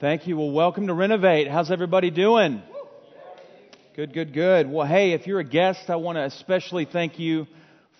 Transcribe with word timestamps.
Thank 0.00 0.26
you. 0.26 0.38
Well, 0.38 0.50
welcome 0.50 0.86
to 0.86 0.94
Renovate. 0.94 1.46
How's 1.46 1.70
everybody 1.70 2.10
doing? 2.10 2.62
Good, 3.94 4.14
good, 4.14 4.32
good. 4.32 4.66
Well, 4.66 4.86
hey, 4.86 5.12
if 5.12 5.26
you're 5.26 5.40
a 5.40 5.44
guest, 5.44 5.90
I 5.90 5.96
want 5.96 6.16
to 6.16 6.24
especially 6.24 6.86
thank 6.86 7.18
you 7.18 7.46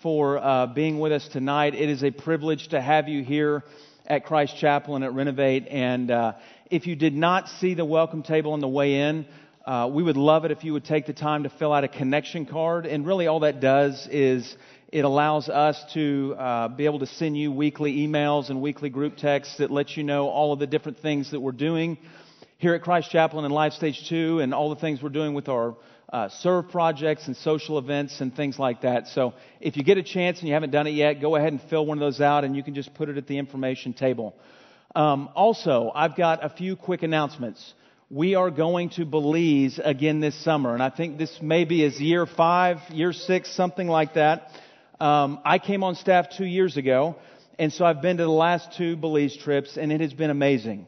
for 0.01 0.39
uh, 0.39 0.65
being 0.65 0.99
with 0.99 1.11
us 1.11 1.27
tonight. 1.27 1.75
It 1.75 1.89
is 1.89 2.03
a 2.03 2.09
privilege 2.09 2.69
to 2.69 2.81
have 2.81 3.07
you 3.07 3.23
here 3.23 3.63
at 4.07 4.25
Christ 4.25 4.57
Chapel 4.57 4.95
and 4.95 5.05
at 5.05 5.13
Renovate. 5.13 5.67
And 5.67 6.09
uh, 6.09 6.33
if 6.71 6.87
you 6.87 6.95
did 6.95 7.13
not 7.13 7.49
see 7.59 7.75
the 7.75 7.85
welcome 7.85 8.23
table 8.23 8.53
on 8.53 8.61
the 8.61 8.67
way 8.67 8.95
in, 8.95 9.27
uh, 9.65 9.89
we 9.91 10.01
would 10.01 10.17
love 10.17 10.45
it 10.45 10.51
if 10.51 10.63
you 10.63 10.73
would 10.73 10.85
take 10.85 11.05
the 11.05 11.13
time 11.13 11.43
to 11.43 11.49
fill 11.49 11.71
out 11.71 11.83
a 11.83 11.87
connection 11.87 12.45
card. 12.45 12.85
And 12.85 13.05
really, 13.05 13.27
all 13.27 13.41
that 13.41 13.59
does 13.59 14.07
is 14.11 14.55
it 14.91 15.05
allows 15.05 15.49
us 15.49 15.81
to 15.93 16.35
uh, 16.37 16.67
be 16.67 16.85
able 16.85 16.99
to 16.99 17.05
send 17.05 17.37
you 17.37 17.51
weekly 17.51 18.07
emails 18.07 18.49
and 18.49 18.61
weekly 18.61 18.89
group 18.89 19.17
texts 19.17 19.57
that 19.57 19.71
let 19.71 19.95
you 19.95 20.03
know 20.03 20.27
all 20.27 20.51
of 20.51 20.59
the 20.59 20.67
different 20.67 20.99
things 20.99 21.31
that 21.31 21.39
we're 21.39 21.51
doing 21.51 21.97
here 22.61 22.75
at 22.75 22.83
Christ 22.83 23.09
Chapel 23.09 23.43
and 23.43 23.51
Life 23.51 23.73
Stage 23.73 24.07
2 24.07 24.39
and 24.39 24.53
all 24.53 24.69
the 24.69 24.79
things 24.79 25.01
we're 25.01 25.09
doing 25.09 25.33
with 25.33 25.49
our 25.49 25.75
uh, 26.13 26.29
serve 26.29 26.69
projects 26.69 27.25
and 27.25 27.35
social 27.37 27.79
events 27.79 28.21
and 28.21 28.35
things 28.35 28.59
like 28.59 28.81
that. 28.81 29.07
So 29.07 29.33
if 29.59 29.77
you 29.77 29.83
get 29.83 29.97
a 29.97 30.03
chance 30.03 30.39
and 30.39 30.47
you 30.47 30.53
haven't 30.53 30.69
done 30.69 30.85
it 30.85 30.91
yet, 30.91 31.21
go 31.21 31.35
ahead 31.35 31.53
and 31.53 31.61
fill 31.69 31.85
one 31.85 31.97
of 31.97 32.01
those 32.01 32.21
out 32.21 32.43
and 32.43 32.55
you 32.55 32.61
can 32.61 32.75
just 32.75 32.93
put 32.93 33.09
it 33.09 33.17
at 33.17 33.25
the 33.25 33.37
information 33.39 33.93
table. 33.93 34.35
Um, 34.95 35.29
also, 35.35 35.91
I've 35.95 36.15
got 36.15 36.45
a 36.45 36.49
few 36.49 36.75
quick 36.75 37.01
announcements. 37.01 37.73
We 38.13 38.35
are 38.35 38.51
going 38.51 38.89
to 38.97 39.05
Belize 39.05 39.79
again 39.81 40.19
this 40.19 40.35
summer, 40.43 40.73
and 40.73 40.83
I 40.83 40.89
think 40.89 41.17
this 41.17 41.39
maybe 41.41 41.81
is 41.81 41.97
year 42.01 42.25
five, 42.25 42.79
year 42.89 43.13
six, 43.13 43.49
something 43.55 43.87
like 43.87 44.15
that. 44.15 44.49
Um, 44.99 45.39
I 45.45 45.59
came 45.59 45.81
on 45.81 45.95
staff 45.95 46.25
two 46.37 46.43
years 46.43 46.75
ago, 46.75 47.15
and 47.57 47.71
so 47.71 47.85
I've 47.85 48.01
been 48.01 48.17
to 48.17 48.23
the 48.23 48.29
last 48.29 48.75
two 48.77 48.97
Belize 48.97 49.37
trips, 49.37 49.77
and 49.77 49.93
it 49.93 50.01
has 50.01 50.11
been 50.11 50.29
amazing. 50.29 50.87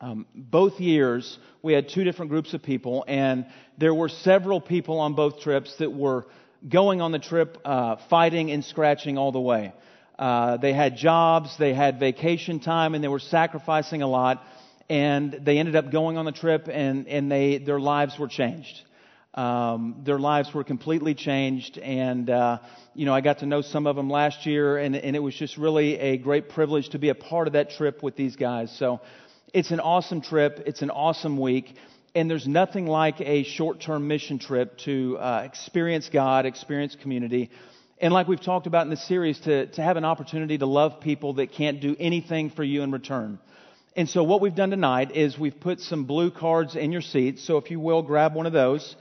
Um, 0.00 0.26
both 0.34 0.80
years, 0.80 1.38
we 1.62 1.72
had 1.72 1.88
two 1.88 2.02
different 2.02 2.32
groups 2.32 2.52
of 2.52 2.64
people, 2.64 3.04
and 3.06 3.46
there 3.78 3.94
were 3.94 4.08
several 4.08 4.60
people 4.60 4.98
on 4.98 5.14
both 5.14 5.38
trips 5.38 5.76
that 5.78 5.92
were 5.92 6.26
going 6.68 7.00
on 7.00 7.12
the 7.12 7.20
trip 7.20 7.58
uh, 7.64 7.94
fighting 8.08 8.50
and 8.50 8.64
scratching 8.64 9.18
all 9.18 9.30
the 9.30 9.40
way. 9.40 9.72
Uh, 10.18 10.56
they 10.56 10.72
had 10.72 10.96
jobs, 10.96 11.56
they 11.58 11.74
had 11.74 12.00
vacation 12.00 12.58
time, 12.58 12.96
and 12.96 13.04
they 13.04 13.08
were 13.08 13.20
sacrificing 13.20 14.02
a 14.02 14.08
lot. 14.08 14.42
And 14.90 15.32
they 15.32 15.58
ended 15.58 15.76
up 15.76 15.90
going 15.90 16.18
on 16.18 16.26
the 16.26 16.32
trip, 16.32 16.68
and, 16.70 17.08
and 17.08 17.32
they, 17.32 17.56
their 17.56 17.80
lives 17.80 18.18
were 18.18 18.28
changed. 18.28 18.82
Um, 19.32 20.02
their 20.04 20.18
lives 20.18 20.52
were 20.52 20.64
completely 20.64 21.14
changed, 21.14 21.78
and 21.78 22.28
uh, 22.28 22.58
you 22.94 23.06
know 23.06 23.14
I 23.14 23.20
got 23.20 23.38
to 23.38 23.46
know 23.46 23.62
some 23.62 23.86
of 23.86 23.94
them 23.94 24.10
last 24.10 24.44
year, 24.44 24.76
and, 24.76 24.96
and 24.96 25.14
it 25.14 25.20
was 25.20 25.36
just 25.36 25.56
really 25.56 25.96
a 25.96 26.16
great 26.16 26.48
privilege 26.48 26.88
to 26.90 26.98
be 26.98 27.10
a 27.10 27.14
part 27.14 27.46
of 27.46 27.52
that 27.52 27.70
trip 27.70 28.02
with 28.02 28.16
these 28.16 28.34
guys. 28.34 28.76
So 28.76 29.00
it's 29.54 29.70
an 29.70 29.78
awesome 29.80 30.20
trip. 30.20 30.64
It's 30.66 30.82
an 30.82 30.90
awesome 30.90 31.38
week. 31.38 31.74
And 32.14 32.28
there's 32.28 32.48
nothing 32.48 32.86
like 32.86 33.20
a 33.20 33.44
short 33.44 33.80
term 33.80 34.08
mission 34.08 34.40
trip 34.40 34.78
to 34.78 35.16
uh, 35.18 35.42
experience 35.44 36.10
God, 36.12 36.44
experience 36.44 36.96
community. 37.00 37.50
And 38.00 38.12
like 38.12 38.26
we've 38.26 38.40
talked 38.40 38.66
about 38.66 38.84
in 38.84 38.90
the 38.90 38.96
series, 38.96 39.38
to, 39.40 39.66
to 39.66 39.82
have 39.82 39.96
an 39.96 40.04
opportunity 40.04 40.58
to 40.58 40.66
love 40.66 41.00
people 41.00 41.34
that 41.34 41.52
can't 41.52 41.80
do 41.80 41.94
anything 42.00 42.50
for 42.50 42.64
you 42.64 42.82
in 42.82 42.90
return. 42.90 43.38
And 44.00 44.08
so, 44.08 44.24
what 44.24 44.40
we've 44.40 44.54
done 44.54 44.70
tonight 44.70 45.14
is 45.14 45.38
we've 45.38 45.60
put 45.60 45.78
some 45.78 46.04
blue 46.04 46.30
cards 46.30 46.74
in 46.74 46.90
your 46.90 47.02
seats. 47.02 47.44
So, 47.46 47.58
if 47.58 47.70
you 47.70 47.78
will, 47.78 48.00
grab 48.00 48.34
one 48.34 48.46
of 48.46 48.54
those. 48.54 48.96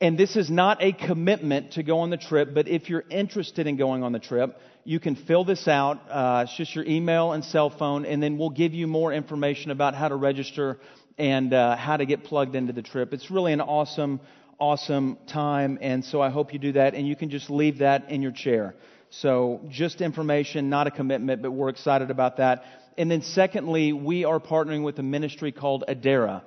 And 0.00 0.18
this 0.18 0.34
is 0.34 0.50
not 0.50 0.82
a 0.82 0.90
commitment 0.90 1.74
to 1.74 1.84
go 1.84 2.00
on 2.00 2.10
the 2.10 2.16
trip, 2.16 2.52
but 2.52 2.66
if 2.66 2.90
you're 2.90 3.04
interested 3.08 3.68
in 3.68 3.76
going 3.76 4.02
on 4.02 4.10
the 4.10 4.18
trip, 4.18 4.58
you 4.82 4.98
can 4.98 5.14
fill 5.14 5.44
this 5.44 5.68
out. 5.68 6.00
Uh, 6.10 6.42
it's 6.42 6.56
just 6.56 6.74
your 6.74 6.84
email 6.86 7.34
and 7.34 7.44
cell 7.44 7.70
phone, 7.70 8.04
and 8.04 8.20
then 8.20 8.36
we'll 8.36 8.50
give 8.50 8.74
you 8.74 8.88
more 8.88 9.12
information 9.12 9.70
about 9.70 9.94
how 9.94 10.08
to 10.08 10.16
register 10.16 10.80
and 11.16 11.54
uh, 11.54 11.76
how 11.76 11.96
to 11.96 12.04
get 12.04 12.24
plugged 12.24 12.56
into 12.56 12.72
the 12.72 12.82
trip. 12.82 13.12
It's 13.12 13.30
really 13.30 13.52
an 13.52 13.60
awesome, 13.60 14.18
awesome 14.58 15.18
time, 15.28 15.78
and 15.80 16.04
so 16.04 16.20
I 16.20 16.30
hope 16.30 16.52
you 16.52 16.58
do 16.58 16.72
that, 16.72 16.96
and 16.96 17.06
you 17.06 17.14
can 17.14 17.30
just 17.30 17.48
leave 17.48 17.78
that 17.78 18.10
in 18.10 18.22
your 18.22 18.32
chair. 18.32 18.74
So 19.10 19.60
just 19.70 20.00
information, 20.00 20.68
not 20.68 20.88
a 20.88 20.90
commitment, 20.90 21.42
but 21.42 21.52
we're 21.52 21.68
excited 21.68 22.10
about 22.10 22.38
that. 22.38 22.64
And 22.98 23.10
then 23.10 23.22
secondly, 23.22 23.92
we 23.92 24.24
are 24.24 24.40
partnering 24.40 24.82
with 24.84 24.98
a 24.98 25.02
ministry 25.02 25.52
called 25.52 25.84
Adara. 25.88 26.42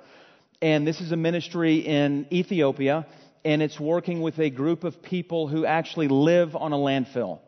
And 0.60 0.86
this 0.86 1.00
is 1.00 1.12
a 1.12 1.16
ministry 1.16 1.78
in 1.78 2.26
Ethiopia 2.32 3.06
and 3.44 3.62
it's 3.62 3.80
working 3.80 4.20
with 4.20 4.38
a 4.38 4.50
group 4.50 4.84
of 4.84 5.02
people 5.02 5.48
who 5.48 5.64
actually 5.64 6.08
live 6.08 6.54
on 6.54 6.72
a 6.72 6.76
landfill. 6.76 7.40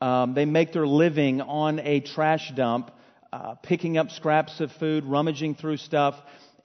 Um, 0.00 0.34
they 0.34 0.44
make 0.44 0.72
their 0.72 0.86
living 0.86 1.40
on 1.40 1.78
a 1.78 2.00
trash 2.00 2.52
dump, 2.56 2.90
uh, 3.32 3.54
picking 3.62 3.98
up 3.98 4.10
scraps 4.10 4.60
of 4.60 4.72
food, 4.72 5.04
rummaging 5.04 5.54
through 5.54 5.76
stuff. 5.76 6.16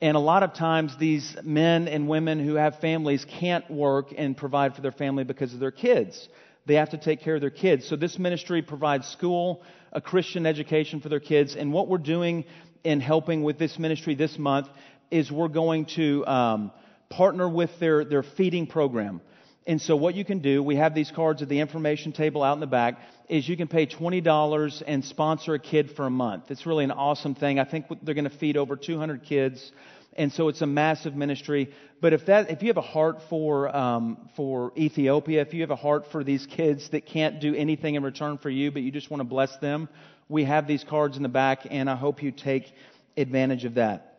And 0.01 0.17
a 0.17 0.19
lot 0.19 0.43
of 0.43 0.53
times, 0.53 0.95
these 0.97 1.35
men 1.43 1.87
and 1.87 2.07
women 2.07 2.43
who 2.43 2.55
have 2.55 2.79
families 2.79 3.25
can't 3.25 3.69
work 3.69 4.07
and 4.15 4.35
provide 4.35 4.75
for 4.75 4.81
their 4.81 4.91
family 4.91 5.23
because 5.23 5.53
of 5.53 5.59
their 5.59 5.71
kids. 5.71 6.27
They 6.65 6.75
have 6.75 6.89
to 6.89 6.97
take 6.97 7.21
care 7.21 7.35
of 7.35 7.41
their 7.41 7.49
kids. 7.49 7.87
So, 7.87 7.95
this 7.95 8.19
ministry 8.19 8.61
provides 8.61 9.07
school, 9.07 9.63
a 9.91 10.01
Christian 10.01 10.45
education 10.45 11.01
for 11.01 11.09
their 11.09 11.19
kids. 11.19 11.55
And 11.55 11.73
what 11.73 11.87
we're 11.87 11.97
doing 11.97 12.45
in 12.83 12.99
helping 12.99 13.43
with 13.43 13.57
this 13.57 13.77
ministry 13.79 14.15
this 14.15 14.37
month 14.37 14.67
is 15.11 15.31
we're 15.31 15.47
going 15.47 15.85
to. 15.95 16.25
Um, 16.25 16.71
partner 17.09 17.47
with 17.47 17.71
their, 17.79 18.03
their 18.05 18.23
feeding 18.23 18.67
program. 18.67 19.21
And 19.65 19.81
so 19.81 19.95
what 19.95 20.15
you 20.15 20.23
can 20.23 20.39
do, 20.39 20.63
we 20.63 20.77
have 20.77 20.95
these 20.95 21.11
cards 21.11 21.41
at 21.41 21.49
the 21.49 21.59
information 21.59 22.13
table 22.13 22.41
out 22.41 22.53
in 22.53 22.61
the 22.61 22.67
back, 22.67 22.99
is 23.27 23.47
you 23.47 23.57
can 23.57 23.67
pay 23.67 23.85
$20 23.85 24.83
and 24.87 25.03
sponsor 25.03 25.53
a 25.53 25.59
kid 25.59 25.91
for 25.91 26.05
a 26.05 26.09
month. 26.09 26.45
It's 26.49 26.65
really 26.65 26.85
an 26.85 26.91
awesome 26.91 27.35
thing. 27.35 27.59
I 27.59 27.65
think 27.65 27.85
they're 28.01 28.15
going 28.15 28.29
to 28.29 28.37
feed 28.37 28.55
over 28.55 28.77
200 28.77 29.23
kids. 29.23 29.71
And 30.17 30.31
so 30.33 30.47
it's 30.47 30.61
a 30.61 30.67
massive 30.67 31.15
ministry. 31.15 31.71
But 32.01 32.13
if 32.13 32.25
that, 32.25 32.49
if 32.49 32.63
you 32.63 32.69
have 32.69 32.77
a 32.77 32.81
heart 32.81 33.19
for, 33.29 33.75
um, 33.75 34.29
for 34.35 34.73
Ethiopia, 34.75 35.41
if 35.41 35.53
you 35.53 35.61
have 35.61 35.71
a 35.71 35.75
heart 35.75 36.05
for 36.11 36.23
these 36.23 36.45
kids 36.47 36.89
that 36.89 37.05
can't 37.05 37.39
do 37.39 37.53
anything 37.53 37.95
in 37.95 38.03
return 38.03 38.39
for 38.39 38.49
you, 38.49 38.71
but 38.71 38.81
you 38.81 38.91
just 38.91 39.11
want 39.11 39.21
to 39.21 39.25
bless 39.25 39.55
them, 39.57 39.87
we 40.27 40.43
have 40.43 40.67
these 40.67 40.83
cards 40.83 41.17
in 41.17 41.23
the 41.23 41.29
back, 41.29 41.67
and 41.69 41.89
I 41.89 41.95
hope 41.95 42.23
you 42.23 42.31
take 42.31 42.65
advantage 43.15 43.63
of 43.65 43.75
that. 43.75 44.13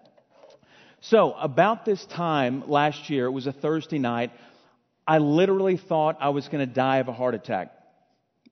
So, 1.00 1.32
about 1.34 1.84
this 1.84 2.04
time 2.06 2.69
last 2.69 3.10
year, 3.10 3.26
it 3.26 3.31
was 3.31 3.47
a 3.47 3.53
Thursday 3.53 3.98
night, 3.98 4.32
I 5.06 5.19
literally 5.19 5.76
thought 5.76 6.19
I 6.20 6.31
was 6.31 6.48
going 6.48 6.66
to 6.66 6.72
die 6.72 6.98
of 6.98 7.08
a 7.08 7.12
heart 7.12 7.34
attack. 7.34 7.72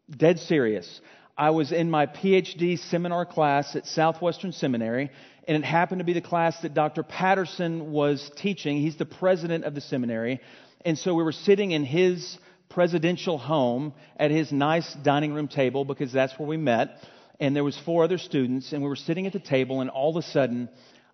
Dead 0.08 0.38
serious. 0.38 1.00
I 1.36 1.50
was 1.50 1.72
in 1.72 1.90
my 1.90 2.06
PhD 2.06 2.78
seminar 2.78 3.26
class 3.26 3.76
at 3.76 3.86
Southwestern 3.86 4.52
Seminary, 4.52 5.10
and 5.46 5.56
it 5.56 5.64
happened 5.64 6.00
to 6.00 6.04
be 6.04 6.12
the 6.12 6.20
class 6.20 6.60
that 6.62 6.74
Dr. 6.74 7.02
Patterson 7.02 7.92
was 7.92 8.30
teaching. 8.36 8.78
He's 8.78 8.96
the 8.96 9.06
president 9.06 9.64
of 9.64 9.74
the 9.74 9.80
seminary. 9.80 10.40
And 10.84 10.98
so 10.98 11.14
we 11.14 11.22
were 11.22 11.32
sitting 11.32 11.70
in 11.70 11.84
his 11.84 12.38
presidential 12.68 13.38
home 13.38 13.94
at 14.16 14.30
his 14.30 14.50
nice 14.50 14.92
dining 15.02 15.32
room 15.32 15.48
table 15.48 15.84
because 15.84 16.12
that's 16.12 16.36
where 16.38 16.48
we 16.48 16.56
met. 16.56 16.98
And 17.38 17.54
there 17.54 17.64
was 17.64 17.78
four 17.84 18.02
other 18.02 18.18
students, 18.18 18.72
and 18.72 18.82
we 18.82 18.88
were 18.88 18.96
sitting 18.96 19.26
at 19.26 19.32
the 19.32 19.38
table, 19.38 19.82
and 19.82 19.90
all 19.90 20.16
of 20.16 20.24
a 20.24 20.26
sudden, 20.26 20.70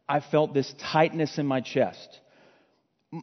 I 0.08 0.20
felt 0.20 0.54
this 0.54 0.72
tightness 0.92 1.38
in 1.38 1.46
my 1.46 1.60
chest. 1.60 2.20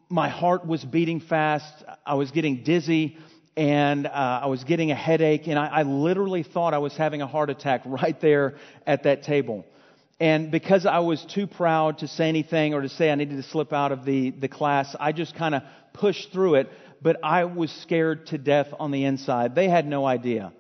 My 0.10 0.30
heart 0.30 0.68
was 0.68 0.84
beating 0.84 1.22
fast. 1.22 1.84
I 2.06 2.16
was 2.16 2.32
getting 2.32 2.64
dizzy 2.64 3.18
and 3.58 4.08
uh, 4.08 4.42
I 4.44 4.46
was 4.48 4.64
getting 4.64 4.92
a 4.92 4.96
headache. 4.96 5.48
And 5.48 5.58
I, 5.58 5.68
I 5.68 5.84
literally 5.84 6.44
thought 6.44 6.74
I 6.74 6.78
was 6.78 6.96
having 6.96 7.22
a 7.22 7.28
heart 7.28 7.50
attack 7.50 7.82
right 7.86 8.20
there 8.22 8.56
at 8.86 9.04
that 9.04 9.24
table. 9.24 9.66
And 10.20 10.52
because 10.52 10.86
I 10.86 11.00
was 11.00 11.24
too 11.24 11.48
proud 11.48 12.00
to 12.00 12.08
say 12.08 12.28
anything 12.28 12.74
or 12.74 12.82
to 12.82 12.90
say 12.90 13.10
I 13.10 13.16
needed 13.16 13.38
to 13.38 13.50
slip 13.50 13.72
out 13.72 13.92
of 13.92 14.04
the, 14.04 14.32
the 14.32 14.50
class, 14.50 14.96
I 15.00 15.14
just 15.14 15.36
kind 15.36 15.56
of 15.56 15.64
pushed 15.94 16.32
through 16.34 16.56
it. 16.56 16.70
But 17.02 17.18
I 17.24 17.46
was 17.46 17.72
scared 17.72 18.28
to 18.28 18.38
death 18.38 18.68
on 18.78 18.92
the 18.92 19.06
inside. 19.06 19.56
They 19.56 19.70
had 19.70 19.88
no 19.88 20.06
idea. 20.06 20.52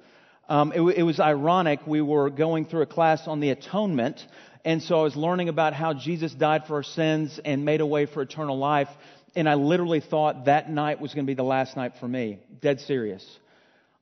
Um, 0.47 0.71
it, 0.73 0.81
it 0.81 1.03
was 1.03 1.19
ironic. 1.19 1.85
We 1.85 2.01
were 2.01 2.29
going 2.29 2.65
through 2.65 2.81
a 2.81 2.87
class 2.87 3.27
on 3.27 3.39
the 3.39 3.51
atonement, 3.51 4.25
and 4.65 4.81
so 4.81 4.99
I 4.99 5.03
was 5.03 5.15
learning 5.15 5.47
about 5.47 5.73
how 5.73 5.93
Jesus 5.93 6.33
died 6.33 6.65
for 6.65 6.75
our 6.75 6.83
sins 6.83 7.39
and 7.45 7.65
made 7.65 7.81
a 7.81 7.85
way 7.85 8.07
for 8.07 8.21
eternal 8.21 8.57
life. 8.57 8.87
And 9.35 9.47
I 9.47 9.53
literally 9.53 9.99
thought 9.99 10.45
that 10.45 10.71
night 10.71 10.99
was 10.99 11.13
going 11.13 11.25
to 11.25 11.29
be 11.29 11.35
the 11.35 11.43
last 11.43 11.77
night 11.77 11.93
for 11.99 12.07
me. 12.07 12.39
Dead 12.61 12.79
serious. 12.79 13.23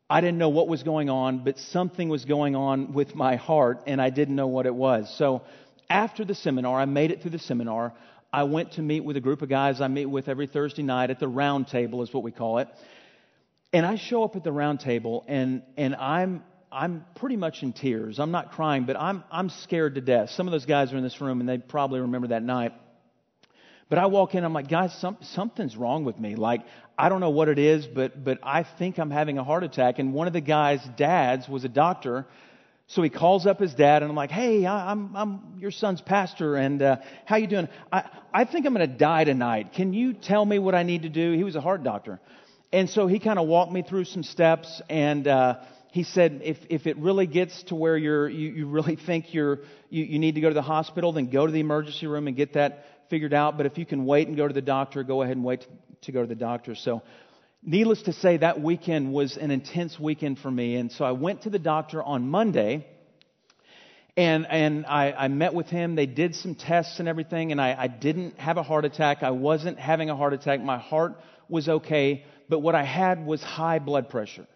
I 0.09 0.21
didn't 0.21 0.37
know 0.37 0.49
what 0.49 0.67
was 0.67 0.83
going 0.83 1.09
on, 1.09 1.43
but 1.43 1.57
something 1.59 2.07
was 2.07 2.23
going 2.25 2.55
on 2.55 2.93
with 2.93 3.13
my 3.13 3.35
heart, 3.35 3.83
and 3.87 4.01
I 4.01 4.09
didn't 4.09 4.35
know 4.35 4.47
what 4.47 4.65
it 4.65 4.73
was. 4.73 5.13
So 5.17 5.41
after 5.89 6.23
the 6.23 6.35
seminar, 6.35 6.79
I 6.79 6.85
made 6.85 7.11
it 7.11 7.21
through 7.21 7.31
the 7.31 7.39
seminar. 7.39 7.93
I 8.31 8.43
went 8.43 8.73
to 8.73 8.81
meet 8.81 9.01
with 9.01 9.17
a 9.17 9.21
group 9.21 9.41
of 9.41 9.49
guys 9.49 9.81
I 9.81 9.87
meet 9.87 10.05
with 10.05 10.29
every 10.29 10.47
Thursday 10.47 10.83
night 10.83 11.09
at 11.09 11.19
the 11.19 11.27
round 11.27 11.67
table, 11.67 12.03
is 12.03 12.13
what 12.13 12.23
we 12.23 12.31
call 12.31 12.59
it. 12.59 12.69
And 13.73 13.85
I 13.85 13.95
show 13.95 14.23
up 14.23 14.35
at 14.37 14.43
the 14.43 14.51
round 14.51 14.79
table, 14.79 15.25
and, 15.27 15.61
and 15.75 15.95
I'm 15.95 16.43
I'm 16.71 17.05
pretty 17.15 17.37
much 17.37 17.63
in 17.63 17.71
tears. 17.71 18.19
I'm 18.19 18.31
not 18.31 18.51
crying, 18.51 18.85
but 18.85 18.97
I'm, 18.97 19.23
I'm 19.31 19.49
scared 19.49 19.95
to 19.95 20.01
death. 20.01 20.31
Some 20.31 20.47
of 20.47 20.51
those 20.51 20.65
guys 20.65 20.91
are 20.91 20.97
in 20.97 21.03
this 21.03 21.21
room 21.21 21.39
and 21.39 21.47
they 21.47 21.57
probably 21.57 22.01
remember 22.01 22.27
that 22.27 22.43
night. 22.43 22.73
But 23.89 23.99
I 23.99 24.07
walk 24.07 24.35
in, 24.35 24.43
I'm 24.43 24.53
like, 24.53 24.67
guys, 24.67 24.93
some, 24.99 25.17
something's 25.21 25.77
wrong 25.77 26.03
with 26.03 26.19
me. 26.19 26.35
Like, 26.35 26.61
I 26.97 27.09
don't 27.09 27.21
know 27.21 27.29
what 27.29 27.47
it 27.47 27.59
is, 27.59 27.87
but, 27.87 28.23
but 28.23 28.39
I 28.43 28.63
think 28.63 28.97
I'm 28.97 29.11
having 29.11 29.37
a 29.37 29.43
heart 29.43 29.63
attack. 29.63 29.99
And 29.99 30.13
one 30.13 30.27
of 30.27 30.33
the 30.33 30.41
guy's 30.41 30.83
dads 30.97 31.47
was 31.47 31.63
a 31.63 31.69
doctor. 31.69 32.25
So 32.89 33.01
he 33.01 33.09
calls 33.09 33.45
up 33.45 33.59
his 33.59 33.73
dad, 33.73 34.01
and 34.01 34.09
I'm 34.09 34.15
like, 34.15 34.31
"Hey, 34.31 34.65
I'm 34.65 35.13
I'm 35.13 35.57
your 35.59 35.71
son's 35.71 35.99
pastor, 35.99 36.55
and 36.55 36.81
uh, 36.81 36.95
how 37.25 37.35
you 37.35 37.45
doing? 37.45 37.67
I 37.91 38.09
I 38.33 38.45
think 38.45 38.65
I'm 38.65 38.73
going 38.73 38.89
to 38.89 38.97
die 38.97 39.25
tonight. 39.25 39.73
Can 39.73 39.93
you 39.93 40.13
tell 40.13 40.45
me 40.45 40.57
what 40.57 40.73
I 40.73 40.83
need 40.83 41.01
to 41.01 41.09
do?" 41.09 41.33
He 41.33 41.43
was 41.43 41.57
a 41.57 41.61
heart 41.61 41.83
doctor, 41.83 42.21
and 42.71 42.89
so 42.89 43.05
he 43.07 43.19
kind 43.19 43.39
of 43.39 43.47
walked 43.47 43.73
me 43.73 43.81
through 43.81 44.05
some 44.05 44.23
steps, 44.23 44.81
and 44.89 45.27
uh, 45.27 45.55
he 45.91 46.03
said, 46.03 46.39
"If 46.45 46.59
if 46.69 46.87
it 46.87 46.95
really 46.95 47.27
gets 47.27 47.63
to 47.63 47.75
where 47.75 47.97
you're 47.97 48.29
you, 48.29 48.51
you 48.51 48.67
really 48.67 48.95
think 48.95 49.33
you're 49.33 49.59
you, 49.89 50.05
you 50.05 50.17
need 50.17 50.35
to 50.35 50.41
go 50.41 50.47
to 50.47 50.55
the 50.55 50.61
hospital, 50.61 51.11
then 51.11 51.29
go 51.29 51.45
to 51.45 51.51
the 51.51 51.59
emergency 51.59 52.07
room 52.07 52.27
and 52.27 52.37
get 52.37 52.53
that 52.53 52.85
figured 53.09 53.33
out. 53.33 53.57
But 53.57 53.65
if 53.65 53.77
you 53.77 53.85
can 53.85 54.05
wait 54.05 54.27
and 54.27 54.37
go 54.37 54.47
to 54.47 54.53
the 54.53 54.61
doctor, 54.61 55.03
go 55.03 55.21
ahead 55.21 55.35
and 55.35 55.45
wait 55.45 55.65
to, 56.01 56.11
go 56.11 56.21
to 56.21 56.27
the 56.27 56.35
doctor." 56.35 56.75
So 56.75 57.01
Needless 57.63 58.03
to 58.03 58.13
say, 58.13 58.37
that 58.37 58.61
weekend 58.61 59.11
was 59.11 59.35
an 59.35 59.51
intense 59.51 59.99
weekend 59.99 60.39
for 60.39 60.49
me. 60.49 60.75
And 60.75 60.91
so 60.91 61.03
I 61.03 61.11
went 61.11 61.41
to 61.41 61.49
the 61.49 61.59
doctor 61.59 62.01
on 62.01 62.29
Monday 62.29 62.85
and, 64.15 64.47
and 64.49 64.85
I, 64.85 65.11
I 65.11 65.27
met 65.27 65.53
with 65.53 65.67
him. 65.67 65.95
They 65.95 66.07
did 66.07 66.35
some 66.35 66.55
tests 66.55 66.99
and 66.99 67.07
everything, 67.07 67.51
and 67.51 67.61
I, 67.61 67.75
I 67.77 67.87
didn't 67.87 68.39
have 68.39 68.57
a 68.57 68.63
heart 68.63 68.83
attack. 68.83 69.21
I 69.21 69.29
wasn't 69.29 69.77
having 69.77 70.09
a 70.09 70.15
heart 70.15 70.33
attack. 70.33 70.59
My 70.59 70.79
heart 70.79 71.19
was 71.49 71.69
okay, 71.69 72.25
but 72.49 72.59
what 72.59 72.73
I 72.73 72.83
had 72.83 73.23
was 73.23 73.43
high 73.43 73.77
blood 73.77 74.09
pressure. 74.09 74.47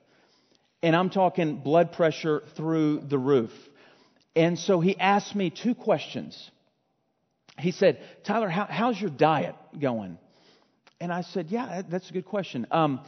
And 0.82 0.96
I'm 0.96 1.12
talking 1.12 1.58
blood 1.58 1.92
pressure 1.92 2.42
through 2.56 3.02
the 3.02 3.20
roof. 3.20 3.52
And 4.36 4.58
so 4.58 4.80
he 4.80 4.98
asked 4.98 5.36
me 5.36 5.52
two 5.52 5.76
questions. 5.76 6.50
He 7.60 7.72
said, 7.72 8.00
Tyler, 8.24 8.50
how, 8.50 8.66
how's 8.70 9.00
your 9.00 9.10
diet 9.10 9.56
going? 9.80 10.18
And 11.00 11.12
I 11.12 11.22
said, 11.22 11.48
Yeah, 11.50 11.82
that's 11.88 12.10
a 12.10 12.14
good 12.14 12.26
question. 12.26 12.68
Um, 12.72 13.02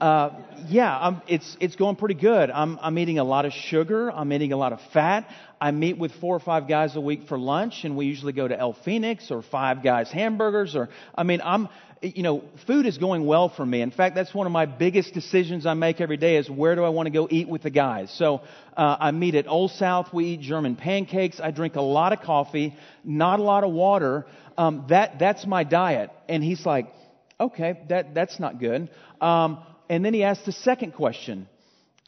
uh, 0.00 0.30
yeah, 0.68 0.96
um, 0.96 1.22
it's 1.26 1.56
it's 1.60 1.76
going 1.76 1.96
pretty 1.96 2.14
good. 2.14 2.50
I'm 2.50 2.78
I'm 2.80 2.98
eating 2.98 3.18
a 3.18 3.24
lot 3.24 3.46
of 3.46 3.52
sugar. 3.52 4.10
I'm 4.10 4.32
eating 4.32 4.52
a 4.52 4.56
lot 4.56 4.72
of 4.72 4.80
fat. 4.92 5.28
I 5.60 5.72
meet 5.72 5.98
with 5.98 6.12
four 6.20 6.36
or 6.36 6.40
five 6.40 6.68
guys 6.68 6.94
a 6.94 7.00
week 7.00 7.26
for 7.28 7.36
lunch, 7.36 7.82
and 7.84 7.96
we 7.96 8.06
usually 8.06 8.32
go 8.32 8.46
to 8.46 8.58
El 8.58 8.74
Fenix 8.84 9.30
or 9.30 9.42
Five 9.42 9.82
Guys 9.82 10.10
Hamburgers. 10.10 10.76
Or 10.76 10.88
I 11.14 11.24
mean, 11.24 11.40
I'm 11.42 11.68
you 12.00 12.22
know, 12.22 12.44
food 12.64 12.86
is 12.86 12.96
going 12.96 13.26
well 13.26 13.48
for 13.48 13.66
me. 13.66 13.80
In 13.80 13.90
fact, 13.90 14.14
that's 14.14 14.32
one 14.32 14.46
of 14.46 14.52
my 14.52 14.66
biggest 14.66 15.14
decisions 15.14 15.66
I 15.66 15.74
make 15.74 16.00
every 16.00 16.16
day 16.16 16.36
is 16.36 16.48
where 16.48 16.76
do 16.76 16.84
I 16.84 16.90
want 16.90 17.06
to 17.06 17.10
go 17.10 17.26
eat 17.28 17.48
with 17.48 17.62
the 17.62 17.70
guys. 17.70 18.14
So 18.16 18.42
uh, 18.76 18.96
I 19.00 19.10
meet 19.10 19.34
at 19.34 19.48
Old 19.48 19.72
South. 19.72 20.12
We 20.12 20.26
eat 20.26 20.40
German 20.40 20.76
pancakes. 20.76 21.40
I 21.40 21.50
drink 21.50 21.74
a 21.74 21.82
lot 21.82 22.12
of 22.12 22.20
coffee, 22.20 22.76
not 23.02 23.40
a 23.40 23.42
lot 23.42 23.64
of 23.64 23.72
water. 23.72 24.26
Um, 24.56 24.84
that 24.90 25.18
that's 25.18 25.44
my 25.44 25.64
diet. 25.64 26.10
And 26.28 26.44
he's 26.44 26.64
like 26.64 26.92
okay, 27.40 27.80
that, 27.88 28.14
that's 28.14 28.40
not 28.40 28.58
good. 28.58 28.90
Um, 29.20 29.62
and 29.88 30.04
then 30.04 30.14
he 30.14 30.22
asked 30.22 30.44
the 30.44 30.52
second 30.52 30.92
question. 30.92 31.48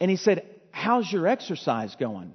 And 0.01 0.11
he 0.11 0.17
said, 0.17 0.47
How's 0.71 1.11
your 1.11 1.27
exercise 1.27 1.95
going? 1.99 2.33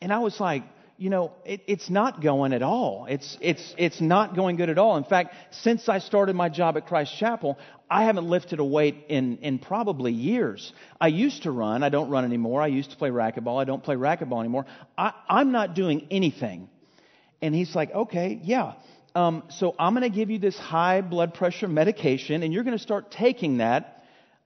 And 0.00 0.12
I 0.12 0.18
was 0.18 0.40
like, 0.40 0.64
you 0.96 1.10
know, 1.10 1.32
it, 1.44 1.60
it's 1.66 1.90
not 1.90 2.22
going 2.22 2.52
at 2.52 2.62
all. 2.62 3.06
It's, 3.08 3.36
it's, 3.40 3.74
it's 3.76 4.00
not 4.00 4.34
going 4.34 4.56
good 4.56 4.70
at 4.70 4.78
all. 4.78 4.96
In 4.96 5.04
fact, 5.04 5.34
since 5.50 5.88
I 5.88 5.98
started 5.98 6.36
my 6.36 6.48
job 6.48 6.76
at 6.76 6.86
Christ 6.86 7.16
Chapel, 7.18 7.58
I 7.90 8.04
haven't 8.04 8.28
lifted 8.28 8.60
a 8.60 8.64
weight 8.64 9.06
in, 9.08 9.38
in 9.38 9.58
probably 9.58 10.12
years. 10.12 10.72
I 11.00 11.08
used 11.08 11.42
to 11.42 11.50
run. 11.50 11.82
I 11.82 11.88
don't 11.88 12.10
run 12.10 12.24
anymore. 12.24 12.62
I 12.62 12.68
used 12.68 12.92
to 12.92 12.96
play 12.96 13.10
racquetball. 13.10 13.60
I 13.60 13.64
don't 13.64 13.82
play 13.82 13.96
racquetball 13.96 14.40
anymore. 14.40 14.66
I, 14.96 15.12
I'm 15.28 15.52
not 15.52 15.74
doing 15.74 16.06
anything. 16.10 16.68
And 17.42 17.54
he's 17.54 17.74
like, 17.74 17.90
okay, 17.90 18.40
yeah 18.42 18.74
um, 19.14 19.44
so 19.48 19.74
I'm 19.78 19.94
going 19.94 20.10
to 20.10 20.14
give 20.14 20.30
you 20.30 20.38
this 20.38 20.58
high 20.58 21.00
blood 21.00 21.34
pressure 21.34 21.68
medication, 21.68 22.42
and 22.42 22.52
you're 22.52 22.64
going 22.64 22.76
to 22.76 22.82
start 22.82 23.12
taking 23.12 23.58
that 23.58 23.93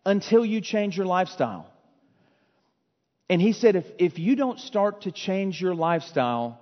until 0.08 0.42
you 0.42 0.62
change 0.62 0.96
your 0.96 1.04
lifestyle. 1.04 1.66
And 3.28 3.42
he 3.42 3.52
said, 3.52 3.76
if, 3.76 3.84
if 3.98 4.18
you 4.18 4.36
don't 4.36 4.58
start 4.58 5.02
to 5.02 5.12
change 5.12 5.60
your 5.60 5.74
lifestyle, 5.74 6.58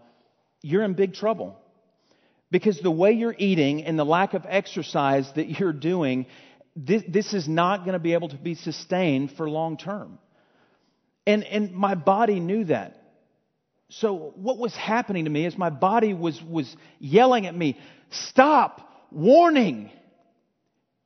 you're 0.62 0.82
in 0.82 0.94
big 0.94 1.14
trouble. 1.14 1.56
Because 2.50 2.80
the 2.80 2.90
way 2.90 3.12
you're 3.12 3.36
eating 3.38 3.84
and 3.84 3.96
the 3.96 4.04
lack 4.04 4.34
of 4.34 4.44
exercise 4.48 5.30
that 5.36 5.60
you're 5.60 5.72
doing, 5.72 6.26
this, 6.74 7.04
this 7.06 7.34
is 7.34 7.46
not 7.46 7.84
going 7.84 7.92
to 7.92 8.00
be 8.00 8.14
able 8.14 8.30
to 8.30 8.36
be 8.36 8.56
sustained 8.56 9.30
for 9.36 9.48
long 9.48 9.76
term. 9.76 10.18
And, 11.24 11.44
and 11.44 11.72
my 11.72 11.94
body 11.94 12.40
knew 12.40 12.64
that. 12.64 13.00
So 13.90 14.32
what 14.34 14.58
was 14.58 14.74
happening 14.74 15.26
to 15.26 15.30
me 15.30 15.46
is 15.46 15.56
my 15.56 15.70
body 15.70 16.14
was, 16.14 16.42
was 16.42 16.76
yelling 16.98 17.46
at 17.46 17.54
me, 17.54 17.78
Stop. 18.10 18.82
Warning. 19.12 19.90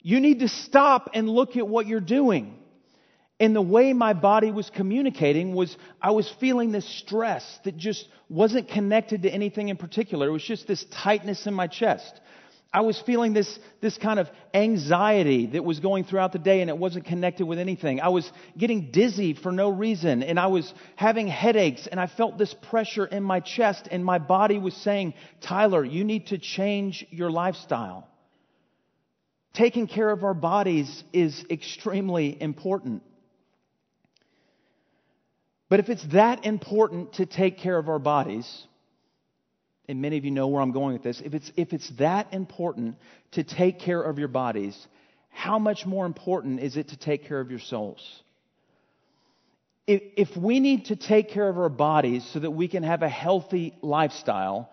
You 0.02 0.20
need 0.20 0.40
to 0.40 0.48
stop 0.48 1.10
and 1.14 1.28
look 1.28 1.56
at 1.56 1.66
what 1.66 1.86
you're 1.86 2.00
doing. 2.00 2.56
And 3.38 3.56
the 3.56 3.62
way 3.62 3.94
my 3.94 4.12
body 4.12 4.50
was 4.50 4.68
communicating 4.68 5.54
was 5.54 5.74
I 6.00 6.10
was 6.10 6.30
feeling 6.40 6.72
this 6.72 6.86
stress 6.98 7.58
that 7.64 7.76
just 7.76 8.06
wasn't 8.28 8.68
connected 8.68 9.22
to 9.22 9.30
anything 9.30 9.70
in 9.70 9.78
particular. 9.78 10.28
It 10.28 10.32
was 10.32 10.44
just 10.44 10.66
this 10.66 10.84
tightness 10.84 11.46
in 11.46 11.54
my 11.54 11.66
chest. 11.66 12.20
I 12.72 12.82
was 12.82 13.00
feeling 13.00 13.32
this, 13.32 13.58
this 13.80 13.98
kind 13.98 14.20
of 14.20 14.28
anxiety 14.54 15.46
that 15.46 15.64
was 15.64 15.80
going 15.80 16.04
throughout 16.04 16.32
the 16.32 16.38
day 16.38 16.60
and 16.60 16.70
it 16.70 16.78
wasn't 16.78 17.06
connected 17.06 17.46
with 17.46 17.58
anything. 17.58 18.00
I 18.00 18.10
was 18.10 18.30
getting 18.56 18.92
dizzy 18.92 19.34
for 19.34 19.50
no 19.50 19.70
reason 19.70 20.22
and 20.22 20.38
I 20.38 20.46
was 20.48 20.72
having 20.94 21.26
headaches 21.26 21.88
and 21.90 21.98
I 21.98 22.06
felt 22.06 22.38
this 22.38 22.54
pressure 22.54 23.06
in 23.06 23.24
my 23.24 23.40
chest 23.40 23.88
and 23.90 24.04
my 24.04 24.18
body 24.18 24.58
was 24.58 24.74
saying, 24.74 25.14
Tyler, 25.40 25.84
you 25.84 26.04
need 26.04 26.28
to 26.28 26.38
change 26.38 27.04
your 27.10 27.30
lifestyle. 27.30 28.09
Taking 29.54 29.86
care 29.86 30.10
of 30.10 30.22
our 30.22 30.34
bodies 30.34 31.02
is 31.12 31.44
extremely 31.50 32.40
important. 32.40 33.02
But 35.68 35.80
if 35.80 35.88
it's 35.88 36.04
that 36.12 36.44
important 36.44 37.14
to 37.14 37.26
take 37.26 37.58
care 37.58 37.78
of 37.78 37.88
our 37.88 37.98
bodies, 37.98 38.66
and 39.88 40.00
many 40.00 40.18
of 40.18 40.24
you 40.24 40.30
know 40.30 40.48
where 40.48 40.62
I'm 40.62 40.72
going 40.72 40.92
with 40.92 41.02
this, 41.02 41.20
if 41.24 41.34
it's, 41.34 41.50
if 41.56 41.72
it's 41.72 41.90
that 41.98 42.32
important 42.32 42.96
to 43.32 43.44
take 43.44 43.80
care 43.80 44.00
of 44.00 44.18
your 44.18 44.28
bodies, 44.28 44.76
how 45.30 45.58
much 45.58 45.86
more 45.86 46.06
important 46.06 46.60
is 46.60 46.76
it 46.76 46.88
to 46.88 46.96
take 46.96 47.26
care 47.26 47.40
of 47.40 47.50
your 47.50 47.60
souls? 47.60 48.22
If, 49.86 50.02
if 50.16 50.36
we 50.36 50.60
need 50.60 50.86
to 50.86 50.96
take 50.96 51.30
care 51.30 51.48
of 51.48 51.58
our 51.58 51.68
bodies 51.68 52.28
so 52.32 52.38
that 52.38 52.50
we 52.50 52.68
can 52.68 52.84
have 52.84 53.02
a 53.02 53.08
healthy 53.08 53.74
lifestyle, 53.82 54.70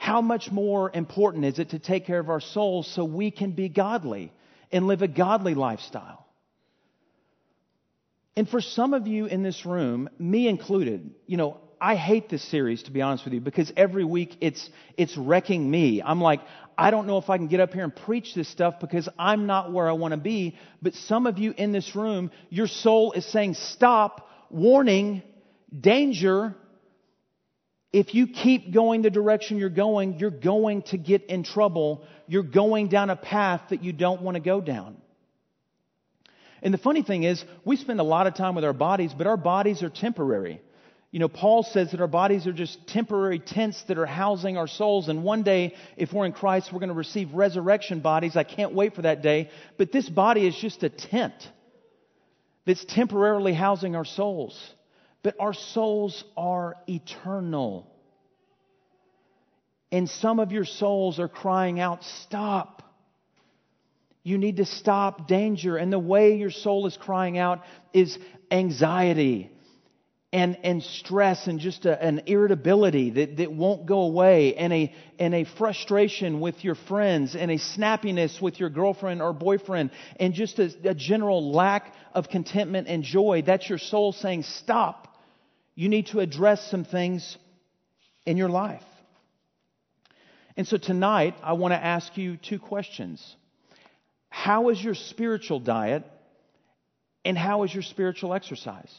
how 0.00 0.22
much 0.22 0.50
more 0.50 0.90
important 0.94 1.44
is 1.44 1.58
it 1.58 1.70
to 1.70 1.78
take 1.78 2.06
care 2.06 2.18
of 2.18 2.30
our 2.30 2.40
souls 2.40 2.90
so 2.94 3.04
we 3.04 3.30
can 3.30 3.52
be 3.52 3.68
godly 3.68 4.32
and 4.72 4.86
live 4.86 5.02
a 5.02 5.08
godly 5.08 5.52
lifestyle? 5.54 6.26
And 8.34 8.48
for 8.48 8.62
some 8.62 8.94
of 8.94 9.06
you 9.06 9.26
in 9.26 9.42
this 9.42 9.66
room, 9.66 10.08
me 10.18 10.48
included, 10.48 11.10
you 11.26 11.36
know, 11.36 11.58
I 11.78 11.96
hate 11.96 12.30
this 12.30 12.42
series, 12.42 12.82
to 12.84 12.90
be 12.90 13.02
honest 13.02 13.26
with 13.26 13.34
you, 13.34 13.42
because 13.42 13.70
every 13.76 14.06
week 14.06 14.38
it's, 14.40 14.70
it's 14.96 15.18
wrecking 15.18 15.70
me. 15.70 16.00
I'm 16.02 16.22
like, 16.22 16.40
I 16.78 16.90
don't 16.90 17.06
know 17.06 17.18
if 17.18 17.28
I 17.28 17.36
can 17.36 17.48
get 17.48 17.60
up 17.60 17.74
here 17.74 17.84
and 17.84 17.94
preach 17.94 18.34
this 18.34 18.48
stuff 18.48 18.80
because 18.80 19.06
I'm 19.18 19.44
not 19.44 19.70
where 19.70 19.86
I 19.86 19.92
want 19.92 20.12
to 20.12 20.20
be. 20.20 20.56
But 20.80 20.94
some 20.94 21.26
of 21.26 21.38
you 21.38 21.52
in 21.54 21.72
this 21.72 21.94
room, 21.94 22.30
your 22.48 22.68
soul 22.68 23.12
is 23.12 23.26
saying, 23.26 23.52
stop, 23.52 24.26
warning, 24.48 25.22
danger. 25.78 26.56
If 27.92 28.14
you 28.14 28.28
keep 28.28 28.72
going 28.72 29.02
the 29.02 29.10
direction 29.10 29.58
you're 29.58 29.68
going, 29.68 30.18
you're 30.18 30.30
going 30.30 30.82
to 30.82 30.98
get 30.98 31.24
in 31.24 31.42
trouble. 31.42 32.04
You're 32.28 32.44
going 32.44 32.88
down 32.88 33.10
a 33.10 33.16
path 33.16 33.62
that 33.70 33.82
you 33.82 33.92
don't 33.92 34.22
want 34.22 34.36
to 34.36 34.40
go 34.40 34.60
down. 34.60 34.96
And 36.62 36.72
the 36.72 36.78
funny 36.78 37.02
thing 37.02 37.24
is, 37.24 37.44
we 37.64 37.76
spend 37.76 38.00
a 38.00 38.04
lot 38.04 38.26
of 38.26 38.34
time 38.34 38.54
with 38.54 38.64
our 38.64 38.72
bodies, 38.72 39.12
but 39.16 39.26
our 39.26 39.36
bodies 39.36 39.82
are 39.82 39.88
temporary. 39.88 40.60
You 41.10 41.18
know, 41.18 41.28
Paul 41.28 41.64
says 41.64 41.90
that 41.90 42.00
our 42.00 42.06
bodies 42.06 42.46
are 42.46 42.52
just 42.52 42.86
temporary 42.86 43.40
tents 43.40 43.82
that 43.88 43.98
are 43.98 44.06
housing 44.06 44.56
our 44.56 44.68
souls. 44.68 45.08
And 45.08 45.24
one 45.24 45.42
day, 45.42 45.74
if 45.96 46.12
we're 46.12 46.26
in 46.26 46.32
Christ, 46.32 46.72
we're 46.72 46.78
going 46.78 46.90
to 46.90 46.94
receive 46.94 47.34
resurrection 47.34 48.00
bodies. 48.00 48.36
I 48.36 48.44
can't 48.44 48.74
wait 48.74 48.94
for 48.94 49.02
that 49.02 49.20
day. 49.20 49.50
But 49.76 49.90
this 49.90 50.08
body 50.08 50.46
is 50.46 50.54
just 50.54 50.84
a 50.84 50.88
tent 50.88 51.34
that's 52.64 52.84
temporarily 52.84 53.54
housing 53.54 53.96
our 53.96 54.04
souls. 54.04 54.56
But 55.22 55.36
our 55.38 55.52
souls 55.52 56.24
are 56.36 56.76
eternal. 56.88 57.86
And 59.92 60.08
some 60.08 60.38
of 60.38 60.52
your 60.52 60.64
souls 60.64 61.18
are 61.18 61.28
crying 61.28 61.80
out, 61.80 62.04
Stop. 62.04 62.82
You 64.22 64.36
need 64.36 64.58
to 64.58 64.66
stop 64.66 65.26
danger. 65.28 65.76
And 65.76 65.92
the 65.92 65.98
way 65.98 66.36
your 66.36 66.50
soul 66.50 66.86
is 66.86 66.96
crying 66.96 67.38
out 67.38 67.62
is 67.94 68.18
anxiety 68.50 69.50
and, 70.32 70.58
and 70.62 70.82
stress 70.82 71.46
and 71.46 71.58
just 71.58 71.86
a, 71.86 72.02
an 72.02 72.22
irritability 72.26 73.10
that, 73.10 73.36
that 73.38 73.52
won't 73.52 73.86
go 73.86 74.02
away 74.02 74.54
and 74.54 74.72
a, 74.72 74.94
and 75.18 75.34
a 75.34 75.44
frustration 75.44 76.40
with 76.40 76.62
your 76.62 76.74
friends 76.74 77.34
and 77.34 77.50
a 77.50 77.58
snappiness 77.58 78.40
with 78.40 78.60
your 78.60 78.70
girlfriend 78.70 79.22
or 79.22 79.32
boyfriend 79.32 79.90
and 80.20 80.34
just 80.34 80.58
a, 80.58 80.70
a 80.84 80.94
general 80.94 81.52
lack 81.52 81.92
of 82.14 82.28
contentment 82.28 82.86
and 82.88 83.02
joy. 83.02 83.42
That's 83.44 83.68
your 83.68 83.78
soul 83.78 84.12
saying, 84.12 84.44
stop. 84.44 85.08
You 85.74 85.88
need 85.88 86.08
to 86.08 86.20
address 86.20 86.70
some 86.70 86.84
things 86.84 87.36
in 88.26 88.36
your 88.36 88.48
life. 88.48 88.82
And 90.56 90.66
so 90.66 90.76
tonight, 90.76 91.34
I 91.42 91.54
want 91.54 91.72
to 91.72 91.82
ask 91.82 92.16
you 92.16 92.36
two 92.36 92.58
questions. 92.58 93.36
How 94.28 94.68
is 94.68 94.82
your 94.82 94.94
spiritual 94.94 95.60
diet? 95.60 96.04
And 97.24 97.36
how 97.36 97.62
is 97.64 97.72
your 97.72 97.82
spiritual 97.82 98.34
exercise? 98.34 98.94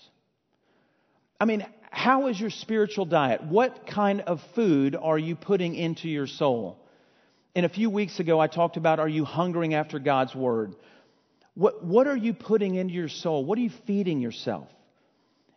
I 1.40 1.46
mean, 1.46 1.66
how 1.90 2.28
is 2.28 2.40
your 2.40 2.52
spiritual 2.52 3.06
diet? 3.06 3.44
What 3.44 3.86
kind 3.88 4.22
of 4.22 4.42
food 4.56 4.96
are 4.96 5.18
you 5.18 5.36
putting 5.36 5.76
into 5.76 6.08
your 6.08 6.28
soul? 6.28 6.78
And 7.56 7.66
a 7.66 7.70
few 7.70 7.90
weeks 7.90 8.20
ago, 8.20 8.40
I 8.40 8.48
talked 8.48 8.78
about 8.78 9.00
are 9.00 9.10
you 9.10 9.26
hungering 9.26 9.74
after 9.74 10.00
God's 10.00 10.34
word? 10.34 10.76
What, 11.54 11.84
what 11.84 12.08
are 12.08 12.16
you 12.16 12.34
putting 12.34 12.76
into 12.76 12.94
your 12.94 13.10
soul? 13.10 13.44
What 13.44 13.58
are 13.58 13.62
you 13.62 13.72
feeding 13.86 14.22
yourself? 14.22 14.70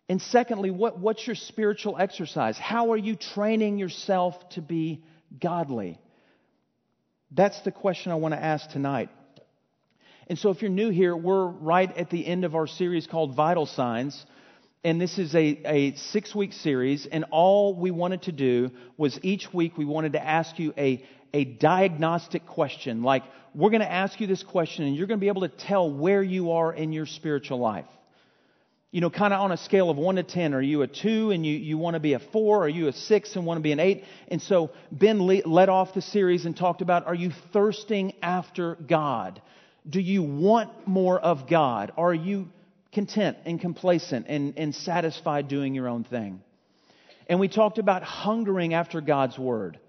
And 0.09 0.21
secondly, 0.21 0.71
what, 0.71 0.99
what's 0.99 1.27
your 1.27 1.37
spiritual 1.37 1.97
exercise? 1.99 2.59
How 2.59 2.93
are 2.93 2.97
you 2.97 3.17
training 3.17 3.79
yourself 3.79 4.35
to 4.51 4.61
be 4.61 5.03
godly? 5.41 5.99
That's 7.31 7.61
the 7.63 7.73
question 7.73 8.13
I 8.13 8.17
want 8.17 8.35
to 8.35 8.43
ask 8.43 8.69
tonight. 8.71 9.09
And 10.27 10.39
so, 10.39 10.51
if 10.51 10.63
you're 10.63 10.71
new 10.71 10.91
here, 10.91 11.17
we're 11.17 11.47
right 11.47 11.95
at 11.97 12.11
the 12.11 12.27
end 12.27 12.45
of 12.45 12.55
our 12.55 12.67
series 12.67 13.07
called 13.07 13.35
Vital 13.35 13.67
Signs. 13.67 14.25
And 14.83 15.01
this 15.01 15.19
is 15.19 15.35
a, 15.35 15.61
a 15.65 15.95
six 15.97 16.35
week 16.35 16.53
series. 16.53 17.07
And 17.07 17.25
all 17.31 17.75
we 17.75 17.91
wanted 17.91 18.23
to 18.23 18.33
do 18.33 18.71
was 18.99 19.19
each 19.23 19.53
week 19.53 19.79
we 19.79 19.87
wanted 19.87 20.13
to 20.13 20.25
ask 20.25 20.59
you 20.59 20.75
a, 20.77 21.05
a 21.33 21.45
diagnostic 21.45 22.47
question. 22.47 23.03
Like, 23.03 23.23
we're 23.55 23.71
going 23.71 23.81
to 23.81 23.91
ask 23.91 24.21
you 24.21 24.27
this 24.27 24.43
question, 24.43 24.85
and 24.85 24.97
you're 24.97 25.07
going 25.07 25.19
to 25.19 25.25
be 25.25 25.29
able 25.29 25.43
to 25.43 25.49
tell 25.49 25.91
where 25.91 26.23
you 26.23 26.53
are 26.53 26.73
in 26.73 26.93
your 26.93 27.07
spiritual 27.07 27.59
life. 27.59 27.87
You 28.95 29.01
know, 29.01 29.11
kind 29.11 29.35
of 29.35 29.41
on 29.41 29.51
a 29.51 29.57
scale 29.57 29.91
of 29.91 29.97
1 29.97 30.15
to 30.15 30.23
10. 30.23 30.55
Are 30.55 30.63
you 30.63 30.83
a 30.83 30.87
2 30.87 31.33
and 31.33 31.45
you, 31.45 31.57
you 31.57 31.77
want 31.77 31.95
to 31.95 32.01
be 32.01 32.13
a 32.13 32.21
4? 32.21 32.63
Are 32.63 32.69
you 32.69 32.87
a 32.87 32.93
6 32.93 33.35
and 33.35 33.45
want 33.45 33.59
to 33.59 33.61
be 33.61 33.73
an 33.73 33.81
8? 33.81 34.05
And 34.29 34.41
so 34.41 34.71
Ben 34.93 35.19
led 35.19 35.69
off 35.69 35.95
the 35.95 36.01
series 36.01 36.47
and 36.47 36.57
talked 36.57 36.81
about 36.81 37.09
are 37.09 37.15
you 37.15 37.33
thirsting 37.53 38.13
after 38.23 38.77
God? 38.77 39.43
Do 39.91 39.99
you 39.99 40.23
want 40.23 40.87
more 40.87 41.19
of 41.19 41.49
God? 41.49 41.91
Are 41.97 42.15
you 42.15 42.49
content 42.93 43.37
and 43.45 43.61
complacent 43.61 44.27
and, 44.29 44.55
and 44.57 44.73
satisfied 44.73 45.49
doing 45.49 45.75
your 45.75 45.89
own 45.89 46.05
thing? 46.05 46.41
And 47.29 47.41
we 47.41 47.49
talked 47.49 47.79
about 47.79 48.05
hungering 48.05 48.75
after 48.75 49.01
God's 49.01 49.37
Word. 49.37 49.81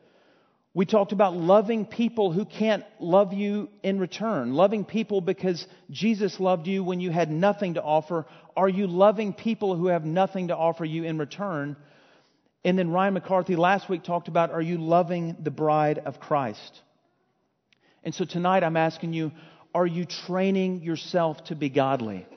We 0.76 0.86
talked 0.86 1.14
about 1.14 1.38
loving 1.38 1.86
people 1.86 2.34
who 2.34 2.44
can't 2.44 2.84
love 3.00 3.32
you 3.32 3.70
in 3.82 3.98
return, 3.98 4.54
loving 4.54 4.84
people 4.84 5.22
because 5.22 5.66
Jesus 5.90 6.38
loved 6.38 6.68
you 6.68 6.84
when 6.84 7.00
you 7.00 7.12
had 7.12 7.32
nothing 7.32 7.76
to 7.76 7.82
offer. 7.82 8.26
Are 8.58 8.68
you 8.68 8.86
loving 8.86 9.32
people 9.32 9.78
who 9.78 9.88
have 9.88 10.04
nothing 10.04 10.50
to 10.50 10.58
offer 10.58 10.84
you 10.84 11.06
in 11.06 11.18
return? 11.18 11.78
And 12.66 12.78
then 12.78 12.92
Ryan 12.92 13.14
McCarthy 13.14 13.56
last 13.56 13.88
week 13.88 14.04
talked 14.04 14.28
about 14.28 14.52
are 14.52 14.62
you 14.62 14.78
loving 14.78 15.38
the 15.42 15.50
bride 15.50 16.00
of 16.00 16.20
Christ? 16.20 16.82
And 18.04 18.14
so 18.14 18.26
tonight 18.26 18.62
I'm 18.62 18.76
asking 18.76 19.14
you, 19.14 19.32
are 19.74 19.88
you 19.88 20.04
training 20.04 20.82
yourself 20.82 21.42
to 21.46 21.56
be 21.56 21.70
godly? 21.70 22.28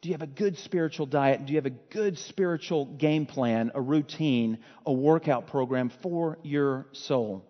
Do 0.00 0.08
you 0.08 0.14
have 0.14 0.22
a 0.22 0.28
good 0.28 0.56
spiritual 0.58 1.06
diet? 1.06 1.44
Do 1.44 1.52
you 1.52 1.56
have 1.56 1.66
a 1.66 1.70
good 1.70 2.18
spiritual 2.18 2.84
game 2.84 3.26
plan, 3.26 3.72
a 3.74 3.80
routine, 3.80 4.58
a 4.86 4.92
workout 4.92 5.48
program 5.48 5.90
for 6.02 6.38
your 6.44 6.86
soul? 6.92 7.44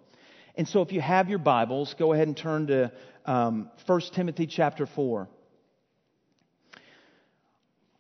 And 0.55 0.67
so, 0.67 0.81
if 0.81 0.91
you 0.91 1.01
have 1.01 1.29
your 1.29 1.39
Bibles, 1.39 1.95
go 1.99 2.15
ahead 2.15 2.27
and 2.27 2.37
turn 2.37 2.69
to 2.69 2.91
um, 3.27 3.71
1 3.85 4.01
Timothy 4.15 4.47
chapter 4.47 4.87
4. 4.87 5.29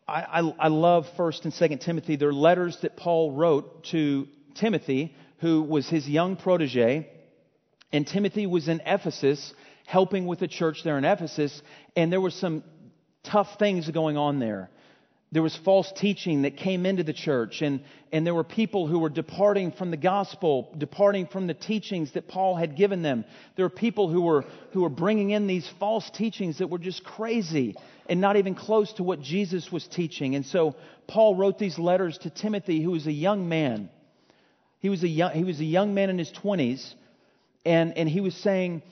I, 0.08 0.22
I, 0.22 0.54
I 0.58 0.68
love 0.68 1.06
1st 1.18 1.44
and 1.44 1.52
2nd 1.52 1.80
Timothy. 1.80 2.16
They're 2.16 2.32
letters 2.32 2.78
that 2.80 2.96
Paul 2.96 3.32
wrote 3.32 3.84
to 3.90 4.26
Timothy, 4.54 5.14
who 5.40 5.62
was 5.62 5.86
his 5.90 6.08
young 6.08 6.36
protege. 6.36 7.10
And 7.92 8.06
Timothy 8.06 8.46
was 8.46 8.66
in 8.66 8.80
Ephesus 8.86 9.52
helping 9.88 10.26
with 10.26 10.38
the 10.38 10.48
church 10.48 10.82
there 10.84 10.98
in 10.98 11.04
Ephesus, 11.06 11.62
and 11.96 12.12
there 12.12 12.20
were 12.20 12.30
some 12.30 12.62
tough 13.28 13.58
things 13.58 13.90
going 13.90 14.16
on 14.16 14.38
there. 14.38 14.70
There 15.30 15.42
was 15.42 15.54
false 15.54 15.92
teaching 15.94 16.42
that 16.42 16.56
came 16.56 16.87
into 16.87 17.04
the 17.04 17.12
church, 17.12 17.61
and, 17.61 17.80
and 18.12 18.26
there 18.26 18.35
were 18.35 18.44
people 18.44 18.87
who 18.87 18.99
were 18.99 19.11
departing 19.11 19.73
from 19.73 19.90
the 19.90 19.99
gospel, 19.99 20.75
departing 20.78 21.26
from 21.26 21.47
the 21.47 21.52
teachings 21.52 22.12
that 22.12 22.28
Paul 22.28 22.56
had 22.56 22.76
given 22.76 23.02
them. 23.02 23.26
There 23.54 23.66
were 23.66 23.70
people 23.70 24.08
who 24.08 24.23
were, 24.23 24.47
who 24.73 24.80
were 24.80 24.88
bringing 24.88 25.30
in 25.30 25.47
these 25.47 25.68
false 25.78 26.08
teachings 26.08 26.58
that 26.58 26.68
were 26.68 26.78
just 26.78 27.04
crazy 27.04 27.76
and 28.08 28.23
not 28.23 28.37
even 28.37 28.54
close 28.54 28.90
to 28.94 29.02
what 29.02 29.20
Jesus 29.20 29.70
was 29.70 29.87
teaching. 29.87 30.35
And 30.35 30.47
so 30.47 30.76
Paul 31.06 31.35
wrote 31.35 31.58
these 31.58 31.78
letters 31.78 32.16
to 32.18 32.30
Timothy, 32.30 32.82
who 32.82 32.92
was 32.92 33.06
a 33.06 33.12
young 33.12 33.50
man. 33.50 33.90
He 34.80 34.88
was 34.88 35.02
a 35.02 35.08
young, 35.08 35.32
he 35.32 35.44
was 35.44 35.61
a 35.61 35.64
young 35.64 35.92
man 35.92 36.08
in 36.08 36.16
his 36.16 36.32
20s, 36.32 36.94
and, 37.66 37.99
and 37.99 38.08
he 38.08 38.23
was 38.23 38.35
saying, 38.35 38.82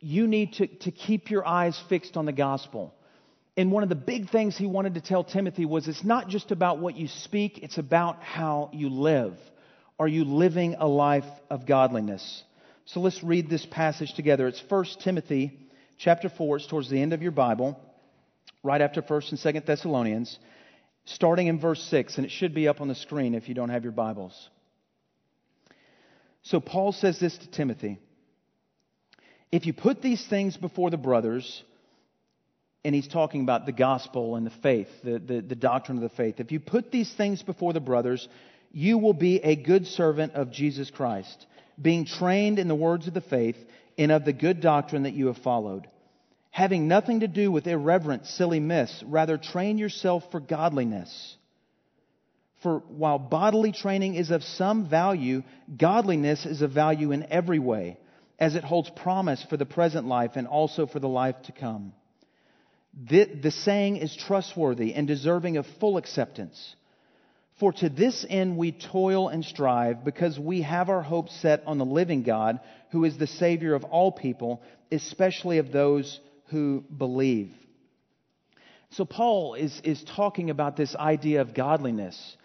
you 0.00 0.26
need 0.26 0.54
to, 0.54 0.66
to 0.66 0.90
keep 0.90 1.30
your 1.30 1.46
eyes 1.46 1.80
fixed 1.88 2.16
on 2.16 2.24
the 2.24 2.32
gospel. 2.32 2.94
And 3.58 3.72
one 3.72 3.82
of 3.82 3.88
the 3.88 3.96
big 3.96 4.30
things 4.30 4.56
he 4.56 4.66
wanted 4.66 4.94
to 4.94 5.00
tell 5.00 5.24
Timothy 5.24 5.66
was 5.66 5.88
it's 5.88 6.04
not 6.04 6.28
just 6.28 6.52
about 6.52 6.78
what 6.78 6.96
you 6.96 7.08
speak, 7.08 7.58
it's 7.58 7.76
about 7.76 8.22
how 8.22 8.70
you 8.72 8.88
live. 8.88 9.34
Are 9.98 10.06
you 10.06 10.22
living 10.24 10.76
a 10.78 10.86
life 10.86 11.24
of 11.50 11.66
godliness? 11.66 12.44
So 12.84 13.00
let's 13.00 13.20
read 13.24 13.50
this 13.50 13.66
passage 13.66 14.14
together. 14.14 14.46
It's 14.46 14.62
1 14.68 14.84
Timothy 15.02 15.58
chapter 15.98 16.28
4. 16.28 16.58
It's 16.58 16.66
towards 16.68 16.88
the 16.88 17.02
end 17.02 17.12
of 17.12 17.20
your 17.20 17.32
Bible, 17.32 17.76
right 18.62 18.80
after 18.80 19.02
1st 19.02 19.30
and 19.30 19.40
2nd 19.40 19.66
Thessalonians, 19.66 20.38
starting 21.04 21.48
in 21.48 21.58
verse 21.58 21.82
6, 21.82 22.16
and 22.16 22.24
it 22.24 22.30
should 22.30 22.54
be 22.54 22.68
up 22.68 22.80
on 22.80 22.86
the 22.86 22.94
screen 22.94 23.34
if 23.34 23.48
you 23.48 23.56
don't 23.56 23.70
have 23.70 23.82
your 23.82 23.92
Bibles. 23.92 24.48
So 26.42 26.60
Paul 26.60 26.92
says 26.92 27.18
this 27.18 27.36
to 27.38 27.50
Timothy. 27.50 27.98
If 29.50 29.66
you 29.66 29.72
put 29.72 30.00
these 30.00 30.24
things 30.28 30.56
before 30.56 30.90
the 30.90 30.96
brothers, 30.96 31.64
and 32.84 32.94
he's 32.94 33.08
talking 33.08 33.42
about 33.42 33.66
the 33.66 33.72
gospel 33.72 34.36
and 34.36 34.46
the 34.46 34.52
faith, 34.62 34.88
the, 35.02 35.18
the, 35.18 35.40
the, 35.40 35.54
doctrine 35.54 35.98
of 35.98 36.02
the 36.02 36.16
faith. 36.16 36.36
If 36.38 36.52
you 36.52 36.60
put 36.60 36.90
these 36.90 37.12
things 37.12 37.42
before 37.42 37.72
the 37.72 37.80
brothers, 37.80 38.28
you 38.72 38.98
will 38.98 39.14
be 39.14 39.38
a 39.38 39.56
good 39.56 39.86
servant 39.86 40.34
of 40.34 40.52
Jesus 40.52 40.90
Christ, 40.90 41.46
being 41.80 42.06
trained 42.06 42.58
in 42.58 42.68
the 42.68 42.74
words 42.74 43.08
of 43.08 43.14
the 43.14 43.20
faith 43.20 43.56
and 43.96 44.12
of 44.12 44.24
the 44.24 44.32
good 44.32 44.60
doctrine 44.60 45.02
that 45.02 45.14
you 45.14 45.26
have 45.26 45.38
followed. 45.38 45.88
Having 46.50 46.88
nothing 46.88 47.20
to 47.20 47.28
do 47.28 47.50
with 47.50 47.66
irreverent, 47.66 48.26
silly 48.26 48.60
myths, 48.60 49.02
rather 49.06 49.38
train 49.38 49.78
yourself 49.78 50.24
for 50.30 50.40
godliness. 50.40 51.36
For 52.62 52.80
while 52.88 53.18
bodily 53.18 53.72
training 53.72 54.14
is 54.14 54.30
of 54.30 54.42
some 54.42 54.88
value, 54.88 55.42
godliness 55.76 56.46
is 56.46 56.62
of 56.62 56.72
value 56.72 57.12
in 57.12 57.26
every 57.30 57.58
way 57.58 57.98
as 58.38 58.54
it 58.54 58.64
holds 58.64 58.90
promise 58.90 59.44
for 59.48 59.56
the 59.56 59.66
present 59.66 60.06
life 60.06 60.32
and 60.34 60.46
also 60.46 60.86
for 60.86 61.00
the 61.00 61.08
life 61.08 61.36
to 61.44 61.52
come. 61.52 61.92
The, 63.00 63.24
the, 63.26 63.50
saying 63.50 63.98
is 63.98 64.16
trustworthy 64.16 64.92
and 64.94 65.06
deserving 65.06 65.56
of 65.56 65.66
full 65.78 65.98
acceptance. 65.98 66.74
For 67.60 67.72
to 67.74 67.88
this 67.88 68.26
end 68.28 68.56
we 68.56 68.72
toil 68.72 69.28
and 69.28 69.44
strive, 69.44 70.04
because 70.04 70.38
we 70.38 70.62
have 70.62 70.88
our 70.88 71.02
hope 71.02 71.28
set 71.28 71.62
on 71.66 71.78
the 71.78 71.84
living 71.84 72.22
God, 72.22 72.60
who 72.90 73.04
is 73.04 73.16
the 73.16 73.26
Savior 73.26 73.74
of 73.74 73.84
all 73.84 74.10
people, 74.10 74.62
especially 74.90 75.58
of 75.58 75.70
those 75.70 76.20
who 76.50 76.84
believe. 76.96 77.52
So, 78.90 79.04
Paul 79.04 79.54
is, 79.54 79.80
is 79.84 80.02
talking 80.02 80.50
about 80.50 80.76
this 80.76 80.96
idea 80.96 81.42
of 81.42 81.54
godliness. 81.54 82.36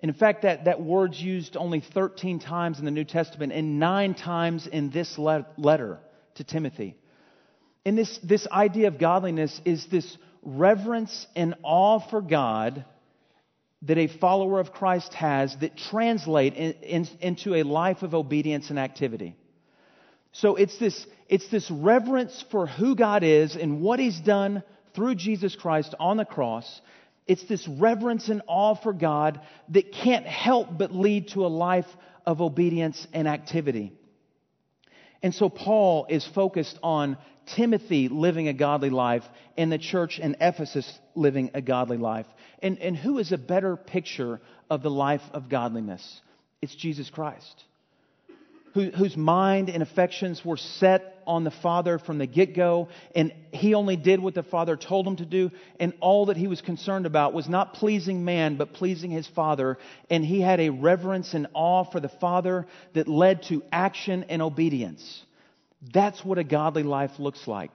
And 0.00 0.10
in 0.10 0.16
fact, 0.16 0.42
that, 0.42 0.66
that 0.66 0.80
word's 0.80 1.20
used 1.20 1.56
only 1.56 1.80
13 1.80 2.38
times 2.38 2.78
in 2.78 2.84
the 2.84 2.90
New 2.90 3.04
Testament 3.04 3.52
and 3.52 3.80
nine 3.80 4.14
times 4.14 4.66
in 4.66 4.90
this 4.90 5.18
le- 5.18 5.46
letter 5.56 5.98
to 6.34 6.44
Timothy. 6.44 6.96
And 7.88 7.96
this, 7.96 8.18
this 8.22 8.46
idea 8.48 8.88
of 8.88 8.98
godliness 8.98 9.58
is 9.64 9.86
this 9.86 10.18
reverence 10.42 11.26
and 11.34 11.54
awe 11.62 11.98
for 11.98 12.20
God 12.20 12.84
that 13.80 13.96
a 13.96 14.08
follower 14.08 14.60
of 14.60 14.72
Christ 14.72 15.14
has 15.14 15.56
that 15.60 15.74
translate 15.74 16.52
in, 16.52 16.72
in, 16.82 17.08
into 17.20 17.54
a 17.54 17.62
life 17.62 18.02
of 18.02 18.12
obedience 18.12 18.68
and 18.68 18.78
activity. 18.78 19.36
So 20.32 20.56
it's 20.56 20.76
this, 20.76 21.06
it's 21.30 21.48
this 21.48 21.70
reverence 21.70 22.44
for 22.50 22.66
who 22.66 22.94
God 22.94 23.22
is 23.24 23.56
and 23.56 23.80
what 23.80 24.00
He's 24.00 24.20
done 24.20 24.62
through 24.94 25.14
Jesus 25.14 25.56
Christ 25.56 25.94
on 25.98 26.18
the 26.18 26.26
cross 26.26 26.82
it's 27.26 27.44
this 27.44 27.66
reverence 27.66 28.28
and 28.28 28.42
awe 28.46 28.74
for 28.74 28.92
God 28.92 29.40
that 29.70 29.92
can't 29.92 30.26
help 30.26 30.76
but 30.76 30.94
lead 30.94 31.28
to 31.28 31.46
a 31.46 31.48
life 31.48 31.86
of 32.26 32.42
obedience 32.42 33.06
and 33.14 33.26
activity. 33.26 33.94
And 35.22 35.34
so 35.34 35.48
Paul 35.48 36.06
is 36.08 36.26
focused 36.26 36.78
on 36.82 37.16
Timothy 37.56 38.08
living 38.08 38.48
a 38.48 38.52
godly 38.52 38.90
life 38.90 39.24
and 39.56 39.70
the 39.70 39.78
church 39.78 40.18
in 40.18 40.36
Ephesus 40.40 40.90
living 41.14 41.50
a 41.54 41.60
godly 41.60 41.96
life. 41.96 42.26
And, 42.60 42.78
and 42.78 42.96
who 42.96 43.18
is 43.18 43.32
a 43.32 43.38
better 43.38 43.76
picture 43.76 44.40
of 44.70 44.82
the 44.82 44.90
life 44.90 45.22
of 45.32 45.48
godliness? 45.48 46.20
It's 46.60 46.74
Jesus 46.74 47.10
Christ 47.10 47.64
who, 48.74 48.90
whose 48.90 49.16
mind 49.16 49.68
and 49.68 49.82
affections 49.82 50.44
were 50.44 50.56
set 50.56 51.22
on 51.26 51.44
the 51.44 51.50
Father 51.50 51.98
from 51.98 52.18
the 52.18 52.26
get 52.26 52.54
go, 52.54 52.88
and 53.14 53.32
he 53.52 53.74
only 53.74 53.96
did 53.96 54.20
what 54.20 54.34
the 54.34 54.42
Father 54.42 54.76
told 54.76 55.06
him 55.06 55.16
to 55.16 55.26
do, 55.26 55.50
and 55.78 55.92
all 56.00 56.26
that 56.26 56.36
he 56.36 56.46
was 56.46 56.60
concerned 56.60 57.04
about 57.04 57.34
was 57.34 57.48
not 57.48 57.74
pleasing 57.74 58.24
man, 58.24 58.56
but 58.56 58.72
pleasing 58.72 59.10
his 59.10 59.26
Father. 59.26 59.78
And 60.08 60.24
he 60.24 60.40
had 60.40 60.60
a 60.60 60.70
reverence 60.70 61.34
and 61.34 61.48
awe 61.54 61.84
for 61.84 62.00
the 62.00 62.08
Father 62.08 62.66
that 62.94 63.08
led 63.08 63.42
to 63.44 63.62
action 63.72 64.24
and 64.28 64.40
obedience. 64.40 65.24
That's 65.82 66.24
what 66.24 66.38
a 66.38 66.44
godly 66.44 66.82
life 66.82 67.18
looks 67.18 67.46
like. 67.46 67.70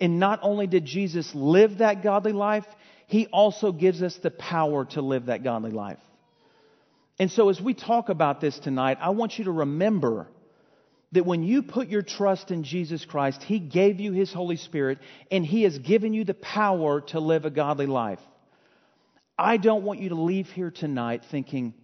And 0.00 0.18
not 0.18 0.40
only 0.42 0.66
did 0.66 0.84
Jesus 0.84 1.34
live 1.34 1.78
that 1.78 2.02
godly 2.02 2.32
life, 2.32 2.66
He 3.06 3.26
also 3.28 3.72
gives 3.72 4.02
us 4.02 4.16
the 4.16 4.30
power 4.30 4.84
to 4.86 5.00
live 5.00 5.26
that 5.26 5.44
godly 5.44 5.70
life. 5.70 5.98
And 7.18 7.30
so, 7.30 7.48
as 7.48 7.60
we 7.60 7.72
talk 7.72 8.08
about 8.08 8.40
this 8.40 8.58
tonight, 8.58 8.98
I 9.00 9.10
want 9.10 9.38
you 9.38 9.44
to 9.44 9.52
remember 9.52 10.28
that 11.12 11.24
when 11.24 11.44
you 11.44 11.62
put 11.62 11.88
your 11.88 12.02
trust 12.02 12.50
in 12.50 12.62
Jesus 12.62 13.04
Christ, 13.04 13.42
He 13.42 13.58
gave 13.58 14.00
you 14.00 14.12
His 14.12 14.32
Holy 14.32 14.56
Spirit 14.56 14.98
and 15.30 15.46
He 15.46 15.62
has 15.62 15.78
given 15.78 16.12
you 16.12 16.24
the 16.24 16.34
power 16.34 17.00
to 17.00 17.20
live 17.20 17.44
a 17.44 17.50
godly 17.50 17.86
life. 17.86 18.20
I 19.38 19.56
don't 19.56 19.84
want 19.84 20.00
you 20.00 20.10
to 20.10 20.14
leave 20.20 20.48
here 20.48 20.70
tonight 20.70 21.22
thinking, 21.30 21.74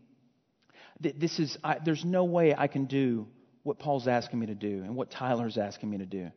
that 1.00 1.18
this 1.18 1.38
is, 1.38 1.56
I, 1.62 1.78
there's 1.84 2.04
no 2.04 2.24
way 2.24 2.54
I 2.56 2.66
can 2.66 2.86
do 2.86 3.26
what 3.62 3.78
Paul's 3.78 4.08
asking 4.08 4.40
me 4.40 4.46
to 4.46 4.54
do 4.54 4.82
and 4.82 4.96
what 4.96 5.10
Tyler's 5.10 5.58
asking 5.58 5.90
me 5.90 5.98
to 5.98 6.06
do. 6.06 6.30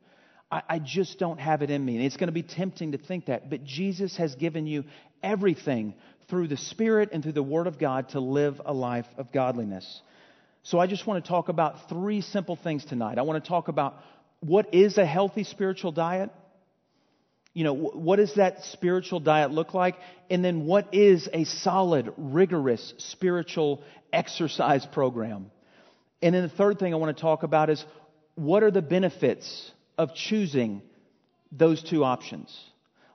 I, 0.52 0.62
I 0.70 0.80
just 0.80 1.18
don't 1.18 1.40
have 1.40 1.62
it 1.62 1.70
in 1.70 1.84
me. 1.84 1.96
And 1.96 2.06
it's 2.06 2.18
going 2.18 2.28
to 2.28 2.34
be 2.34 2.44
tempting 2.44 2.92
to 2.92 2.98
think 2.98 3.26
that. 3.26 3.50
But 3.50 3.64
Jesus 3.64 4.16
has 4.18 4.36
given 4.36 4.68
you 4.68 4.84
everything 5.24 5.96
through 6.30 6.48
the 6.48 6.58
Spirit 6.58 7.10
and 7.12 7.24
through 7.24 7.34
the 7.34 7.44
Word 7.44 7.68
of 7.68 7.80
God 7.80 8.10
to 8.10 8.20
live 8.20 8.62
a 8.64 8.74
life 8.74 9.08
of 9.18 9.32
godliness. 9.32 10.02
So 10.64 10.80
I 10.80 10.88
just 10.88 11.06
want 11.06 11.24
to 11.24 11.30
talk 11.30 11.50
about 11.50 11.90
three 11.90 12.22
simple 12.22 12.56
things 12.56 12.86
tonight. 12.86 13.18
I 13.18 13.24
want 13.24 13.44
to 13.44 13.48
talk 13.48 13.68
about 13.68 13.98
what 14.40 14.74
is 14.74 14.98
a 14.98 15.06
healthy 15.06 15.44
spiritual 15.44 15.92
diet? 15.92 16.32
You 17.54 17.64
know, 17.64 17.74
what 17.74 18.18
does 18.18 18.34
that 18.36 18.66
spiritual 18.66 19.20
diet 19.20 19.52
look 19.52 19.74
like? 19.74 19.96
And 20.30 20.44
then 20.44 20.66
what 20.66 20.94
is 20.94 21.30
a 21.32 21.46
solid, 21.46 22.12
rigorous 22.18 22.94
spiritual 22.98 23.82
exercise 24.12 24.86
program? 24.86 25.52
And 26.22 26.34
then 26.34 26.44
the 26.44 26.50
third 26.50 26.80
thing 26.80 26.94
I 26.94 26.98
want 26.98 27.16
to 27.16 27.22
talk 27.22 27.44
about 27.44 27.70
is 27.70 27.84
what 28.36 28.64
are 28.64 28.72
the 28.72 28.82
benefits 28.82 29.72
of 29.98 30.14
choosing 30.14 30.82
those 31.52 31.84
two 31.84 32.04
options? 32.04 32.58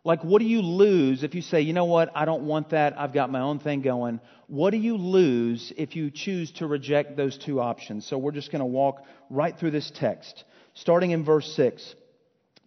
Like, 0.02 0.24
what 0.24 0.40
do 0.40 0.46
you 0.46 0.62
lose 0.62 1.22
if 1.24 1.34
you 1.34 1.42
say, 1.42 1.60
you 1.60 1.74
know 1.74 1.84
what, 1.84 2.10
I 2.14 2.24
don't 2.24 2.44
want 2.44 2.70
that, 2.70 2.98
I've 2.98 3.12
got 3.12 3.30
my 3.30 3.40
own 3.40 3.58
thing 3.58 3.82
going? 3.82 4.20
What 4.46 4.70
do 4.70 4.78
you 4.78 4.96
lose 4.96 5.72
if 5.76 5.94
you 5.94 6.10
choose 6.10 6.50
to 6.52 6.66
reject 6.66 7.16
those 7.16 7.36
two 7.36 7.60
options? 7.60 8.06
So, 8.06 8.16
we're 8.16 8.32
just 8.32 8.50
going 8.50 8.60
to 8.60 8.66
walk 8.66 9.04
right 9.28 9.56
through 9.56 9.72
this 9.72 9.92
text, 9.94 10.44
starting 10.72 11.10
in 11.10 11.24
verse 11.24 11.54
6. 11.54 11.94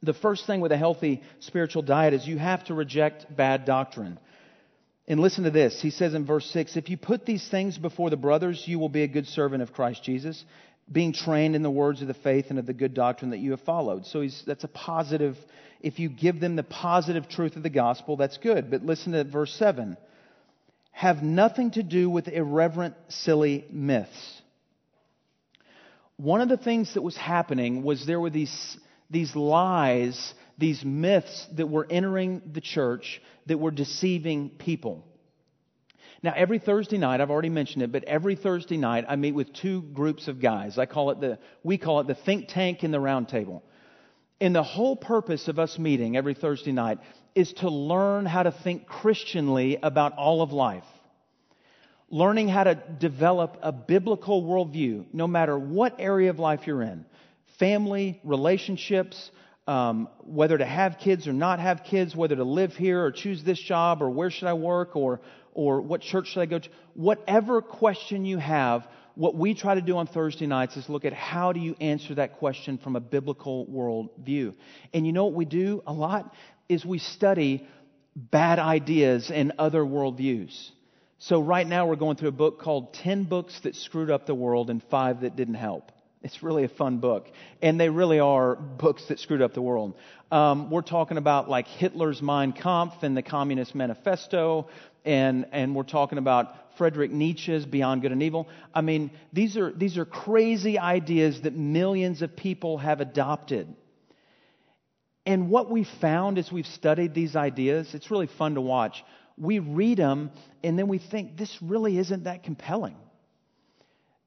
The 0.04 0.14
first 0.14 0.46
thing 0.46 0.62
with 0.62 0.72
a 0.72 0.78
healthy 0.78 1.24
spiritual 1.40 1.82
diet 1.82 2.14
is 2.14 2.28
you 2.28 2.38
have 2.38 2.66
to 2.66 2.76
reject 2.76 3.36
bad 3.36 3.66
doctrine. 3.66 4.20
And 5.08 5.20
listen 5.20 5.44
to 5.44 5.52
this. 5.52 5.82
He 5.82 5.90
says 5.90 6.14
in 6.14 6.26
verse 6.26 6.46
6 6.52 6.78
If 6.78 6.90
you 6.90 6.98
put 6.98 7.26
these 7.26 7.48
things 7.50 7.78
before 7.78 8.10
the 8.10 8.18
brothers, 8.18 8.64
you 8.66 8.80
will 8.80 8.90
be 8.90 9.04
a 9.04 9.08
good 9.08 9.28
servant 9.28 9.62
of 9.62 9.74
Christ 9.74 10.04
Jesus, 10.04 10.44
being 10.92 11.14
trained 11.14 11.56
in 11.56 11.64
the 11.64 11.72
words 11.72 12.02
of 12.02 12.08
the 12.08 12.14
faith 12.14 12.48
and 12.50 12.60
of 12.60 12.66
the 12.66 12.74
good 12.74 12.94
doctrine 12.94 13.32
that 13.32 13.40
you 13.40 13.52
have 13.52 13.62
followed. 13.62 14.06
So 14.06 14.26
that's 14.46 14.64
a 14.64 14.70
positive 14.70 15.38
if 15.84 16.00
you 16.00 16.08
give 16.10 16.40
them 16.40 16.56
the 16.56 16.64
positive 16.64 17.28
truth 17.28 17.58
of 17.58 17.64
the 17.64 17.70
gospel, 17.70 18.16
that's 18.16 18.38
good. 18.38 18.72
But 18.72 18.84
listen 18.84 19.12
to 19.12 19.24
verse 19.26 19.54
7 19.54 19.98
have 20.96 21.24
nothing 21.24 21.72
to 21.72 21.84
do 21.84 22.08
with 22.10 22.28
irreverent, 22.28 22.96
silly 23.10 23.66
myths. 23.72 24.42
One 26.18 26.40
of 26.40 26.50
the 26.50 26.58
things 26.58 26.94
that 26.94 27.02
was 27.02 27.18
happening 27.18 27.82
was 27.82 28.06
there 28.06 28.20
were 28.20 28.30
these, 28.30 28.78
these 29.10 29.36
lies, 29.36 30.34
these 30.58 30.84
myths 30.86 31.48
that 31.54 31.68
were 31.68 31.88
entering 31.90 32.42
the 32.54 32.62
church 32.62 33.22
that 33.48 33.58
were 33.58 33.72
deceiving 33.72 34.50
people. 34.50 35.06
Now, 36.22 36.34
every 36.36 36.60
Thursday 36.60 36.98
night, 36.98 37.20
I've 37.20 37.32
already 37.32 37.50
mentioned 37.50 37.84
it, 37.84 37.92
but 37.92 38.06
every 38.06 38.36
Thursday 38.36 38.78
night 38.78 39.06
I 39.10 39.18
meet 39.18 39.34
with 39.34 39.52
two 39.52 39.82
groups 39.82 40.28
of 40.30 40.40
guys. 40.40 40.78
I 40.78 40.86
call 40.86 41.12
it 41.12 41.20
the, 41.20 41.38
we 41.64 41.78
call 41.78 42.00
it 42.00 42.08
the 42.08 42.16
think 42.16 42.48
tank 42.48 42.84
and 42.84 42.94
the 42.94 43.00
round 43.00 43.28
table. 43.28 43.62
And 44.40 44.56
the 44.56 44.64
whole 44.64 44.96
purpose 44.96 45.48
of 45.48 45.60
us 45.60 45.78
meeting 45.78 46.16
every 46.16 46.34
Thursday 46.34 46.72
night 46.72 47.00
is 47.36 47.52
to 47.54 47.70
learn 47.70 48.26
how 48.26 48.44
to 48.44 48.52
think 48.52 48.88
Christianly 48.88 49.80
about 49.82 50.14
all 50.14 50.42
of 50.42 50.52
life. 50.52 50.86
Learning 52.10 52.48
how 52.48 52.64
to 52.64 52.76
develop 52.76 53.58
a 53.62 53.72
biblical 53.72 54.44
worldview, 54.44 55.06
no 55.14 55.28
matter 55.28 55.58
what 55.58 55.96
area 56.00 56.30
of 56.30 56.40
life 56.40 56.68
you're 56.68 56.84
in 56.84 57.06
family, 57.60 58.20
relationships, 58.24 59.32
um, 59.68 60.10
whether 60.20 60.58
to 60.58 60.66
have 60.66 60.98
kids 60.98 61.28
or 61.28 61.34
not 61.34 61.60
have 61.60 61.84
kids, 61.84 62.16
whether 62.16 62.36
to 62.36 62.44
live 62.44 62.74
here 62.74 63.04
or 63.04 63.12
choose 63.12 63.44
this 63.44 63.60
job 63.60 64.02
or 64.02 64.10
where 64.10 64.30
should 64.30 64.48
I 64.48 64.54
work 64.54 64.96
or, 64.96 65.22
or 65.54 65.82
what 65.82 66.02
church 66.02 66.28
should 66.28 66.42
I 66.42 66.46
go 66.46 66.60
to. 66.60 66.70
Whatever 66.96 67.62
question 67.62 68.26
you 68.26 68.38
have, 68.38 68.86
what 69.16 69.36
we 69.36 69.54
try 69.54 69.76
to 69.76 69.82
do 69.82 69.98
on 69.98 70.08
Thursday 70.08 70.48
nights 70.48 70.76
is 70.76 70.90
look 70.90 71.06
at 71.06 71.14
how 71.14 71.54
do 71.54 71.60
you 71.60 71.76
answer 71.80 72.16
that 72.16 72.34
question 72.34 72.78
from 72.78 72.96
a 72.96 73.00
biblical 73.00 73.66
worldview. 73.68 74.54
And 74.94 75.06
you 75.06 75.14
know 75.14 75.26
what 75.26 75.34
we 75.34 75.46
do 75.46 75.82
a 75.88 75.94
lot 75.94 76.34
is 76.68 76.84
we 76.86 77.00
study 77.00 77.66
bad 78.16 78.60
ideas 78.60 79.32
and 79.34 79.54
other 79.58 79.82
worldviews. 79.82 80.72
So 81.20 81.40
right 81.40 81.66
now 81.66 81.88
we're 81.88 81.96
going 81.96 82.18
through 82.18 82.30
a 82.30 82.34
book 82.34 82.60
called 82.60 82.96
10 82.96 83.24
Books 83.24 83.58
That 83.62 83.76
Screwed 83.76 84.12
Up 84.12 84.26
the 84.26 84.36
World 84.36 84.70
and 84.70 84.84
5 84.92 85.22
That 85.22 85.38
Didn't 85.38 85.54
Help. 85.54 85.93
It's 86.24 86.42
really 86.42 86.64
a 86.64 86.70
fun 86.70 86.98
book. 87.00 87.30
And 87.62 87.80
they 87.80 87.90
really 87.90 88.20
are 88.20 88.56
books 88.56 89.06
that 89.10 89.20
screwed 89.20 89.42
up 89.42 89.54
the 89.54 89.62
world. 89.62 89.96
Um, 90.32 90.72
we're 90.72 90.82
talking 90.82 91.18
about 91.18 91.50
like 91.50 91.68
Hitler's 91.68 92.22
Mein 92.22 92.54
Kampf 92.54 93.04
and 93.04 93.16
the 93.16 93.22
Communist 93.22 93.76
Manifesto. 93.76 94.70
And, 95.06 95.46
and 95.52 95.76
we're 95.76 95.84
talking 95.84 96.18
about 96.18 96.78
Frederick 96.78 97.12
Nietzsche's 97.12 97.66
Beyond 97.66 98.02
Good 98.02 98.14
and 98.14 98.24
Evil. 98.24 98.48
I 98.74 98.82
mean, 98.82 99.12
these 99.34 99.58
are, 99.58 99.72
these 99.72 99.98
are 99.98 100.06
crazy 100.06 100.80
ideas 100.80 101.42
that 101.42 101.56
millions 101.56 102.22
of 102.22 102.36
people 102.36 102.78
have 102.78 103.02
adopted. 103.02 103.76
And 105.26 105.50
what 105.50 105.70
we 105.70 105.84
found 105.84 106.38
as 106.38 106.52
we've 106.52 106.68
studied 106.68 107.14
these 107.14 107.36
ideas, 107.36 107.94
it's 107.94 108.10
really 108.10 108.28
fun 108.28 108.56
to 108.56 108.62
watch. 108.62 109.04
We 109.38 109.60
read 109.60 109.98
them 109.98 110.32
and 110.64 110.80
then 110.80 110.88
we 110.88 111.00
think, 111.00 111.38
this 111.38 111.62
really 111.62 111.98
isn't 111.98 112.24
that 112.24 112.44
compelling. 112.44 112.96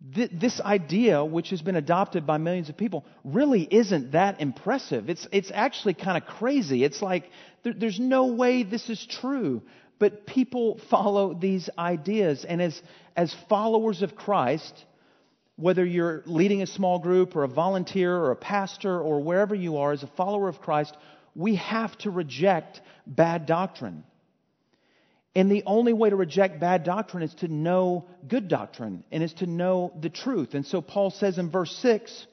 This 0.00 0.60
idea, 0.60 1.24
which 1.24 1.50
has 1.50 1.62
been 1.62 1.76
adopted 1.76 2.26
by 2.26 2.36
millions 2.38 2.68
of 2.68 2.76
people, 2.76 3.04
really 3.24 3.62
isn't 3.62 4.12
that 4.12 4.40
impressive. 4.40 5.08
It's, 5.08 5.26
it's 5.32 5.50
actually 5.52 5.94
kind 5.94 6.22
of 6.22 6.28
crazy. 6.28 6.84
It's 6.84 7.00
like 7.00 7.30
there, 7.62 7.72
there's 7.72 7.98
no 7.98 8.26
way 8.26 8.62
this 8.62 8.90
is 8.90 9.04
true. 9.06 9.62
But 9.98 10.26
people 10.26 10.78
follow 10.90 11.32
these 11.32 11.70
ideas. 11.78 12.44
And 12.44 12.60
as, 12.60 12.80
as 13.16 13.34
followers 13.48 14.02
of 14.02 14.14
Christ, 14.14 14.84
whether 15.56 15.84
you're 15.84 16.22
leading 16.26 16.60
a 16.60 16.66
small 16.66 16.98
group 16.98 17.34
or 17.34 17.44
a 17.44 17.48
volunteer 17.48 18.14
or 18.14 18.30
a 18.30 18.36
pastor 18.36 19.00
or 19.00 19.20
wherever 19.20 19.54
you 19.54 19.78
are, 19.78 19.92
as 19.92 20.02
a 20.02 20.08
follower 20.08 20.48
of 20.48 20.60
Christ, 20.60 20.94
we 21.34 21.56
have 21.56 21.96
to 21.98 22.10
reject 22.10 22.80
bad 23.06 23.46
doctrine. 23.46 24.04
And 25.36 25.50
the 25.50 25.64
only 25.66 25.92
way 25.92 26.08
to 26.08 26.16
reject 26.16 26.60
bad 26.60 26.82
doctrine 26.82 27.22
is 27.22 27.34
to 27.36 27.48
know 27.48 28.06
good 28.26 28.48
doctrine 28.48 29.04
and 29.12 29.22
is 29.22 29.34
to 29.34 29.46
know 29.46 29.92
the 30.00 30.08
truth. 30.08 30.54
And 30.54 30.64
so 30.64 30.80
Paul 30.80 31.10
says 31.10 31.36
in 31.36 31.50
verse 31.50 31.76
6, 31.82 32.26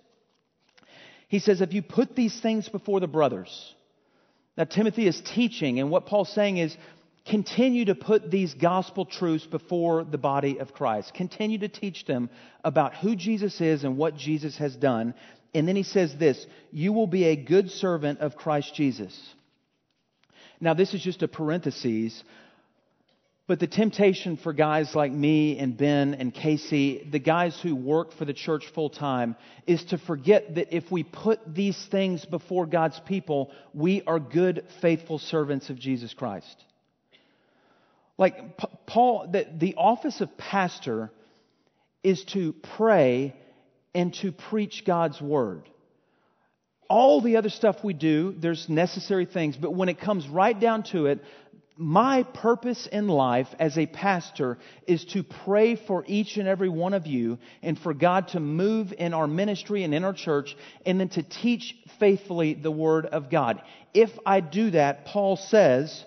he 1.28 1.39
says, 1.39 1.60
If 1.60 1.74
you 1.74 1.82
put 1.82 2.16
these 2.16 2.39
things 2.39 2.70
before 2.70 3.02
the 3.02 3.08
brothers, 3.08 3.76
now 4.56 4.63
Timothy 4.63 5.06
is 5.06 5.22
teaching, 5.36 5.82
and 5.82 5.92
what 5.92 6.06
Paul's 6.06 6.34
saying 6.34 6.60
is, 6.60 6.78
continue 7.28 7.84
to 7.86 7.96
put 7.96 8.32
these 8.32 8.54
gospel 8.54 9.04
truths 9.04 9.46
before 9.46 10.06
the 10.06 10.18
body 10.18 10.60
of 10.60 10.72
Christ. 10.74 11.13
Continue 11.13 11.58
to 11.58 11.68
teach 11.68 12.06
them 12.06 12.30
about 12.63 12.96
who 12.96 13.18
Jesus 13.18 13.60
is 13.60 13.84
and 13.84 13.98
what 13.98 14.16
Jesus 14.16 14.58
has 14.60 14.78
done. 14.78 15.13
And 15.54 15.68
then 15.68 15.76
he 15.76 15.84
says 15.84 16.16
this 16.18 16.46
You 16.72 16.94
will 16.94 17.08
be 17.08 17.26
a 17.26 17.36
good 17.36 17.70
servant 17.70 18.20
of 18.20 18.38
Christ 18.38 18.74
Jesus. 18.74 19.13
Now, 20.63 20.74
this 20.74 20.94
is 20.94 21.02
just 21.02 21.22
a 21.24 21.28
parenthesis, 21.28 22.24
but 23.45 23.60
the 23.60 23.67
temptation 23.67 24.38
for 24.38 24.53
guys 24.53 24.95
like 24.95 25.12
me 25.12 25.58
and 25.60 25.75
Ben 25.75 26.13
and 26.13 26.34
Casey, 26.34 27.06
the 27.12 27.19
guys 27.19 27.60
who 27.62 27.75
work 27.75 28.13
for 28.13 28.23
the 28.23 28.34
church 28.34 28.63
full 28.73 28.89
time, 28.89 29.36
is 29.67 29.84
to 29.86 29.97
forget 29.97 30.56
that 30.56 30.73
if 30.75 30.89
we 30.89 31.03
put 31.03 31.39
these 31.53 31.77
things 31.91 32.23
before 32.23 32.65
God's 32.65 32.99
people, 33.01 33.51
we 33.73 34.01
are 34.03 34.19
good, 34.19 34.65
faithful 34.82 35.19
servants 35.19 35.69
of 35.69 35.77
Jesus 35.77 36.13
Christ. 36.13 36.56
Like 38.17 38.58
Paul, 38.86 39.27
the, 39.32 39.45
the 39.58 39.75
office 39.75 40.21
of 40.21 40.38
pastor 40.38 41.12
is 42.01 42.23
to 42.25 42.53
pray 42.77 43.36
and 43.93 44.13
to 44.15 44.32
preach 44.32 44.84
God's 44.86 45.19
word. 45.21 45.67
All 46.89 47.21
the 47.21 47.38
other 47.38 47.49
stuff 47.49 47.77
we 47.84 47.93
do, 47.93 48.36
there's 48.38 48.69
necessary 48.69 49.25
things, 49.25 49.58
but 49.58 49.73
when 49.73 49.89
it 49.89 49.99
comes 49.99 50.27
right 50.27 50.58
down 50.58 50.84
to 50.91 51.08
it, 51.08 51.23
my 51.76 52.24
purpose 52.24 52.88
in 52.88 53.08
life 53.08 53.48
as 53.60 53.78
a 53.78 53.86
pastor 53.86 54.58
is 54.88 55.06
to 55.06 55.24
pray 55.24 55.76
for 55.76 56.04
each 56.08 56.38
and 56.38 56.48
every 56.48 56.70
one 56.70 56.94
of 56.94 57.08
you 57.08 57.40
and 57.62 57.80
for 57.80 57.94
God 57.94 58.30
to 58.30 58.40
move 58.40 58.94
in 58.98 59.14
our 59.14 59.28
ministry 59.28 59.84
and 59.84 59.94
in 59.94 60.04
our 60.04 60.14
church 60.14 60.56
and 60.86 61.00
then 61.00 61.10
to 61.10 61.24
teach 61.24 61.76
faithfully 62.00 62.54
the 62.54 62.72
Word 62.72 63.08
of 63.08 63.30
God. 63.30 63.62
If 63.94 64.12
I 64.26 64.40
do 64.40 64.72
that, 64.72 65.06
Paul 65.06 65.36
says, 65.36 66.04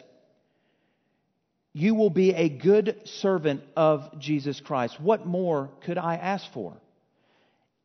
you 1.73 1.95
will 1.95 2.11
be 2.11 2.33
a 2.33 2.49
good 2.49 3.03
servant 3.05 3.63
of 3.77 4.19
Jesus 4.19 4.61
Christ. 4.61 5.01
What 5.01 5.27
more 5.27 5.71
could 5.85 5.99
I 5.99 6.15
ask 6.15 6.51
for? 6.53 6.75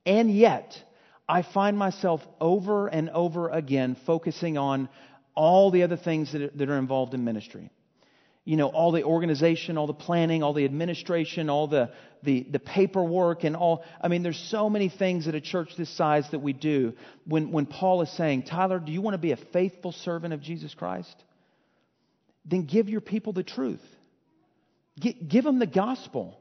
And 0.06 0.32
yet, 0.32 0.82
I 1.28 1.42
find 1.42 1.78
myself 1.78 2.22
over 2.40 2.88
and 2.88 3.10
over 3.10 3.50
again 3.50 3.96
focusing 4.06 4.58
on 4.58 4.88
all 5.36 5.72
the 5.72 5.84
other 5.84 5.98
things 5.98 6.32
that 6.34 6.42
are, 6.42 6.50
that 6.56 6.70
are 6.70 6.78
involved 6.78 7.14
in 7.14 7.24
ministry. 7.24 7.72
you 8.44 8.58
know, 8.58 8.68
all 8.68 8.92
the 8.92 9.04
organization, 9.04 9.78
all 9.78 9.88
the 9.88 9.94
planning, 9.94 10.42
all 10.42 10.54
the 10.54 10.66
administration, 10.66 11.50
all 11.50 11.68
the, 11.68 11.92
the, 12.24 12.44
the 12.50 12.60
paperwork, 12.60 13.44
and 13.44 13.56
all. 13.56 13.84
I 14.02 14.08
mean, 14.08 14.24
there's 14.24 14.40
so 14.50 14.70
many 14.70 14.90
things 14.90 15.28
at 15.28 15.36
a 15.36 15.42
church 15.42 15.76
this 15.78 15.96
size 15.96 16.28
that 16.32 16.40
we 16.40 16.54
do. 16.54 16.94
When, 17.26 17.52
when 17.52 17.68
Paul 17.68 18.02
is 18.02 18.10
saying, 18.18 18.44
Tyler, 18.44 18.80
do 18.80 18.92
you 18.92 19.02
want 19.02 19.14
to 19.14 19.20
be 19.20 19.32
a 19.32 19.38
faithful 19.38 19.92
servant 19.92 20.34
of 20.34 20.42
Jesus 20.42 20.74
Christ? 20.74 21.16
Then 22.46 22.66
give 22.66 22.90
your 22.90 23.02
people 23.02 23.34
the 23.34 23.44
truth, 23.44 23.84
give, 25.00 25.16
give 25.28 25.44
them 25.44 25.60
the 25.60 25.68
gospel. 25.68 26.38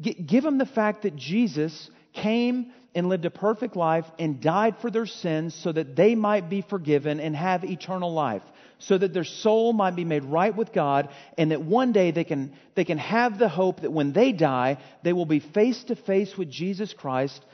Give 0.00 0.42
them 0.42 0.56
the 0.56 0.66
fact 0.66 1.02
that 1.02 1.16
Jesus 1.16 1.90
came 2.12 2.72
and 2.94 3.08
lived 3.08 3.24
a 3.24 3.30
perfect 3.30 3.76
life 3.76 4.04
and 4.18 4.40
died 4.40 4.76
for 4.80 4.90
their 4.90 5.06
sins 5.06 5.54
so 5.54 5.72
that 5.72 5.96
they 5.96 6.14
might 6.14 6.50
be 6.50 6.62
forgiven 6.62 7.20
and 7.20 7.34
have 7.34 7.64
eternal 7.64 8.12
life 8.12 8.42
so 8.82 8.98
that 8.98 9.12
their 9.12 9.24
soul 9.24 9.72
might 9.72 9.94
be 9.94 10.04
made 10.04 10.24
right 10.24 10.54
with 10.54 10.72
God, 10.72 11.08
and 11.38 11.52
that 11.52 11.62
one 11.62 11.92
day 11.92 12.10
they 12.10 12.24
can, 12.24 12.52
they 12.74 12.84
can 12.84 12.98
have 12.98 13.38
the 13.38 13.48
hope 13.48 13.82
that 13.82 13.92
when 13.92 14.12
they 14.12 14.32
die, 14.32 14.78
they 15.04 15.12
will 15.12 15.26
be 15.26 15.38
face 15.38 15.84
to 15.84 15.94
face 15.94 16.36
with 16.36 16.50
Jesus 16.50 16.92
Christ, 16.92 17.44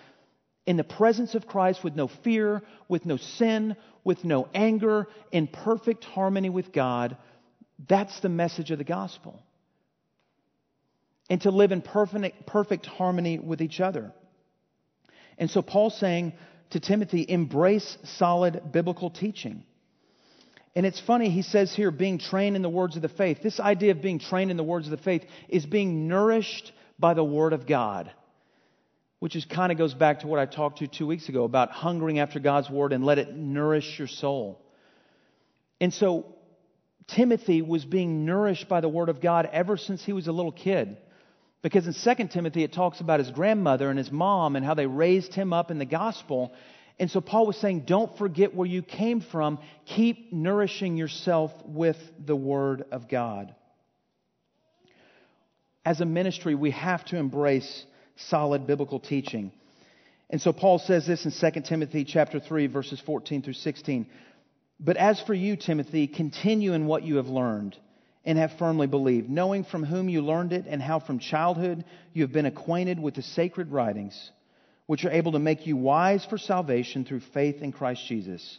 in 0.66 0.76
the 0.76 0.84
presence 0.84 1.34
of 1.34 1.46
Christ, 1.46 1.84
with 1.84 1.94
no 1.94 2.08
fear, 2.08 2.62
with 2.88 3.04
no 3.04 3.16
sin, 3.16 3.76
with 4.04 4.24
no 4.24 4.48
anger, 4.54 5.06
in 5.30 5.46
perfect 5.46 6.04
harmony 6.04 6.50
with 6.50 6.72
God. 6.72 7.16
That's 7.88 8.20
the 8.20 8.28
message 8.28 8.70
of 8.70 8.78
the 8.78 8.84
gospel. 8.84 9.42
And 11.30 11.42
to 11.42 11.50
live 11.50 11.72
in 11.72 11.82
perfect, 11.82 12.46
perfect 12.46 12.86
harmony 12.86 13.38
with 13.38 13.60
each 13.60 13.80
other. 13.80 14.12
And 15.38 15.50
so 15.50 15.62
Paul's 15.62 15.98
saying 15.98 16.34
to 16.70 16.80
Timothy, 16.80 17.24
embrace 17.28 17.96
solid 18.04 18.72
biblical 18.72 19.10
teaching. 19.10 19.64
And 20.74 20.84
it's 20.84 21.00
funny, 21.00 21.30
he 21.30 21.42
says 21.42 21.74
here, 21.74 21.90
being 21.90 22.18
trained 22.18 22.54
in 22.54 22.62
the 22.62 22.68
words 22.68 22.96
of 22.96 23.02
the 23.02 23.08
faith. 23.08 23.38
This 23.42 23.58
idea 23.58 23.92
of 23.92 24.02
being 24.02 24.18
trained 24.18 24.50
in 24.50 24.56
the 24.56 24.62
words 24.62 24.86
of 24.86 24.90
the 24.90 25.02
faith 25.02 25.24
is 25.48 25.64
being 25.64 26.08
nourished 26.08 26.72
by 26.98 27.14
the 27.14 27.24
Word 27.24 27.52
of 27.52 27.66
God, 27.66 28.10
which 29.18 29.34
is 29.34 29.44
kind 29.44 29.72
of 29.72 29.78
goes 29.78 29.94
back 29.94 30.20
to 30.20 30.26
what 30.26 30.38
I 30.38 30.46
talked 30.46 30.78
to 30.78 30.86
two 30.86 31.06
weeks 31.06 31.28
ago 31.28 31.44
about 31.44 31.70
hungering 31.70 32.18
after 32.18 32.38
God's 32.38 32.68
Word 32.68 32.92
and 32.92 33.04
let 33.04 33.18
it 33.18 33.34
nourish 33.34 33.98
your 33.98 34.08
soul. 34.08 34.60
And 35.80 35.92
so 35.94 36.26
Timothy 37.06 37.62
was 37.62 37.84
being 37.84 38.26
nourished 38.26 38.68
by 38.68 38.80
the 38.80 38.88
Word 38.88 39.08
of 39.08 39.20
God 39.20 39.48
ever 39.52 39.76
since 39.76 40.04
he 40.04 40.12
was 40.12 40.28
a 40.28 40.32
little 40.32 40.52
kid. 40.52 40.96
Because 41.62 41.86
in 41.86 42.16
2 42.16 42.28
Timothy, 42.28 42.62
it 42.62 42.72
talks 42.72 43.00
about 43.00 43.18
his 43.18 43.30
grandmother 43.30 43.90
and 43.90 43.98
his 43.98 44.12
mom 44.12 44.54
and 44.54 44.64
how 44.64 44.74
they 44.74 44.86
raised 44.86 45.34
him 45.34 45.52
up 45.52 45.70
in 45.70 45.78
the 45.78 45.84
gospel. 45.84 46.52
And 47.00 47.10
so 47.10 47.20
Paul 47.20 47.46
was 47.46 47.56
saying, 47.56 47.80
don't 47.80 48.16
forget 48.16 48.54
where 48.54 48.66
you 48.66 48.82
came 48.82 49.20
from. 49.20 49.58
Keep 49.86 50.32
nourishing 50.32 50.96
yourself 50.96 51.52
with 51.64 51.96
the 52.24 52.36
Word 52.36 52.84
of 52.92 53.08
God. 53.08 53.54
As 55.84 56.00
a 56.00 56.04
ministry, 56.06 56.54
we 56.54 56.70
have 56.72 57.04
to 57.06 57.16
embrace 57.16 57.84
solid 58.16 58.66
biblical 58.66 59.00
teaching. 59.00 59.52
And 60.30 60.40
so 60.40 60.52
Paul 60.52 60.78
says 60.78 61.06
this 61.06 61.24
in 61.24 61.52
2 61.52 61.62
Timothy 61.62 62.04
chapter 62.04 62.38
3 62.38 62.66
verses 62.66 63.00
14 63.04 63.42
through 63.42 63.54
16. 63.54 64.06
But 64.78 64.96
as 64.96 65.20
for 65.20 65.34
you, 65.34 65.56
Timothy, 65.56 66.06
continue 66.06 66.72
in 66.72 66.86
what 66.86 67.02
you 67.02 67.16
have 67.16 67.28
learned 67.28 67.76
and 68.24 68.38
have 68.38 68.52
firmly 68.58 68.86
believed, 68.86 69.30
knowing 69.30 69.64
from 69.64 69.84
whom 69.84 70.08
you 70.08 70.22
learned 70.22 70.52
it 70.52 70.66
and 70.68 70.82
how 70.82 70.98
from 71.00 71.18
childhood 71.18 71.84
you 72.12 72.22
have 72.22 72.32
been 72.32 72.46
acquainted 72.46 73.00
with 73.00 73.14
the 73.14 73.22
sacred 73.22 73.70
writings 73.70 74.30
which 74.88 75.04
are 75.04 75.10
able 75.10 75.32
to 75.32 75.38
make 75.38 75.66
you 75.66 75.76
wise 75.76 76.24
for 76.24 76.38
salvation 76.38 77.04
through 77.04 77.20
faith 77.20 77.60
in 77.60 77.72
Christ 77.72 78.06
Jesus. 78.08 78.58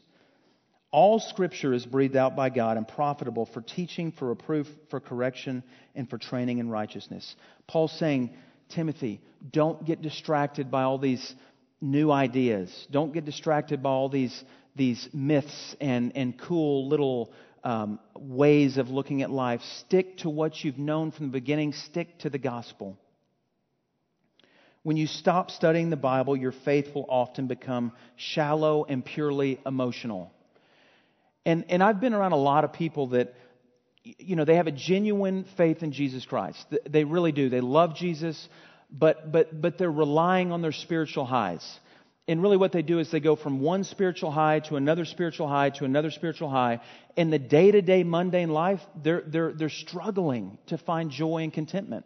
All 0.91 1.19
scripture 1.19 1.73
is 1.73 1.87
breathed 1.87 2.15
out 2.15 2.35
by 2.35 2.51
God 2.51 2.77
and 2.77 2.87
profitable 2.87 3.47
for 3.47 3.61
teaching, 3.61 4.11
for 4.11 4.29
reproof, 4.29 4.67
for 4.91 4.99
correction, 4.99 5.63
and 5.95 6.07
for 6.07 6.19
training 6.19 6.59
in 6.59 6.69
righteousness. 6.69 7.35
Paul's 7.67 7.97
saying, 7.97 8.29
Timothy, 8.69 9.21
don't 9.51 9.83
get 9.85 10.03
distracted 10.03 10.69
by 10.69 10.83
all 10.83 10.99
these 10.99 11.33
new 11.81 12.11
ideas. 12.11 12.87
Don't 12.91 13.11
get 13.11 13.25
distracted 13.25 13.81
by 13.81 13.89
all 13.89 14.09
these, 14.09 14.43
these 14.75 15.09
myths 15.11 15.75
and, 15.81 16.15
and 16.15 16.37
cool 16.37 16.87
little 16.87 17.33
um, 17.63 17.99
ways 18.15 18.77
of 18.77 18.89
looking 18.89 19.21
at 19.21 19.29
life. 19.29 19.61
Stick 19.79 20.17
to 20.19 20.29
what 20.29 20.63
you've 20.63 20.77
known 20.77 21.11
from 21.11 21.27
the 21.27 21.31
beginning, 21.31 21.73
stick 21.73 22.19
to 22.19 22.29
the 22.29 22.37
gospel. 22.37 22.97
When 24.83 24.95
you 24.95 25.07
stop 25.07 25.51
studying 25.51 25.89
the 25.89 25.97
Bible, 25.97 26.37
your 26.37 26.53
faith 26.53 26.95
will 26.95 27.05
often 27.09 27.47
become 27.47 27.91
shallow 28.15 28.85
and 28.85 29.03
purely 29.03 29.59
emotional. 29.65 30.31
And, 31.45 31.65
and 31.69 31.83
I've 31.83 31.99
been 31.99 32.13
around 32.13 32.31
a 32.31 32.37
lot 32.37 32.63
of 32.63 32.73
people 32.73 33.07
that, 33.07 33.33
you 34.03 34.35
know, 34.35 34.45
they 34.45 34.55
have 34.55 34.67
a 34.67 34.71
genuine 34.71 35.45
faith 35.57 35.83
in 35.83 35.91
Jesus 35.91 36.25
Christ. 36.25 36.65
They 36.89 37.03
really 37.03 37.31
do. 37.31 37.49
They 37.49 37.61
love 37.61 37.95
Jesus, 37.95 38.47
but, 38.89 39.31
but, 39.31 39.61
but 39.61 39.77
they're 39.77 39.91
relying 39.91 40.51
on 40.51 40.61
their 40.61 40.71
spiritual 40.71 41.25
highs. 41.25 41.79
And 42.27 42.43
really, 42.43 42.57
what 42.57 42.71
they 42.71 42.83
do 42.83 42.99
is 42.99 43.09
they 43.09 43.19
go 43.19 43.35
from 43.35 43.59
one 43.59 43.83
spiritual 43.83 44.29
high 44.29 44.59
to 44.61 44.75
another 44.75 45.05
spiritual 45.05 45.47
high 45.47 45.71
to 45.71 45.85
another 45.85 46.11
spiritual 46.11 46.49
high. 46.49 46.79
In 47.15 47.31
the 47.31 47.39
day 47.39 47.71
to 47.71 47.81
day 47.81 48.03
mundane 48.03 48.49
life, 48.49 48.81
they're, 49.01 49.23
they're, 49.25 49.51
they're 49.53 49.69
struggling 49.69 50.59
to 50.67 50.77
find 50.77 51.09
joy 51.09 51.43
and 51.43 51.51
contentment. 51.51 52.05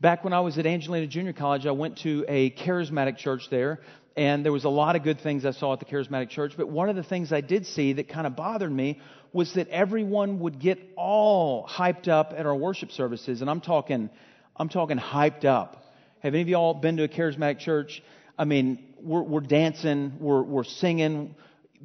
Back 0.00 0.22
when 0.22 0.32
I 0.32 0.40
was 0.40 0.58
at 0.58 0.66
Angelina 0.66 1.06
Junior 1.08 1.32
College, 1.32 1.66
I 1.66 1.72
went 1.72 1.98
to 1.98 2.24
a 2.28 2.50
charismatic 2.50 3.18
church 3.18 3.50
there, 3.50 3.80
and 4.16 4.44
there 4.44 4.52
was 4.52 4.64
a 4.64 4.68
lot 4.68 4.96
of 4.96 5.02
good 5.02 5.20
things 5.20 5.44
I 5.44 5.50
saw 5.52 5.72
at 5.72 5.80
the 5.80 5.86
charismatic 5.86 6.28
church. 6.30 6.54
But 6.56 6.68
one 6.68 6.88
of 6.88 6.96
the 6.96 7.02
things 7.02 7.32
I 7.32 7.40
did 7.40 7.66
see 7.66 7.94
that 7.94 8.08
kind 8.08 8.26
of 8.26 8.36
bothered 8.36 8.70
me 8.70 9.00
was 9.32 9.54
that 9.54 9.68
everyone 9.68 10.40
would 10.40 10.58
get 10.58 10.78
all 10.96 11.66
hyped 11.66 12.08
up 12.08 12.32
at 12.36 12.46
our 12.46 12.54
worship 12.54 12.90
services, 12.92 13.40
and 13.40 13.50
I'm 13.50 13.60
talking, 13.60 14.08
I'm 14.56 14.68
talking 14.68 14.98
hyped 14.98 15.44
up. 15.44 15.84
Have 16.20 16.34
any 16.34 16.42
of 16.42 16.48
y'all 16.48 16.74
been 16.74 16.96
to 16.96 17.04
a 17.04 17.08
charismatic 17.08 17.58
church? 17.58 18.02
I 18.38 18.44
mean, 18.44 18.78
we're, 19.00 19.22
we're 19.22 19.40
dancing, 19.40 20.14
we're, 20.20 20.42
we're 20.42 20.64
singing, 20.64 21.34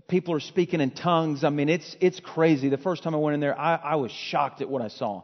people 0.07 0.35
are 0.35 0.39
speaking 0.39 0.81
in 0.81 0.91
tongues. 0.91 1.43
I 1.43 1.49
mean, 1.49 1.69
it's 1.69 1.95
it's 1.99 2.19
crazy. 2.19 2.69
The 2.69 2.77
first 2.77 3.03
time 3.03 3.15
I 3.15 3.17
went 3.17 3.35
in 3.35 3.39
there, 3.39 3.59
I, 3.59 3.75
I 3.75 3.95
was 3.95 4.11
shocked 4.11 4.61
at 4.61 4.69
what 4.69 4.81
I 4.81 4.87
saw. 4.87 5.23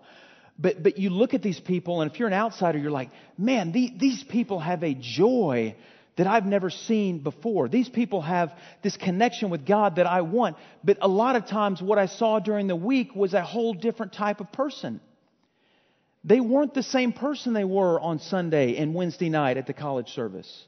But, 0.57 0.83
but 0.83 0.97
you 0.97 1.09
look 1.09 1.33
at 1.33 1.41
these 1.41 1.59
people, 1.59 2.01
and 2.01 2.11
if 2.11 2.19
you're 2.19 2.27
an 2.27 2.33
outsider, 2.33 2.77
you're 2.77 2.91
like, 2.91 3.11
man, 3.37 3.71
the, 3.71 3.93
these 3.97 4.23
people 4.23 4.59
have 4.59 4.83
a 4.83 4.93
joy 4.93 5.75
that 6.17 6.27
I've 6.27 6.45
never 6.45 6.69
seen 6.69 7.19
before. 7.19 7.69
These 7.69 7.87
people 7.87 8.21
have 8.21 8.51
this 8.83 8.97
connection 8.97 9.51
with 9.51 9.65
God 9.65 9.95
that 9.95 10.05
I 10.05 10.19
want. 10.21 10.57
But 10.83 10.97
a 11.01 11.07
lot 11.07 11.37
of 11.37 11.47
times, 11.47 11.81
what 11.81 11.97
I 11.97 12.07
saw 12.07 12.39
during 12.39 12.67
the 12.67 12.75
week 12.75 13.15
was 13.15 13.33
a 13.33 13.41
whole 13.41 13.73
different 13.73 14.11
type 14.11 14.41
of 14.41 14.51
person. 14.51 14.99
They 16.25 16.41
weren't 16.41 16.73
the 16.73 16.83
same 16.83 17.13
person 17.13 17.53
they 17.53 17.63
were 17.63 17.97
on 17.97 18.19
Sunday 18.19 18.75
and 18.75 18.93
Wednesday 18.93 19.29
night 19.29 19.55
at 19.55 19.65
the 19.65 19.73
college 19.73 20.09
service. 20.09 20.65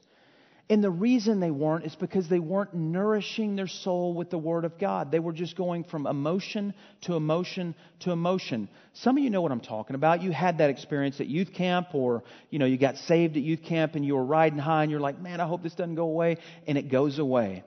And 0.70 0.82
the 0.82 0.90
reason 0.90 1.40
they 1.40 1.50
weren't 1.50 1.84
is 1.84 1.94
because 1.96 2.28
they 2.28 2.38
weren't 2.38 2.72
nourishing 2.72 3.56
their 3.56 3.66
soul 3.66 4.14
with 4.14 4.30
the 4.30 4.38
Word 4.38 4.64
of 4.64 4.78
God. 4.78 5.10
They 5.10 5.18
were 5.18 5.32
just 5.32 5.56
going 5.56 5.84
from 5.84 6.06
emotion 6.06 6.72
to 7.02 7.14
emotion 7.14 7.74
to 8.00 8.12
emotion. 8.12 8.68
Some 8.94 9.18
of 9.18 9.24
you 9.24 9.30
know 9.30 9.42
what 9.42 9.52
I'm 9.52 9.60
talking 9.60 9.96
about. 9.96 10.22
You 10.22 10.30
had 10.30 10.58
that 10.58 10.70
experience 10.70 11.20
at 11.20 11.26
youth 11.26 11.52
camp, 11.52 11.88
or 11.94 12.22
you 12.48 12.58
know, 12.58 12.66
you 12.66 12.78
got 12.78 12.96
saved 12.96 13.36
at 13.36 13.42
youth 13.42 13.62
camp 13.64 13.96
and 13.96 14.04
you 14.04 14.14
were 14.14 14.24
riding 14.24 14.58
high 14.58 14.82
and 14.82 14.90
you're 14.90 15.00
like, 15.00 15.20
man, 15.20 15.40
I 15.40 15.46
hope 15.46 15.62
this 15.62 15.74
doesn't 15.74 15.96
go 15.96 16.04
away. 16.04 16.38
And 16.66 16.78
it 16.78 16.90
goes 16.90 17.18
away 17.18 17.64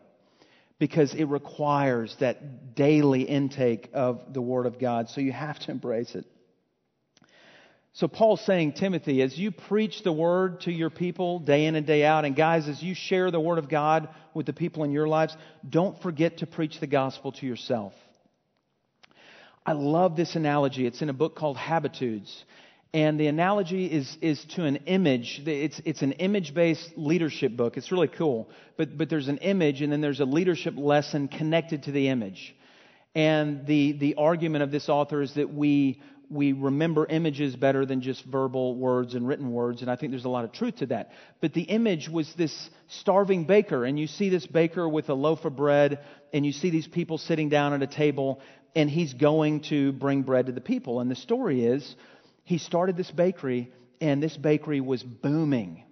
because 0.80 1.14
it 1.14 1.26
requires 1.26 2.16
that 2.20 2.76
daily 2.76 3.24
intake 3.24 3.90
of 3.94 4.34
the 4.34 4.42
Word 4.42 4.66
of 4.66 4.80
God. 4.80 5.10
So 5.10 5.22
you 5.22 5.32
have 5.32 5.60
to 5.60 5.72
embrace 5.72 6.16
it. 6.16 6.26
So 7.96 8.10
Paul's 8.10 8.46
saying, 8.46 8.74
Timothy, 8.74 9.22
as 9.22 9.38
you 9.38 9.52
preach 9.52 10.04
the 10.04 10.12
word 10.12 10.62
to 10.62 10.72
your 10.72 10.90
people 10.90 11.40
day 11.40 11.66
in 11.66 11.76
and 11.76 11.88
day 11.88 12.04
out, 12.04 12.26
and 12.26 12.36
guys, 12.36 12.68
as 12.68 12.84
you 12.84 12.94
share 12.94 13.32
the 13.32 13.40
word 13.40 13.58
of 13.58 13.70
God 13.70 14.10
with 14.34 14.46
the 14.46 14.52
people 14.52 14.84
in 14.84 14.92
your 14.92 15.08
lives, 15.08 15.36
don't 15.68 15.98
forget 16.02 16.40
to 16.40 16.46
preach 16.46 16.82
the 16.82 16.88
gospel 16.88 17.32
to 17.32 17.46
yourself. 17.46 17.94
I 19.66 19.72
love 19.72 20.18
this 20.18 20.36
analogy. 20.36 20.86
It's 20.86 21.02
in 21.02 21.10
a 21.10 21.14
book 21.14 21.38
called 21.38 21.56
Habitudes. 21.56 22.44
And 22.94 23.18
the 23.18 23.28
analogy 23.28 23.86
is, 23.86 24.18
is 24.22 24.44
to 24.56 24.66
an 24.66 24.76
image. 24.88 25.42
It's, 25.46 25.82
it's 25.86 26.02
an 26.02 26.14
image 26.14 26.54
based 26.54 26.98
leadership 26.98 27.56
book. 27.56 27.78
It's 27.78 27.94
really 27.94 28.10
cool. 28.10 28.50
But, 28.76 28.98
but 28.98 29.10
there's 29.10 29.30
an 29.30 29.38
image, 29.38 29.82
and 29.82 29.90
then 29.90 30.02
there's 30.02 30.20
a 30.20 30.26
leadership 30.26 30.74
lesson 30.76 31.30
connected 31.30 31.84
to 31.84 31.94
the 31.94 32.10
image. 32.10 32.56
And 33.16 33.66
the, 33.66 33.94
the 33.94 34.16
argument 34.16 34.64
of 34.64 34.72
this 34.72 34.90
author 34.90 35.22
is 35.22 35.34
that 35.36 35.54
we 35.54 36.02
we 36.30 36.54
remember 36.54 37.06
images 37.06 37.56
better 37.56 37.86
than 37.86 38.02
just 38.02 38.24
verbal 38.26 38.76
words 38.76 39.16
and 39.16 39.28
written 39.28 39.52
words, 39.52 39.82
and 39.82 39.92
I 39.92 39.96
think 39.96 40.12
there's 40.12 40.26
a 40.26 40.30
lot 40.30 40.46
of 40.46 40.52
truth 40.52 40.78
to 40.78 40.86
that. 40.88 41.12
But 41.42 41.54
the 41.54 41.64
image 41.64 42.10
was 42.10 42.32
this 42.36 42.70
starving 42.88 43.46
baker, 43.46 43.86
and 43.86 44.00
you 44.00 44.08
see 44.08 44.30
this 44.30 44.46
baker 44.46 44.88
with 44.88 45.10
a 45.10 45.14
loaf 45.14 45.46
of 45.46 45.56
bread, 45.56 46.00
and 46.34 46.46
you 46.46 46.52
see 46.52 46.70
these 46.70 46.88
people 46.88 47.18
sitting 47.18 47.50
down 47.50 47.74
at 47.74 47.82
a 47.82 47.88
table, 47.88 48.42
and 48.76 48.90
he's 48.90 49.14
going 49.14 49.62
to 49.62 49.92
bring 49.94 50.24
bread 50.24 50.48
to 50.48 50.52
the 50.52 50.62
people. 50.62 51.00
And 51.00 51.10
the 51.10 51.16
story 51.16 51.66
is 51.66 51.96
he 52.44 52.58
started 52.58 52.98
this 52.98 53.12
bakery, 53.12 53.72
and 54.02 54.22
this 54.22 54.36
bakery 54.38 54.82
was 54.82 55.04
booming. 55.04 55.84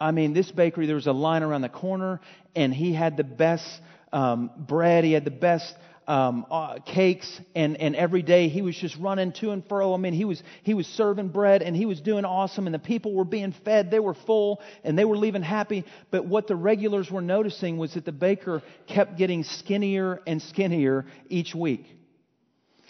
I 0.00 0.12
mean, 0.12 0.32
this 0.32 0.50
bakery, 0.50 0.86
there 0.86 0.94
was 0.94 1.08
a 1.08 1.12
line 1.12 1.42
around 1.42 1.62
the 1.62 1.68
corner, 1.68 2.20
and 2.54 2.72
he 2.72 2.92
had 2.92 3.16
the 3.16 3.24
best 3.24 3.66
um, 4.12 4.50
bread, 4.56 5.04
he 5.04 5.12
had 5.12 5.24
the 5.24 5.30
best 5.30 5.74
um, 6.08 6.46
uh, 6.50 6.78
cakes, 6.80 7.40
and, 7.54 7.76
and 7.76 7.94
every 7.94 8.22
day 8.22 8.48
he 8.48 8.62
was 8.62 8.74
just 8.74 8.96
running 8.96 9.30
to 9.32 9.50
and 9.50 9.64
fro. 9.68 9.92
I 9.92 9.98
mean, 9.98 10.14
he 10.14 10.24
was, 10.24 10.42
he 10.62 10.72
was 10.72 10.86
serving 10.86 11.28
bread 11.28 11.62
and 11.62 11.76
he 11.76 11.84
was 11.84 12.00
doing 12.00 12.24
awesome, 12.24 12.66
and 12.66 12.74
the 12.74 12.78
people 12.78 13.12
were 13.14 13.26
being 13.26 13.52
fed. 13.64 13.90
They 13.90 14.00
were 14.00 14.14
full 14.14 14.62
and 14.82 14.98
they 14.98 15.04
were 15.04 15.18
leaving 15.18 15.42
happy. 15.42 15.84
But 16.10 16.24
what 16.24 16.46
the 16.46 16.56
regulars 16.56 17.10
were 17.10 17.20
noticing 17.20 17.76
was 17.76 17.94
that 17.94 18.06
the 18.06 18.12
baker 18.12 18.62
kept 18.86 19.18
getting 19.18 19.44
skinnier 19.44 20.22
and 20.26 20.40
skinnier 20.40 21.04
each 21.28 21.54
week. 21.54 21.97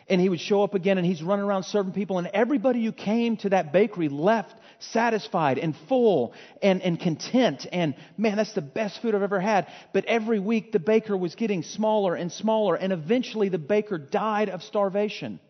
And 0.08 0.20
he 0.20 0.28
would 0.28 0.40
show 0.40 0.62
up 0.62 0.74
again 0.74 0.96
and 0.98 1.06
he's 1.06 1.22
running 1.22 1.44
around 1.44 1.64
serving 1.64 1.92
people, 1.92 2.18
and 2.18 2.28
everybody 2.28 2.84
who 2.84 2.92
came 2.92 3.36
to 3.38 3.50
that 3.50 3.72
bakery 3.72 4.08
left 4.08 4.54
satisfied 4.78 5.58
and 5.58 5.74
full 5.88 6.32
and, 6.62 6.80
and 6.82 6.98
content. 6.98 7.66
And 7.70 7.94
man, 8.16 8.36
that's 8.36 8.54
the 8.54 8.62
best 8.62 9.02
food 9.02 9.14
I've 9.14 9.22
ever 9.22 9.40
had. 9.40 9.66
But 9.92 10.04
every 10.06 10.38
week 10.38 10.72
the 10.72 10.78
baker 10.78 11.16
was 11.16 11.34
getting 11.34 11.62
smaller 11.62 12.14
and 12.14 12.32
smaller, 12.32 12.74
and 12.74 12.92
eventually 12.92 13.48
the 13.48 13.58
baker 13.58 13.98
died 13.98 14.48
of 14.48 14.62
starvation. 14.62 15.40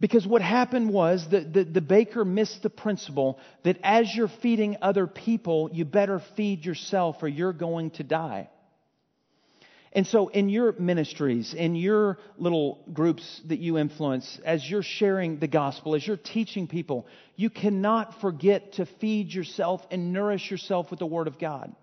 Because 0.00 0.26
what 0.26 0.40
happened 0.40 0.90
was 0.90 1.28
that 1.30 1.52
the, 1.52 1.62
the 1.62 1.82
baker 1.82 2.24
missed 2.24 2.62
the 2.62 2.70
principle 2.70 3.38
that 3.64 3.78
as 3.82 4.12
you're 4.14 4.28
feeding 4.40 4.78
other 4.80 5.06
people, 5.06 5.68
you 5.72 5.84
better 5.84 6.22
feed 6.36 6.64
yourself 6.64 7.22
or 7.22 7.28
you're 7.28 7.52
going 7.52 7.90
to 7.92 8.02
die. 8.02 8.48
And 9.92 10.06
so, 10.06 10.28
in 10.28 10.48
your 10.48 10.72
ministries, 10.78 11.52
in 11.52 11.74
your 11.74 12.18
little 12.38 12.84
groups 12.92 13.40
that 13.46 13.58
you 13.58 13.76
influence, 13.76 14.38
as 14.44 14.68
you're 14.68 14.84
sharing 14.84 15.40
the 15.40 15.48
gospel, 15.48 15.96
as 15.96 16.06
you're 16.06 16.16
teaching 16.16 16.68
people, 16.68 17.08
you 17.34 17.50
cannot 17.50 18.20
forget 18.20 18.74
to 18.74 18.86
feed 18.86 19.32
yourself 19.34 19.84
and 19.90 20.12
nourish 20.12 20.48
yourself 20.48 20.90
with 20.90 21.00
the 21.00 21.06
Word 21.06 21.26
of 21.26 21.40
God. 21.40 21.74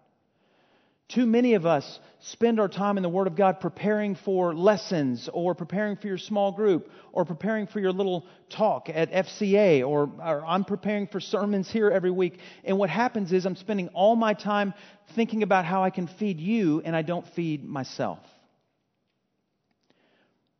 Too 1.10 1.26
many 1.26 1.54
of 1.54 1.65
us 1.65 2.00
spend 2.20 2.60
our 2.60 2.67
time 2.67 2.98
in 2.98 3.04
the 3.04 3.08
Word 3.10 3.28
of 3.28 3.36
God 3.38 3.62
preparing 3.62 4.15
for 4.15 4.54
lessons 4.54 5.30
or 5.32 5.56
preparing 5.56 5.96
for 5.96 6.08
your 6.08 6.17
small 6.17 6.52
group 6.52 6.91
or 7.13 7.24
preparing 7.24 7.67
for 7.67 7.80
your 7.80 7.93
little 7.93 8.26
talk 8.50 8.89
at 8.89 9.12
FCA 9.12 9.88
or, 9.88 10.10
or, 10.22 10.46
I'm 10.46 10.65
preparing 10.65 11.08
for 11.08 11.22
sermons 11.22 11.72
here 11.72 11.89
every 11.89 12.12
week. 12.12 12.39
And 12.65 12.78
what 12.78 12.89
happens 12.89 13.32
is 13.32 13.46
I'm 13.46 13.56
spending 13.56 13.88
all 13.89 14.17
my 14.17 14.34
time 14.34 14.74
thinking 15.15 15.43
about 15.43 15.63
how 15.63 15.82
I 15.82 15.91
can 15.91 16.08
feed 16.08 16.41
you 16.41 16.82
and 16.84 16.93
I 16.93 17.04
don't 17.04 17.26
feed 17.36 17.63
myself. 17.63 18.20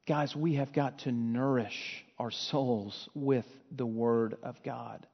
Guys, 0.07 0.33
we 0.33 0.55
have 0.55 0.71
got 0.71 0.99
to 0.99 1.12
nourish 1.12 2.05
our 2.17 2.31
souls 2.31 3.10
with 3.13 3.45
the 3.75 3.86
Word 3.86 4.38
of 4.43 4.55
God. 4.63 5.05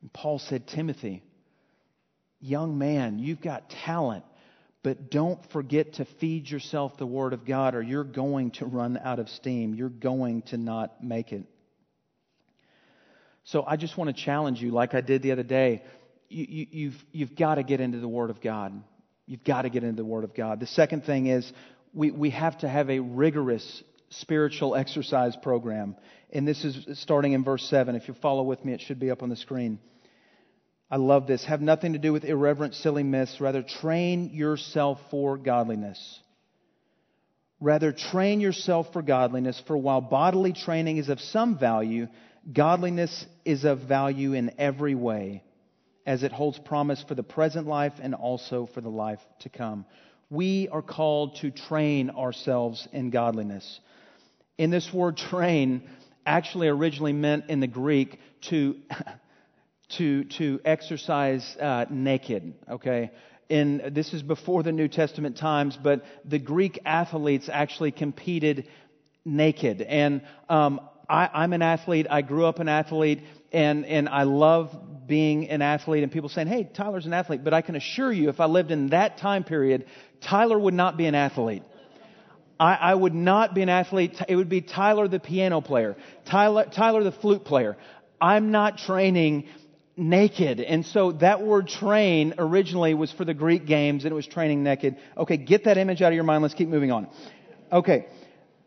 And 0.00 0.10
Paul 0.10 0.38
said, 0.38 0.66
Timothy, 0.66 1.22
young 2.42 2.78
man, 2.78 3.18
you've 3.18 3.40
got 3.40 3.70
talent, 3.70 4.24
but 4.82 5.10
don't 5.10 5.40
forget 5.52 5.94
to 5.94 6.04
feed 6.04 6.50
yourself 6.50 6.96
the 6.96 7.06
Word 7.06 7.32
of 7.32 7.44
God, 7.44 7.74
or 7.74 7.82
you're 7.82 8.04
going 8.04 8.50
to 8.52 8.66
run 8.66 8.98
out 9.02 9.18
of 9.18 9.28
steam. 9.28 9.74
You're 9.74 9.88
going 9.88 10.42
to 10.42 10.56
not 10.56 11.02
make 11.02 11.32
it. 11.32 11.44
So 13.44 13.64
I 13.66 13.76
just 13.76 13.96
want 13.96 14.14
to 14.14 14.22
challenge 14.24 14.60
you, 14.60 14.70
like 14.70 14.94
I 14.94 15.00
did 15.00 15.22
the 15.22 15.32
other 15.32 15.42
day. 15.42 15.82
You, 16.28 16.46
you, 16.48 16.66
you've, 16.70 17.04
you've 17.12 17.36
got 17.36 17.56
to 17.56 17.62
get 17.62 17.80
into 17.80 17.98
the 17.98 18.08
Word 18.08 18.30
of 18.30 18.40
God. 18.40 18.82
You've 19.26 19.44
got 19.44 19.62
to 19.62 19.70
get 19.70 19.84
into 19.84 19.96
the 19.96 20.04
Word 20.04 20.24
of 20.24 20.34
God. 20.34 20.60
The 20.60 20.66
second 20.66 21.04
thing 21.04 21.26
is 21.26 21.50
we, 21.94 22.10
we 22.10 22.30
have 22.30 22.58
to 22.58 22.68
have 22.68 22.90
a 22.90 23.00
rigorous 23.00 23.82
spiritual 24.10 24.74
exercise 24.74 25.36
program. 25.36 25.96
And 26.30 26.46
this 26.46 26.64
is 26.64 27.00
starting 27.00 27.32
in 27.32 27.44
verse 27.44 27.64
7. 27.68 27.94
If 27.94 28.08
you 28.08 28.14
follow 28.14 28.42
with 28.42 28.64
me, 28.64 28.72
it 28.72 28.80
should 28.80 28.98
be 28.98 29.10
up 29.10 29.22
on 29.22 29.28
the 29.28 29.36
screen. 29.36 29.78
I 30.92 30.96
love 30.96 31.26
this. 31.26 31.42
Have 31.46 31.62
nothing 31.62 31.94
to 31.94 31.98
do 31.98 32.12
with 32.12 32.22
irreverent, 32.22 32.74
silly 32.74 33.02
myths. 33.02 33.40
Rather, 33.40 33.62
train 33.62 34.28
yourself 34.34 34.98
for 35.10 35.38
godliness. 35.38 36.20
Rather, 37.60 37.92
train 37.92 38.42
yourself 38.42 38.92
for 38.92 39.00
godliness, 39.00 39.60
for 39.66 39.74
while 39.74 40.02
bodily 40.02 40.52
training 40.52 40.98
is 40.98 41.08
of 41.08 41.18
some 41.18 41.58
value, 41.58 42.08
godliness 42.52 43.24
is 43.46 43.64
of 43.64 43.78
value 43.80 44.34
in 44.34 44.52
every 44.58 44.94
way, 44.94 45.42
as 46.04 46.24
it 46.24 46.32
holds 46.32 46.58
promise 46.58 47.02
for 47.08 47.14
the 47.14 47.22
present 47.22 47.66
life 47.66 47.94
and 47.98 48.14
also 48.14 48.68
for 48.74 48.82
the 48.82 48.90
life 48.90 49.20
to 49.40 49.48
come. 49.48 49.86
We 50.28 50.68
are 50.70 50.82
called 50.82 51.36
to 51.36 51.50
train 51.50 52.10
ourselves 52.10 52.86
in 52.92 53.08
godliness. 53.08 53.80
In 54.58 54.68
this 54.68 54.92
word 54.92 55.16
train, 55.16 55.88
actually 56.26 56.68
originally 56.68 57.14
meant 57.14 57.46
in 57.48 57.60
the 57.60 57.66
Greek 57.66 58.18
to 58.50 58.76
to, 59.98 60.24
to 60.24 60.60
exercise 60.64 61.56
uh, 61.60 61.86
naked, 61.90 62.54
okay? 62.70 63.10
And 63.50 63.94
this 63.94 64.14
is 64.14 64.22
before 64.22 64.62
the 64.62 64.72
New 64.72 64.88
Testament 64.88 65.36
times, 65.36 65.78
but 65.82 66.04
the 66.24 66.38
Greek 66.38 66.80
athletes 66.84 67.50
actually 67.52 67.92
competed 67.92 68.68
naked. 69.24 69.82
And 69.82 70.22
um, 70.48 70.80
I, 71.08 71.28
I'm 71.32 71.52
an 71.52 71.62
athlete. 71.62 72.06
I 72.08 72.22
grew 72.22 72.46
up 72.46 72.58
an 72.60 72.68
athlete, 72.68 73.22
and, 73.52 73.84
and 73.84 74.08
I 74.08 74.22
love 74.22 74.70
being 75.06 75.48
an 75.50 75.60
athlete. 75.60 76.02
And 76.02 76.10
people 76.10 76.30
saying, 76.30 76.48
hey, 76.48 76.70
Tyler's 76.72 77.06
an 77.06 77.12
athlete. 77.12 77.44
But 77.44 77.52
I 77.52 77.60
can 77.60 77.76
assure 77.76 78.10
you, 78.10 78.30
if 78.30 78.40
I 78.40 78.46
lived 78.46 78.70
in 78.70 78.88
that 78.88 79.18
time 79.18 79.44
period, 79.44 79.86
Tyler 80.22 80.58
would 80.58 80.74
not 80.74 80.96
be 80.96 81.06
an 81.06 81.14
athlete. 81.14 81.62
I, 82.58 82.74
I, 82.74 82.94
would 82.94 83.14
not 83.14 83.54
be 83.54 83.62
an 83.62 83.68
athlete. 83.68 84.16
It 84.28 84.36
would 84.36 84.48
be 84.48 84.60
Tyler 84.60 85.08
the 85.08 85.18
piano 85.18 85.60
player, 85.60 85.96
Tyler, 86.26 86.66
Tyler 86.66 87.02
the 87.02 87.12
flute 87.12 87.44
player. 87.44 87.76
I'm 88.20 88.52
not 88.52 88.78
training 88.78 89.48
naked. 90.02 90.60
And 90.60 90.84
so 90.84 91.12
that 91.12 91.42
word 91.42 91.68
train 91.68 92.34
originally 92.38 92.94
was 92.94 93.12
for 93.12 93.24
the 93.24 93.34
Greek 93.34 93.66
games 93.66 94.04
and 94.04 94.12
it 94.12 94.14
was 94.14 94.26
training 94.26 94.62
naked. 94.62 94.96
Okay, 95.16 95.36
get 95.36 95.64
that 95.64 95.78
image 95.78 96.02
out 96.02 96.08
of 96.08 96.14
your 96.14 96.24
mind. 96.24 96.42
Let's 96.42 96.54
keep 96.54 96.68
moving 96.68 96.90
on. 96.90 97.08
Okay. 97.70 98.06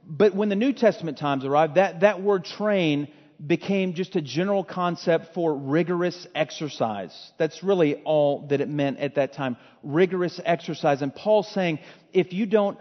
But 0.08 0.36
when 0.36 0.50
the 0.50 0.56
New 0.56 0.74
Testament 0.74 1.17
times 1.17 1.45
arrived, 1.45 1.76
that, 1.76 2.02
that 2.02 2.21
word 2.21 2.45
train 2.45 3.08
became 3.45 3.93
just 3.93 4.15
a 4.15 4.21
general 4.21 4.63
concept 4.63 5.34
for 5.34 5.56
rigorous 5.56 6.28
exercise. 6.36 7.13
That's 7.38 7.63
really 7.63 7.95
all 8.04 8.48
that 8.48 8.62
it 8.62 8.69
meant 8.69 9.00
at 9.00 9.15
that 9.15 9.34
time. 9.34 9.58
Rigorous 9.84 10.39
exercise. 10.43 11.02
And 11.02 11.13
Paul's 11.13 11.50
saying, 11.50 11.80
if 12.13 12.34
you 12.34 12.45
don't 12.45 12.78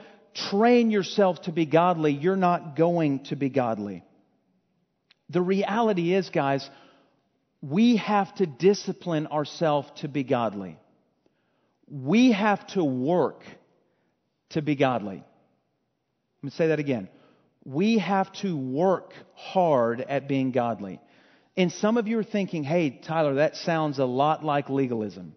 train 0.51 0.91
yourself 0.91 1.43
to 1.43 1.53
be 1.53 1.67
godly, 1.67 2.13
you're 2.13 2.37
not 2.37 2.77
going 2.77 3.25
to 3.25 3.37
be 3.37 3.49
godly. 3.49 4.05
The 5.31 5.41
reality 5.41 6.15
is, 6.15 6.29
guys, 6.29 6.69
we 7.71 7.97
have 7.97 8.35
to 8.35 8.47
discipline 8.47 9.27
ourselves 9.29 9.89
to 9.97 10.09
be 10.09 10.23
godly. 10.23 10.77
We 11.89 12.33
have 12.33 12.67
to 12.69 12.85
work 12.85 13.43
to 14.51 14.61
be 14.61 14.75
godly. 14.75 15.17
Let 15.17 16.43
me 16.43 16.51
say 16.51 16.69
that 16.69 16.79
again. 16.79 17.09
We 17.65 17.99
have 17.99 18.31
to 18.43 18.55
work 18.55 19.15
hard 19.35 20.03
at 20.03 20.29
being 20.29 20.51
godly. 20.51 21.01
And 21.57 21.73
some 21.73 21.97
of 21.97 22.07
you 22.07 22.19
are 22.19 22.25
thinking, 22.25 22.65
hey, 22.65 22.91
Tyler, 22.91 23.35
that 23.37 23.57
sounds 23.57 23.99
a 23.99 24.05
lot 24.05 24.45
like 24.45 24.69
legalism. 24.69 25.35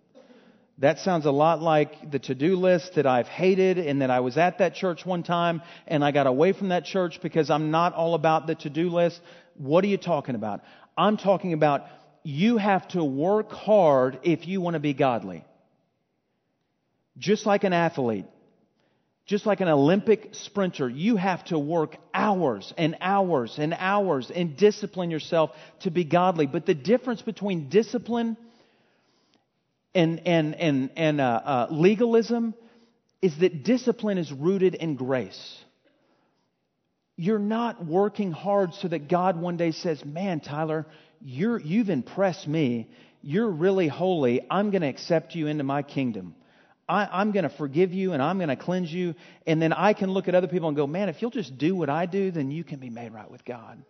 That 0.80 1.00
sounds 1.00 1.26
a 1.26 1.32
lot 1.32 1.62
like 1.62 2.12
the 2.12 2.20
to 2.20 2.36
do 2.36 2.58
list 2.58 2.96
that 2.96 3.06
I've 3.06 3.28
hated 3.28 3.78
and 3.78 4.02
that 4.02 4.12
I 4.12 4.20
was 4.20 4.38
at 4.38 4.58
that 4.58 4.76
church 4.76 5.06
one 5.06 5.24
time 5.24 5.62
and 5.88 6.04
I 6.04 6.12
got 6.12 6.28
away 6.28 6.52
from 6.52 6.70
that 6.70 6.84
church 6.84 7.20
because 7.22 7.50
I'm 7.50 7.72
not 7.72 7.94
all 7.94 8.16
about 8.16 8.48
the 8.48 8.56
to 8.56 8.70
do 8.70 8.90
list. 8.90 9.22
What 9.56 9.84
are 9.86 9.88
you 9.88 9.98
talking 9.98 10.36
about? 10.36 10.62
I'm 10.98 11.18
talking 11.18 11.54
about 11.54 11.84
you 12.28 12.58
have 12.58 12.86
to 12.90 13.02
work 13.02 13.54
hard 13.54 14.20
if 14.24 14.50
you 14.50 14.60
want 14.60 14.74
to 14.74 14.82
be 14.82 14.94
godly. 14.94 15.46
Just 17.18 17.46
like 17.46 17.64
an 17.64 17.72
athlete, 17.72 18.26
just 19.26 19.46
like 19.46 19.62
an 19.62 19.70
Olympic 19.70 20.32
sprinter, 20.34 20.90
you 20.90 21.16
have 21.16 21.46
to 21.46 21.58
work 21.58 21.96
hours 22.14 22.74
and 22.78 22.98
hours 23.00 23.56
and 23.58 23.74
hours 23.80 24.30
and 24.30 24.58
discipline 24.58 25.10
yourself 25.10 25.52
to 25.84 25.90
be 25.90 26.04
godly. 26.04 26.48
But 26.48 26.66
the 26.66 26.74
difference 26.74 27.22
between 27.22 27.70
discipline 27.70 28.36
and, 29.96 30.28
and, 30.28 30.54
and, 30.56 30.90
and 30.98 31.22
uh, 31.22 31.24
uh, 31.24 31.68
legalism 31.72 32.56
is 33.22 33.38
that 33.38 33.64
discipline 33.64 34.18
is 34.18 34.34
rooted 34.34 34.76
in 34.76 34.98
grace. 34.98 35.64
You're 37.16 37.40
not 37.40 37.86
working 37.86 38.34
hard 38.34 38.74
so 38.74 38.90
that 38.90 39.08
God 39.08 39.40
one 39.40 39.56
day 39.56 39.72
says, 39.72 40.04
Man, 40.04 40.42
Tyler, 40.42 40.86
you're, 41.24 41.60
you've 41.60 41.90
impressed 41.90 42.48
me. 42.48 42.90
You're 43.22 43.50
really 43.50 43.88
holy. 43.88 44.42
I'm 44.50 44.72
going 44.72 44.82
to 44.82 44.88
accept 44.88 45.36
you 45.36 45.48
into 45.48 45.64
my 45.64 45.82
kingdom. 45.82 46.36
I, 46.90 47.22
am 47.22 47.32
going 47.32 47.44
to 47.44 47.50
forgive 47.50 47.94
you 47.94 48.14
and 48.14 48.22
I'm 48.22 48.38
going 48.38 48.50
to 48.50 48.56
cleanse 48.56 48.92
you. 48.92 49.16
And 49.46 49.62
then 49.62 49.74
I 49.74 49.94
can 49.94 50.12
look 50.12 50.28
at 50.28 50.36
other 50.36 50.48
people 50.48 50.70
and 50.70 50.78
go, 50.78 50.88
man, 50.88 51.10
if 51.10 51.22
you'll 51.22 51.32
just 51.32 51.58
do 51.58 51.76
what 51.76 51.90
I 51.90 52.06
do, 52.06 52.32
then 52.32 52.52
you 52.52 52.64
can 52.64 52.80
be 52.80 52.90
made 52.90 53.14
right 53.14 53.30
with 53.30 53.44
God. 53.44 53.84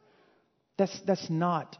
That's, 0.77 0.99
that's 1.01 1.29
not 1.29 1.77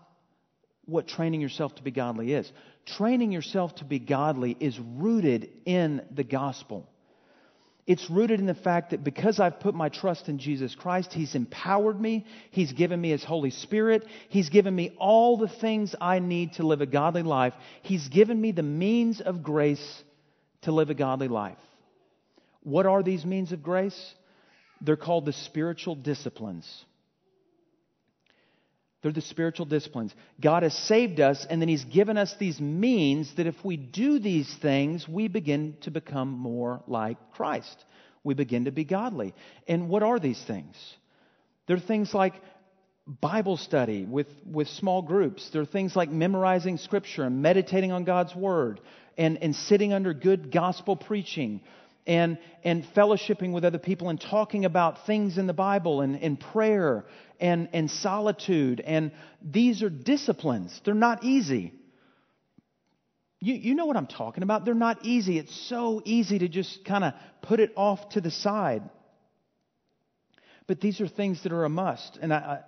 what 0.86 1.08
training 1.08 1.42
yourself 1.42 1.76
to 1.76 1.84
be 1.84 1.92
godly 1.92 2.34
is. 2.34 2.52
Training 2.86 3.32
yourself 3.32 3.76
to 3.76 3.86
be 3.86 4.00
godly 4.00 4.56
is 4.60 4.80
rooted 4.80 5.50
in 5.66 6.02
the 6.12 6.24
gospel. 6.24 6.90
It's 7.88 8.10
rooted 8.10 8.42
in 8.42 8.46
the 8.46 8.54
fact 8.54 8.90
that 8.92 9.06
because 9.06 9.40
I've 9.40 9.62
put 9.62 9.74
my 9.74 9.88
trust 9.88 10.28
in 10.28 10.40
Jesus 10.40 10.76
Christ, 10.76 11.14
He's 11.14 11.36
empowered 11.36 12.00
me. 12.00 12.26
He's 12.52 12.74
given 12.74 13.00
me 13.00 13.12
His 13.12 13.24
Holy 13.24 13.50
Spirit. 13.50 14.06
He's 14.28 14.50
given 14.50 14.76
me 14.76 14.94
all 15.00 15.38
the 15.38 15.48
things 15.48 15.96
I 16.00 16.20
need 16.20 16.54
to 16.54 16.68
live 16.68 16.82
a 16.82 16.86
godly 16.86 17.24
life. 17.24 17.54
He's 17.84 18.10
given 18.10 18.40
me 18.40 18.52
the 18.52 18.62
means 18.62 19.22
of 19.22 19.42
grace 19.42 20.04
to 20.64 20.74
live 20.74 20.90
a 20.90 20.94
godly 20.94 21.30
life. 21.30 21.58
What 22.64 22.86
are 22.86 23.02
these 23.02 23.26
means 23.26 23.54
of 23.54 23.64
grace? 23.64 24.14
They're 24.82 24.98
called 24.98 25.26
the 25.26 25.34
spiritual 25.34 25.96
disciplines. 25.96 26.86
They're 29.02 29.12
the 29.12 29.22
spiritual 29.22 29.68
disciplines. 29.68 30.14
God 30.42 30.64
has 30.64 30.74
saved 30.74 31.20
us, 31.20 31.46
and 31.50 31.62
then 31.62 31.70
He's 31.70 31.86
given 31.86 32.18
us 32.18 32.34
these 32.40 32.60
means 32.60 33.34
that 33.36 33.48
if 33.48 33.56
we 33.64 33.78
do 33.78 34.20
these 34.20 34.54
things, 34.62 35.08
we 35.08 35.28
begin 35.28 35.78
to 35.82 35.92
become 35.92 36.30
more 36.30 36.82
like 36.88 37.18
Christ. 37.34 37.86
We 38.24 38.34
begin 38.34 38.66
to 38.66 38.72
be 38.72 38.84
godly. 38.84 39.34
And 39.68 39.88
what 39.88 40.04
are 40.04 40.20
these 40.20 40.44
things? 40.44 40.76
They're 41.68 41.80
things 41.80 42.14
like 42.14 42.34
Bible 43.06 43.56
study 43.56 44.04
with, 44.04 44.28
with 44.46 44.68
small 44.68 45.02
groups. 45.02 45.50
There 45.52 45.62
are 45.62 45.66
things 45.66 45.96
like 45.96 46.10
memorizing 46.10 46.78
Scripture 46.78 47.24
and 47.24 47.42
meditating 47.42 47.92
on 47.92 48.04
God's 48.04 48.36
Word 48.36 48.82
and, 49.18 49.38
and 49.42 49.56
sitting 49.56 49.94
under 49.94 50.14
good 50.14 50.52
gospel 50.52 50.96
preaching 50.96 51.62
and, 52.08 52.38
and 52.64 52.86
fellowshipping 52.96 53.52
with 53.52 53.66
other 53.66 53.78
people 53.78 54.10
and 54.10 54.20
talking 54.20 54.66
about 54.66 55.06
things 55.06 55.38
in 55.38 55.46
the 55.46 55.54
Bible 55.54 56.02
and, 56.02 56.22
and 56.22 56.40
prayer 56.40 57.06
and, 57.40 57.70
and 57.74 57.90
solitude. 57.90 58.82
And 58.82 59.12
these 59.42 59.84
are 59.84 59.90
disciplines. 59.90 60.80
They're 60.84 60.94
not 60.94 61.24
easy. 61.24 61.74
You, 63.40 63.54
you 63.54 63.76
know 63.76 63.86
what 63.86 63.98
I'm 63.98 64.08
talking 64.08 64.44
about. 64.44 64.66
They're 64.66 64.74
not 64.74 65.06
easy. 65.06 65.38
It's 65.38 65.56
so 65.70 66.02
easy 66.06 66.40
to 66.40 66.48
just 66.48 66.84
kind 66.86 67.04
of 67.04 67.14
put 67.42 67.60
it 67.60 67.72
off 67.76 68.10
to 68.10 68.22
the 68.22 68.32
side. 68.32 68.84
But 70.66 70.82
these 70.82 71.00
are 71.02 71.08
things 71.08 71.44
that 71.44 71.52
are 71.52 71.64
a 71.64 71.70
must. 71.70 72.18
And 72.22 72.34
I, 72.34 72.62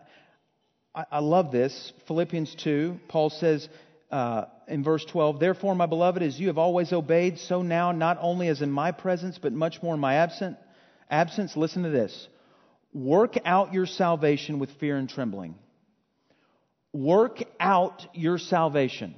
I, 0.94 1.06
I 1.12 1.20
love 1.20 1.52
this. 1.52 1.92
Philippians 2.08 2.56
2, 2.56 3.00
Paul 3.08 3.30
says, 3.30 3.68
uh, 4.12 4.46
in 4.68 4.84
verse 4.84 5.06
12, 5.06 5.40
Therefore, 5.40 5.76
my 5.76 5.86
beloved, 5.86 6.24
as 6.24 6.40
you 6.40 6.48
have 6.48 6.58
always 6.58 6.94
obeyed, 6.94 7.40
so 7.40 7.62
now, 7.62 7.92
not 7.92 8.18
only 8.22 8.48
as 8.48 8.62
in 8.62 8.72
my 8.72 8.92
presence, 8.92 9.38
but 9.40 9.54
much 9.54 9.84
more 9.84 9.94
in 9.94 10.00
my 10.00 10.16
absent, 10.16 10.58
absence, 11.10 11.56
listen 11.56 11.84
to 11.84 11.90
this. 11.90 12.28
Work 12.94 13.38
out 13.46 13.74
your 13.74 13.86
salvation 13.86 14.60
with 14.60 14.72
fear 14.80 14.98
and 14.98 15.10
trembling. 15.10 15.56
Work 16.92 17.44
out 17.60 18.06
your 18.14 18.38
salvation. 18.38 19.16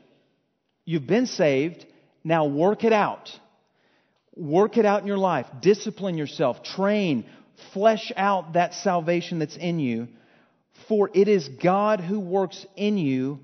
You've 0.84 1.08
been 1.08 1.26
saved, 1.26 1.86
now 2.24 2.46
work 2.46 2.84
it 2.84 2.94
out. 2.94 3.32
Work 4.36 4.78
it 4.78 4.86
out 4.86 5.02
in 5.02 5.08
your 5.08 5.18
life. 5.18 5.46
Discipline 5.62 6.18
yourself. 6.18 6.64
Train. 6.64 7.26
Flesh 7.74 8.12
out 8.16 8.54
that 8.54 8.74
salvation 8.74 9.40
that's 9.40 9.58
in 9.58 9.80
you. 9.80 10.08
For 10.88 11.10
it 11.14 11.28
is 11.28 11.48
God 11.48 12.00
who 12.00 12.20
works 12.20 12.66
in 12.76 12.98
you 12.98 13.40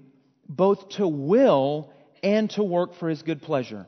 both 0.49 0.89
to 0.89 1.07
will 1.07 1.93
and 2.23 2.49
to 2.51 2.63
work 2.63 2.95
for 2.95 3.09
his 3.09 3.21
good 3.21 3.41
pleasure. 3.41 3.85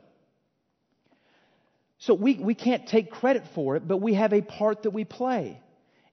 So 1.98 2.14
we, 2.14 2.38
we 2.38 2.54
can't 2.54 2.86
take 2.86 3.10
credit 3.10 3.44
for 3.54 3.76
it, 3.76 3.86
but 3.86 3.98
we 3.98 4.14
have 4.14 4.32
a 4.32 4.40
part 4.40 4.84
that 4.84 4.90
we 4.90 5.04
play. 5.04 5.60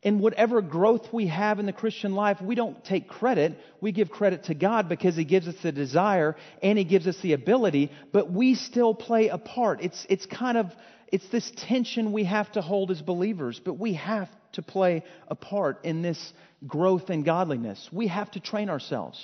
In 0.03 0.19
whatever 0.19 0.61
growth 0.61 1.11
we 1.11 1.27
have 1.27 1.59
in 1.59 1.65
the 1.65 1.73
Christian 1.73 2.13
life, 2.13 2.39
we 2.39 2.53
don't 2.53 2.83
take 2.85 3.07
credit. 3.07 3.57
We 3.81 3.91
give 3.91 4.09
credit 4.09 4.43
to 4.45 4.53
God 4.53 4.87
because 4.87 5.15
He 5.15 5.25
gives 5.25 5.47
us 5.47 5.55
the 5.61 5.71
desire 5.71 6.35
and 6.61 6.77
He 6.77 6.83
gives 6.83 7.07
us 7.07 7.19
the 7.21 7.33
ability, 7.33 7.91
but 8.11 8.31
we 8.31 8.53
still 8.55 8.93
play 8.93 9.29
a 9.29 9.39
part. 9.39 9.81
It's, 9.81 10.05
it's 10.07 10.25
kind 10.27 10.57
of, 10.57 10.71
it's 11.11 11.27
this 11.29 11.51
tension 11.57 12.11
we 12.11 12.25
have 12.25 12.51
to 12.51 12.61
hold 12.61 12.91
as 12.91 13.01
believers, 13.01 13.59
but 13.63 13.79
we 13.79 13.93
have 13.93 14.29
to 14.53 14.61
play 14.61 15.03
a 15.27 15.35
part 15.35 15.83
in 15.83 16.03
this 16.03 16.33
growth 16.67 17.09
in 17.09 17.23
godliness. 17.23 17.89
We 17.91 18.07
have 18.07 18.29
to 18.31 18.39
train 18.39 18.69
ourselves. 18.69 19.23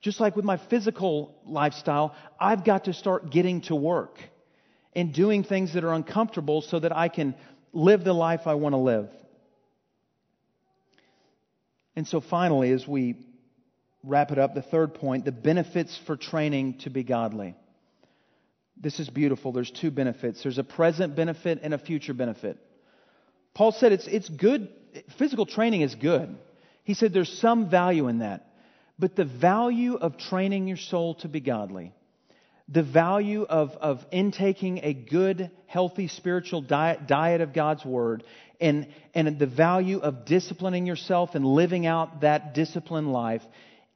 Just 0.00 0.20
like 0.20 0.36
with 0.36 0.46
my 0.46 0.56
physical 0.56 1.34
lifestyle, 1.44 2.14
I've 2.40 2.64
got 2.64 2.84
to 2.84 2.94
start 2.94 3.30
getting 3.30 3.60
to 3.62 3.74
work 3.74 4.18
and 4.94 5.12
doing 5.12 5.44
things 5.44 5.74
that 5.74 5.84
are 5.84 5.92
uncomfortable 5.92 6.62
so 6.62 6.80
that 6.80 6.96
I 6.96 7.08
can 7.08 7.34
live 7.72 8.04
the 8.04 8.14
life 8.14 8.46
I 8.46 8.54
want 8.54 8.72
to 8.72 8.78
live. 8.78 9.10
And 12.00 12.08
so, 12.08 12.22
finally, 12.22 12.70
as 12.72 12.88
we 12.88 13.14
wrap 14.02 14.30
it 14.30 14.38
up, 14.38 14.54
the 14.54 14.62
third 14.62 14.94
point 14.94 15.26
the 15.26 15.32
benefits 15.32 16.00
for 16.06 16.16
training 16.16 16.78
to 16.78 16.88
be 16.88 17.02
godly. 17.02 17.54
This 18.74 18.98
is 19.00 19.10
beautiful. 19.10 19.52
There's 19.52 19.70
two 19.70 19.90
benefits 19.90 20.42
there's 20.42 20.56
a 20.56 20.64
present 20.64 21.14
benefit 21.14 21.60
and 21.62 21.74
a 21.74 21.78
future 21.78 22.14
benefit. 22.14 22.56
Paul 23.52 23.72
said 23.72 23.92
it's, 23.92 24.06
it's 24.06 24.30
good, 24.30 24.70
physical 25.18 25.44
training 25.44 25.82
is 25.82 25.94
good. 25.94 26.34
He 26.84 26.94
said 26.94 27.12
there's 27.12 27.38
some 27.38 27.68
value 27.68 28.08
in 28.08 28.20
that. 28.20 28.46
But 28.98 29.14
the 29.14 29.26
value 29.26 29.96
of 29.96 30.16
training 30.16 30.68
your 30.68 30.78
soul 30.78 31.16
to 31.16 31.28
be 31.28 31.40
godly, 31.40 31.92
the 32.66 32.82
value 32.82 33.42
of, 33.42 33.72
of 33.72 34.06
intaking 34.10 34.80
a 34.84 34.94
good, 34.94 35.50
healthy 35.66 36.08
spiritual 36.08 36.62
diet, 36.62 37.06
diet 37.06 37.42
of 37.42 37.52
God's 37.52 37.84
Word, 37.84 38.24
and, 38.60 38.88
and 39.14 39.38
the 39.38 39.46
value 39.46 39.98
of 39.98 40.24
disciplining 40.24 40.86
yourself 40.86 41.34
and 41.34 41.44
living 41.44 41.86
out 41.86 42.20
that 42.20 42.54
disciplined 42.54 43.12
life 43.12 43.42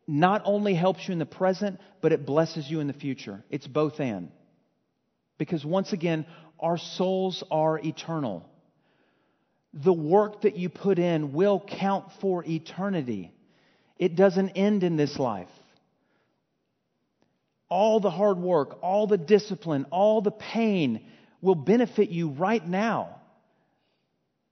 not 0.07 0.42
only 0.44 0.74
helps 0.74 1.07
you 1.07 1.12
in 1.12 1.18
the 1.18 1.27
present, 1.27 1.81
but 2.00 2.12
it 2.12 2.27
blesses 2.27 2.68
you 2.68 2.81
in 2.81 2.87
the 2.87 2.92
future. 2.92 3.42
It's 3.50 3.66
both 3.66 4.00
and. 4.00 4.31
Because 5.38 5.64
once 5.64 5.92
again, 5.92 6.27
our 6.61 6.79
souls 6.79 7.42
are 7.50 7.79
eternal. 7.79 8.48
The 9.72 9.92
work 9.92 10.42
that 10.42 10.57
you 10.57 10.68
put 10.68 10.98
in 10.98 11.33
will 11.33 11.61
count 11.66 12.07
for 12.20 12.44
eternity. 12.44 13.33
It 13.98 14.14
doesn't 14.14 14.50
end 14.50 14.85
in 14.85 14.96
this 14.96 15.18
life. 15.18 15.48
All 17.68 17.98
the 17.98 18.11
hard 18.11 18.38
work, 18.38 18.79
all 18.83 19.07
the 19.07 19.18
discipline, 19.18 19.87
all 19.90 20.20
the 20.20 20.31
pain 20.31 21.07
will 21.40 21.55
benefit 21.55 22.11
you 22.11 22.29
right 22.29 22.64
now 22.66 23.20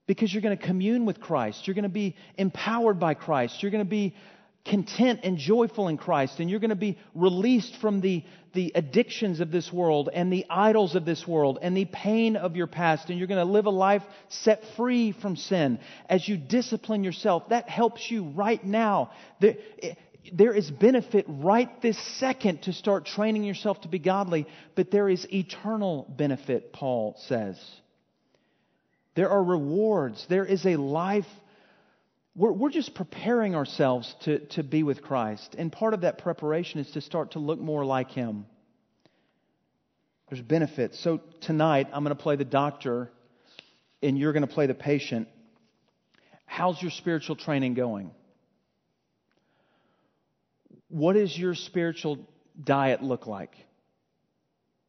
because 0.07 0.33
you're 0.33 0.41
going 0.41 0.57
to 0.57 0.63
commune 0.65 1.05
with 1.05 1.19
Christ. 1.19 1.67
You're 1.67 1.75
going 1.75 1.83
to 1.83 1.89
be 1.89 2.15
empowered 2.37 2.99
by 2.99 3.13
Christ. 3.13 3.61
You're 3.61 3.71
going 3.71 3.85
to 3.85 3.89
be 3.89 4.15
content 4.65 5.21
and 5.23 5.37
joyful 5.37 5.89
in 5.89 5.97
Christ, 5.97 6.39
and 6.39 6.49
you're 6.49 6.59
going 6.59 6.69
to 6.69 6.75
be 6.75 6.97
released 7.13 7.75
from 7.81 7.99
the, 7.99 8.23
the 8.53 8.71
addictions 8.75 9.41
of 9.41 9.51
this 9.51 9.73
world 9.73 10.09
and 10.13 10.31
the 10.31 10.45
idols 10.49 10.95
of 10.95 11.03
this 11.03 11.27
world 11.27 11.59
and 11.61 11.75
the 11.75 11.85
pain 11.85 12.37
of 12.37 12.55
your 12.55 12.67
past, 12.67 13.09
and 13.09 13.17
you're 13.17 13.27
going 13.27 13.45
to 13.45 13.51
live 13.51 13.65
a 13.65 13.71
life 13.71 14.03
set 14.29 14.63
free 14.77 15.11
from 15.11 15.35
sin. 15.35 15.79
As 16.07 16.27
you 16.27 16.37
discipline 16.37 17.03
yourself, 17.03 17.49
that 17.49 17.67
helps 17.67 18.09
you 18.09 18.23
right 18.29 18.63
now. 18.63 19.11
There, 19.41 19.55
there 20.31 20.53
is 20.53 20.71
benefit 20.71 21.25
right 21.27 21.81
this 21.81 21.97
second 22.17 22.63
to 22.63 22.73
start 22.73 23.05
training 23.05 23.43
yourself 23.43 23.81
to 23.81 23.89
be 23.89 23.99
godly, 23.99 24.47
but 24.75 24.91
there 24.91 25.09
is 25.09 25.27
eternal 25.33 26.05
benefit, 26.17 26.71
Paul 26.71 27.15
says. 27.27 27.57
There 29.15 29.29
are 29.29 29.43
rewards. 29.43 30.25
There 30.29 30.45
is 30.45 30.65
a 30.65 30.75
life 30.75 31.27
we're, 32.35 32.51
we're 32.51 32.71
just 32.71 32.95
preparing 32.95 33.55
ourselves 33.55 34.13
to, 34.21 34.39
to 34.47 34.63
be 34.63 34.83
with 34.83 35.01
Christ. 35.01 35.55
And 35.57 35.71
part 35.71 35.93
of 35.93 36.01
that 36.01 36.17
preparation 36.17 36.79
is 36.79 36.89
to 36.91 37.01
start 37.01 37.31
to 37.31 37.39
look 37.39 37.59
more 37.59 37.85
like 37.85 38.11
Him. 38.11 38.45
There's 40.29 40.41
benefits. 40.41 40.99
So 41.03 41.21
tonight, 41.41 41.89
I'm 41.93 42.03
going 42.03 42.15
to 42.15 42.21
play 42.21 42.35
the 42.35 42.45
doctor, 42.45 43.11
and 44.01 44.17
you're 44.17 44.33
going 44.33 44.47
to 44.47 44.53
play 44.53 44.65
the 44.65 44.73
patient. 44.73 45.27
How's 46.45 46.81
your 46.81 46.91
spiritual 46.91 47.35
training 47.35 47.75
going? 47.75 48.11
What 50.87 51.13
does 51.13 51.37
your 51.37 51.55
spiritual 51.55 52.27
diet 52.61 53.03
look 53.03 53.27
like? 53.27 53.55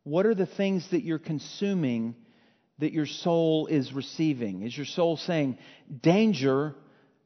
What 0.03 0.27
are 0.27 0.35
the 0.35 0.47
things 0.47 0.91
that 0.91 1.03
you're 1.03 1.19
consuming 1.19 2.15
that 2.79 2.93
your 2.93 3.07
soul 3.07 3.67
is 3.67 3.93
receiving? 3.93 4.63
Is 4.63 4.77
your 4.77 4.87
soul 4.87 5.17
saying, 5.17 5.59
danger, 6.03 6.75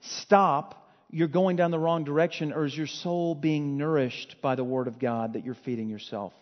stop, 0.01 0.91
you're 1.11 1.29
going 1.29 1.57
down 1.57 1.71
the 1.71 1.79
wrong 1.79 2.05
direction, 2.05 2.53
or 2.53 2.67
is 2.67 2.77
your 2.77 2.87
soul 2.87 3.35
being 3.35 3.79
nourished 3.79 4.37
by 4.43 4.55
the 4.55 4.65
Word 4.65 4.89
of 4.89 4.99
God 4.99 5.33
that 5.33 5.45
you're 5.45 5.57
feeding 5.65 5.89
yourself? 5.89 6.33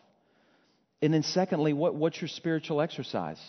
And 1.00 1.14
then, 1.14 1.22
secondly, 1.22 1.72
what, 1.72 1.94
what's 1.94 2.20
your 2.20 2.28
spiritual 2.28 2.80
exercise? 2.80 3.40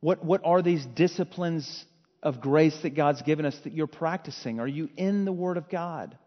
What, 0.00 0.24
what 0.24 0.42
are 0.44 0.60
these 0.60 0.84
disciplines 0.84 1.84
of 2.22 2.40
grace 2.40 2.76
that 2.82 2.90
God's 2.90 3.22
given 3.22 3.46
us 3.46 3.56
that 3.64 3.72
you're 3.72 3.86
practicing? 3.86 4.60
Are 4.60 4.66
you 4.66 4.90
in 4.96 5.24
the 5.24 5.32
Word 5.32 5.56
of 5.56 5.70
God? 5.70 6.18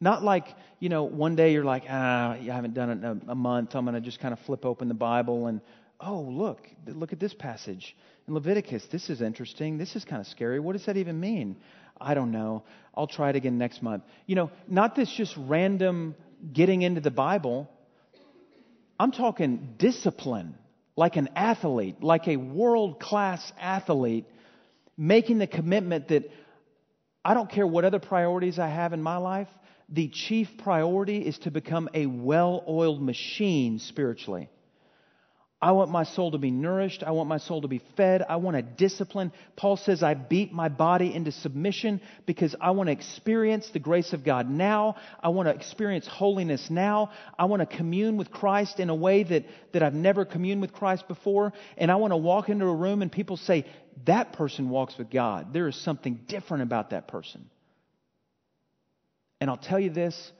Not 0.00 0.22
like, 0.22 0.44
you 0.80 0.90
know, 0.90 1.04
one 1.04 1.36
day 1.36 1.52
you're 1.52 1.64
like, 1.64 1.84
ah, 1.88 2.32
I 2.32 2.42
haven't 2.44 2.74
done 2.74 2.90
it 2.90 2.98
in 2.98 3.04
a, 3.04 3.32
a 3.32 3.34
month. 3.34 3.74
I'm 3.74 3.86
going 3.86 3.94
to 3.94 4.02
just 4.02 4.20
kind 4.20 4.34
of 4.34 4.40
flip 4.40 4.66
open 4.66 4.88
the 4.88 4.94
Bible 4.94 5.46
and, 5.46 5.62
oh, 6.04 6.20
look, 6.20 6.68
look 6.86 7.12
at 7.12 7.20
this 7.20 7.34
passage 7.34 7.96
in 8.28 8.34
Leviticus. 8.34 8.86
This 8.90 9.08
is 9.08 9.22
interesting. 9.22 9.78
This 9.78 9.96
is 9.96 10.04
kind 10.04 10.20
of 10.20 10.26
scary. 10.26 10.60
What 10.60 10.74
does 10.74 10.86
that 10.86 10.96
even 10.96 11.18
mean? 11.18 11.56
I 12.00 12.14
don't 12.14 12.30
know. 12.30 12.64
I'll 12.94 13.06
try 13.06 13.30
it 13.30 13.36
again 13.36 13.58
next 13.58 13.82
month. 13.82 14.04
You 14.26 14.36
know, 14.36 14.50
not 14.68 14.94
this 14.94 15.12
just 15.12 15.34
random 15.36 16.14
getting 16.52 16.82
into 16.82 17.00
the 17.00 17.10
Bible. 17.10 17.70
I'm 18.98 19.12
talking 19.12 19.74
discipline, 19.78 20.56
like 20.96 21.16
an 21.16 21.30
athlete, 21.34 22.02
like 22.02 22.28
a 22.28 22.36
world 22.36 23.00
class 23.00 23.52
athlete, 23.58 24.26
making 24.96 25.38
the 25.38 25.46
commitment 25.46 26.08
that 26.08 26.30
I 27.24 27.34
don't 27.34 27.50
care 27.50 27.66
what 27.66 27.84
other 27.84 27.98
priorities 27.98 28.58
I 28.58 28.68
have 28.68 28.92
in 28.92 29.02
my 29.02 29.16
life, 29.16 29.48
the 29.88 30.08
chief 30.08 30.48
priority 30.58 31.18
is 31.18 31.38
to 31.40 31.50
become 31.50 31.88
a 31.94 32.06
well 32.06 32.64
oiled 32.68 33.02
machine 33.02 33.78
spiritually. 33.78 34.48
I 35.64 35.72
want 35.72 35.90
my 35.90 36.04
soul 36.04 36.32
to 36.32 36.36
be 36.36 36.50
nourished. 36.50 37.02
I 37.02 37.12
want 37.12 37.26
my 37.26 37.38
soul 37.38 37.62
to 37.62 37.68
be 37.68 37.80
fed. 37.96 38.22
I 38.28 38.36
want 38.36 38.58
a 38.58 38.60
discipline. 38.60 39.32
Paul 39.56 39.78
says, 39.78 40.02
I 40.02 40.12
beat 40.12 40.52
my 40.52 40.68
body 40.68 41.14
into 41.14 41.32
submission 41.32 42.02
because 42.26 42.54
I 42.60 42.72
want 42.72 42.88
to 42.88 42.92
experience 42.92 43.70
the 43.70 43.78
grace 43.78 44.12
of 44.12 44.24
God 44.24 44.50
now. 44.50 44.96
I 45.22 45.30
want 45.30 45.48
to 45.48 45.54
experience 45.54 46.06
holiness 46.06 46.68
now. 46.68 47.12
I 47.38 47.46
want 47.46 47.60
to 47.60 47.76
commune 47.78 48.18
with 48.18 48.30
Christ 48.30 48.78
in 48.78 48.90
a 48.90 48.94
way 48.94 49.22
that, 49.22 49.46
that 49.72 49.82
I've 49.82 49.94
never 49.94 50.26
communed 50.26 50.60
with 50.60 50.74
Christ 50.74 51.08
before. 51.08 51.54
And 51.78 51.90
I 51.90 51.96
want 51.96 52.10
to 52.10 52.18
walk 52.18 52.50
into 52.50 52.66
a 52.66 52.74
room 52.74 53.00
and 53.00 53.10
people 53.10 53.38
say, 53.38 53.64
that 54.04 54.34
person 54.34 54.68
walks 54.68 54.98
with 54.98 55.08
God. 55.08 55.54
There 55.54 55.66
is 55.66 55.76
something 55.76 56.20
different 56.28 56.64
about 56.64 56.90
that 56.90 57.08
person. 57.08 57.48
And 59.40 59.48
I'll 59.48 59.56
tell 59.56 59.80
you 59.80 59.88
this 59.88 60.30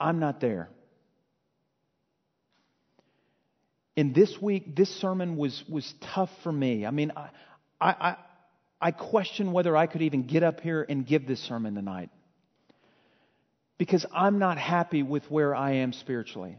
I'm 0.00 0.20
not 0.20 0.40
there. 0.40 0.70
And 3.96 4.14
this 4.14 4.40
week, 4.40 4.76
this 4.76 4.88
sermon 5.00 5.36
was, 5.36 5.62
was 5.68 5.92
tough 6.14 6.30
for 6.42 6.52
me. 6.52 6.86
I 6.86 6.90
mean, 6.90 7.12
I, 7.16 7.30
I, 7.80 8.16
I 8.80 8.90
question 8.92 9.52
whether 9.52 9.76
I 9.76 9.86
could 9.86 10.02
even 10.02 10.22
get 10.26 10.42
up 10.42 10.60
here 10.60 10.84
and 10.88 11.06
give 11.06 11.26
this 11.26 11.40
sermon 11.40 11.74
tonight. 11.74 12.10
Because 13.78 14.06
I'm 14.14 14.38
not 14.38 14.58
happy 14.58 15.02
with 15.02 15.30
where 15.30 15.54
I 15.54 15.76
am 15.76 15.92
spiritually. 15.92 16.58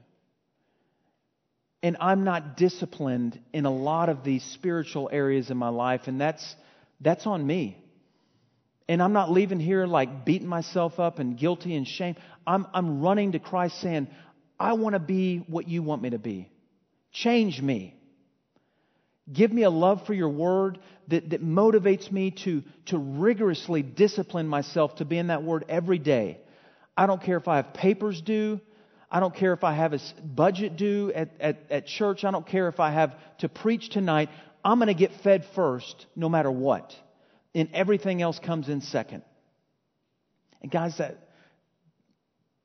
And 1.84 1.98
I'm 2.00 2.24
not 2.24 2.58
disciplined 2.58 3.40
in 3.54 3.66
a 3.66 3.72
lot 3.72 4.10
of 4.10 4.24
these 4.24 4.44
spiritual 4.44 5.10
areas 5.12 5.50
in 5.50 5.58
my 5.58 5.70
life, 5.70 6.02
and 6.06 6.22
that's, 6.22 6.56
that's 7.00 7.26
on 7.26 7.46
me. 7.46 7.78
And 8.88 9.02
I'm 9.02 9.14
not 9.14 9.32
leaving 9.32 9.60
here 9.60 9.86
like 9.86 10.26
beating 10.26 10.48
myself 10.48 11.00
up 11.00 11.20
and 11.20 11.38
guilty 11.38 11.76
and 11.76 11.88
shame. 11.88 12.18
I'm, 12.46 12.68
I'm 12.74 13.02
running 13.02 13.32
to 13.32 13.40
Christ 13.40 13.80
saying, 13.82 14.08
I 14.60 14.74
want 14.74 14.94
to 14.94 15.00
be 15.00 15.38
what 15.38 15.68
you 15.68 15.82
want 15.82 16.02
me 16.02 16.12
to 16.12 16.20
be. 16.20 16.52
Change 17.12 17.62
me. 17.62 17.96
Give 19.32 19.52
me 19.52 19.64
a 19.64 19.70
love 19.70 20.06
for 20.06 20.14
your 20.14 20.30
word 20.30 20.80
that, 21.08 21.30
that 21.30 21.44
motivates 21.44 22.12
me 22.12 22.32
to, 22.32 22.64
to 22.88 22.98
rigorously 22.98 23.82
discipline 23.82 24.48
myself 24.48 24.96
to 24.96 25.06
be 25.06 25.18
in 25.18 25.28
that 25.28 25.44
word 25.44 25.66
every 25.70 26.00
day. 26.00 26.40
I 26.98 27.06
don't 27.06 27.22
care 27.22 27.38
if 27.38 27.48
I 27.48 27.58
have 27.58 27.74
papers 27.74 28.22
due. 28.22 28.60
I 29.10 29.20
don't 29.20 29.36
care 29.36 29.54
if 29.54 29.64
I 29.64 29.74
have 29.74 29.94
a 29.94 30.00
budget 30.24 30.78
due 30.78 31.12
at, 31.14 31.30
at, 31.40 31.58
at 31.70 31.88
church. 31.88 32.24
I 32.24 32.32
don't 32.32 32.48
care 32.48 32.68
if 32.68 32.80
I 32.80 32.92
have 32.92 33.16
to 33.40 33.50
preach 33.50 33.90
tonight. 33.90 34.30
I'm 34.64 34.80
going 34.80 34.88
to 34.88 34.94
get 34.94 35.12
fed 35.22 35.46
first 35.54 36.06
no 36.16 36.30
matter 36.30 36.52
what. 36.52 36.96
And 37.54 37.70
everything 37.74 38.22
else 38.22 38.40
comes 38.40 38.70
in 38.70 38.82
second. 38.82 39.24
And 40.62 40.72
guys, 40.72 40.98
that, 40.98 41.30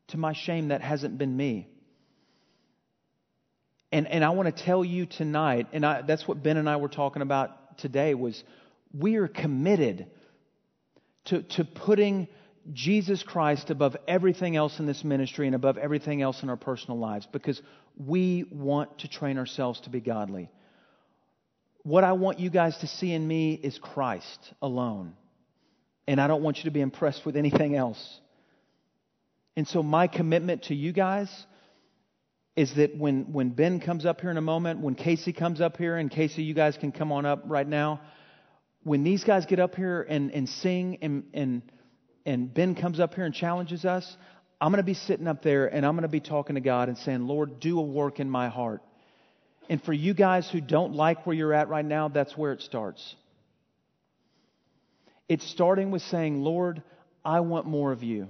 to 0.08 0.18
my 0.18 0.32
shame, 0.32 0.68
that 0.68 0.82
hasn't 0.82 1.18
been 1.18 1.36
me. 1.36 1.68
And, 3.92 4.08
and 4.08 4.24
I 4.24 4.30
want 4.30 4.54
to 4.54 4.64
tell 4.64 4.84
you 4.84 5.06
tonight, 5.06 5.68
and 5.72 5.86
I, 5.86 6.02
that's 6.02 6.26
what 6.26 6.42
Ben 6.42 6.56
and 6.56 6.68
I 6.68 6.76
were 6.76 6.88
talking 6.88 7.22
about 7.22 7.78
today, 7.78 8.14
was 8.14 8.42
we 8.92 9.16
are 9.16 9.28
committed 9.28 10.06
to, 11.26 11.42
to 11.42 11.64
putting 11.64 12.28
Jesus 12.72 13.22
Christ 13.22 13.70
above 13.70 13.96
everything 14.08 14.56
else 14.56 14.80
in 14.80 14.86
this 14.86 15.04
ministry 15.04 15.46
and 15.46 15.54
above 15.54 15.78
everything 15.78 16.20
else 16.20 16.42
in 16.42 16.50
our 16.50 16.56
personal 16.56 16.98
lives 16.98 17.26
because 17.30 17.60
we 17.96 18.44
want 18.50 18.98
to 19.00 19.08
train 19.08 19.38
ourselves 19.38 19.80
to 19.82 19.90
be 19.90 20.00
godly. 20.00 20.50
What 21.84 22.02
I 22.02 22.12
want 22.12 22.40
you 22.40 22.50
guys 22.50 22.76
to 22.78 22.88
see 22.88 23.12
in 23.12 23.26
me 23.26 23.54
is 23.54 23.78
Christ 23.78 24.52
alone. 24.60 25.14
And 26.08 26.20
I 26.20 26.26
don't 26.26 26.42
want 26.42 26.58
you 26.58 26.64
to 26.64 26.70
be 26.70 26.80
impressed 26.80 27.24
with 27.24 27.36
anything 27.36 27.76
else. 27.76 28.20
And 29.56 29.66
so, 29.66 29.82
my 29.82 30.06
commitment 30.06 30.64
to 30.64 30.74
you 30.74 30.92
guys 30.92 31.28
is 32.56 32.74
that 32.74 32.96
when, 32.96 33.32
when 33.32 33.50
Ben 33.50 33.80
comes 33.80 34.06
up 34.06 34.22
here 34.22 34.30
in 34.30 34.38
a 34.38 34.42
moment, 34.42 34.80
when 34.80 34.94
Casey 34.94 35.32
comes 35.32 35.60
up 35.60 35.76
here, 35.76 35.96
and 35.96 36.10
Casey, 36.10 36.42
you 36.42 36.54
guys 36.54 36.76
can 36.78 36.90
come 36.90 37.12
on 37.12 37.26
up 37.26 37.42
right 37.44 37.68
now. 37.68 38.00
When 38.82 39.04
these 39.04 39.24
guys 39.24 39.44
get 39.44 39.60
up 39.60 39.74
here 39.74 40.02
and, 40.02 40.30
and 40.32 40.48
sing, 40.48 40.98
and, 41.02 41.24
and, 41.34 41.62
and 42.24 42.52
Ben 42.52 42.74
comes 42.74 42.98
up 42.98 43.14
here 43.14 43.24
and 43.24 43.34
challenges 43.34 43.84
us, 43.84 44.16
I'm 44.58 44.72
going 44.72 44.78
to 44.78 44.86
be 44.86 44.94
sitting 44.94 45.26
up 45.26 45.42
there 45.42 45.66
and 45.66 45.84
I'm 45.84 45.94
going 45.94 46.02
to 46.02 46.08
be 46.08 46.20
talking 46.20 46.54
to 46.54 46.62
God 46.62 46.88
and 46.88 46.96
saying, 46.96 47.26
Lord, 47.26 47.60
do 47.60 47.78
a 47.78 47.82
work 47.82 48.20
in 48.20 48.30
my 48.30 48.48
heart. 48.48 48.82
And 49.68 49.82
for 49.82 49.92
you 49.92 50.14
guys 50.14 50.48
who 50.50 50.60
don't 50.60 50.94
like 50.94 51.26
where 51.26 51.36
you're 51.36 51.52
at 51.52 51.68
right 51.68 51.84
now, 51.84 52.08
that's 52.08 52.36
where 52.36 52.52
it 52.52 52.62
starts. 52.62 53.16
It's 55.28 55.46
starting 55.50 55.90
with 55.90 56.02
saying, 56.02 56.40
Lord, 56.40 56.82
I 57.24 57.40
want 57.40 57.66
more 57.66 57.92
of 57.92 58.02
you. 58.02 58.28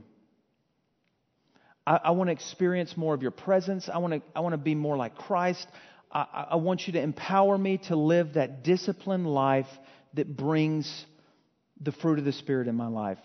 I, 1.87 2.01
I 2.05 2.11
want 2.11 2.28
to 2.28 2.32
experience 2.32 2.97
more 2.97 3.14
of 3.14 3.22
your 3.22 3.30
presence. 3.30 3.89
I 3.93 3.99
want 3.99 4.14
to, 4.14 4.22
I 4.34 4.41
want 4.41 4.55
to 4.55 4.59
be 4.59 4.74
more 4.74 4.97
like 4.97 5.16
Christ. 5.16 5.66
I, 6.11 6.47
I 6.51 6.57
want 6.57 6.87
you 6.87 6.95
to 6.95 7.01
empower 7.01 7.57
me 7.57 7.78
to 7.89 7.97
live 7.97 8.34
that 8.34 8.64
disciplined 8.64 9.26
life 9.26 9.68
that 10.14 10.37
brings 10.37 11.07
the 11.80 11.93
fruit 11.93 12.18
of 12.18 12.24
the 12.24 12.32
Spirit 12.32 12.68
in 12.68 12.74
my 12.74 12.89
life. 12.89 13.18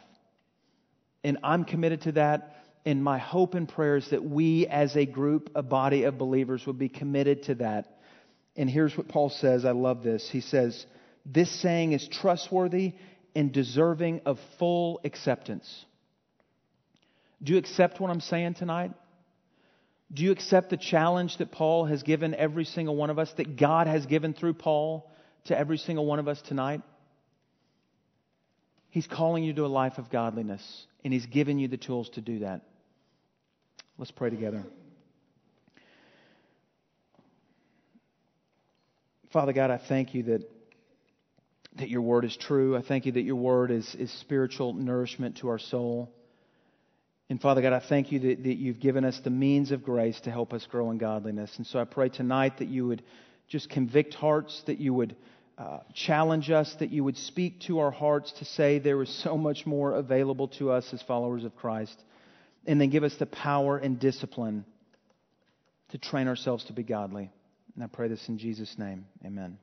And 1.24 1.38
I'm 1.44 1.66
committed 1.66 2.02
to 2.04 2.12
that. 2.14 2.56
And 2.84 3.04
my 3.04 3.20
hope 3.20 3.54
and 3.54 3.70
prayer 3.70 3.98
is 3.98 4.10
that 4.10 4.24
we, 4.24 4.66
as 4.68 4.96
a 4.96 5.06
group, 5.06 5.52
a 5.54 5.62
body 5.62 6.04
of 6.04 6.18
believers, 6.18 6.66
would 6.66 6.80
be 6.80 6.90
committed 6.90 7.44
to 7.44 7.56
that. 7.56 8.00
And 8.56 8.70
here's 8.70 8.98
what 8.98 9.08
Paul 9.08 9.30
says. 9.30 9.66
I 9.66 9.72
love 9.72 10.04
this. 10.04 10.28
He 10.30 10.42
says, 10.42 10.86
This 11.26 11.50
saying 11.62 11.94
is 11.94 12.08
trustworthy 12.08 12.94
and 13.36 13.52
deserving 13.52 14.22
of 14.26 14.40
full 14.58 15.00
acceptance. 15.04 15.86
Do 17.44 17.54
you 17.54 17.60
accept 17.60 18.00
what 18.00 18.12
I'm 18.12 18.22
saying 18.22 18.56
tonight? 18.56 18.92
Do 20.14 20.24
you 20.24 20.32
accept 20.32 20.70
the 20.70 20.78
challenge 20.78 21.38
that 21.38 21.52
Paul 21.52 21.86
has 21.86 22.04
given 22.04 22.36
every 22.36 22.66
single 22.66 22.96
one 22.96 23.10
of 23.10 23.18
us, 23.18 23.32
that 23.38 23.56
God 23.56 23.88
has 23.88 24.06
given 24.06 24.34
through 24.34 24.54
Paul 24.56 25.10
to 25.46 25.58
every 25.58 25.78
single 25.78 26.06
one 26.06 26.20
of 26.20 26.28
us 26.28 26.42
tonight? 26.42 26.82
He's 28.90 29.08
calling 29.08 29.44
you 29.44 29.54
to 29.54 29.66
a 29.66 29.68
life 29.68 29.98
of 29.98 30.10
godliness, 30.10 30.86
and 31.04 31.14
He's 31.14 31.26
given 31.26 31.60
you 31.60 31.70
the 31.70 31.78
tools 31.78 32.10
to 32.10 32.22
do 32.22 32.40
that. 32.40 32.62
Let's 33.98 34.12
pray 34.12 34.30
together. 34.30 34.66
Father 39.32 39.54
God, 39.54 39.72
I 39.72 39.78
thank 39.78 40.14
you 40.14 40.24
that, 40.24 40.42
that 41.78 41.90
your 41.90 42.02
word 42.02 42.26
is 42.26 42.36
true. 42.36 42.76
I 42.76 42.82
thank 42.82 43.06
you 43.06 43.14
that 43.14 43.22
your 43.22 43.38
word 43.38 43.72
is, 43.72 43.96
is 43.96 44.12
spiritual 44.20 44.74
nourishment 44.74 45.38
to 45.38 45.48
our 45.48 45.60
soul. 45.60 46.12
And 47.32 47.40
Father 47.40 47.62
God, 47.62 47.72
I 47.72 47.80
thank 47.80 48.12
you 48.12 48.20
that, 48.20 48.44
that 48.44 48.58
you've 48.58 48.82
given 48.82 49.06
us 49.06 49.18
the 49.24 49.30
means 49.30 49.72
of 49.72 49.86
grace 49.86 50.20
to 50.26 50.32
help 50.32 50.52
us 50.52 50.68
grow 50.70 50.92
in 50.92 50.98
godliness. 50.98 51.50
And 51.56 51.66
so 51.66 51.80
I 51.80 51.86
pray 51.86 52.10
tonight 52.10 52.58
that 52.58 52.68
you 52.68 52.86
would 52.88 53.04
just 53.48 53.70
convict 53.70 54.16
hearts, 54.16 54.62
that 54.68 54.80
you 54.80 54.94
would 54.94 55.16
uh, 55.58 55.80
challenge 55.94 56.52
us, 56.52 56.76
that 56.80 56.90
you 56.90 57.06
would 57.06 57.16
speak 57.16 57.62
to 57.62 57.80
our 57.80 57.90
hearts 57.90 58.34
to 58.40 58.44
say 58.44 58.80
there 58.80 59.02
is 59.02 59.24
so 59.24 59.38
much 59.38 59.66
more 59.66 59.94
available 59.94 60.50
to 60.50 60.72
us 60.72 60.86
as 60.92 61.02
followers 61.04 61.46
of 61.46 61.56
Christ. 61.56 61.98
And 62.68 62.82
then 62.82 62.90
give 62.90 63.06
us 63.06 63.16
the 63.16 63.28
power 63.28 63.78
and 63.78 63.98
discipline 63.98 64.66
to 65.92 65.98
train 65.98 66.28
ourselves 66.28 66.66
to 66.66 66.74
be 66.74 66.84
godly. 66.84 67.32
And 67.76 67.84
I 67.86 67.88
pray 67.88 68.10
this 68.10 68.28
in 68.28 68.40
Jesus' 68.40 68.76
name. 68.78 69.06
Amen. 69.26 69.58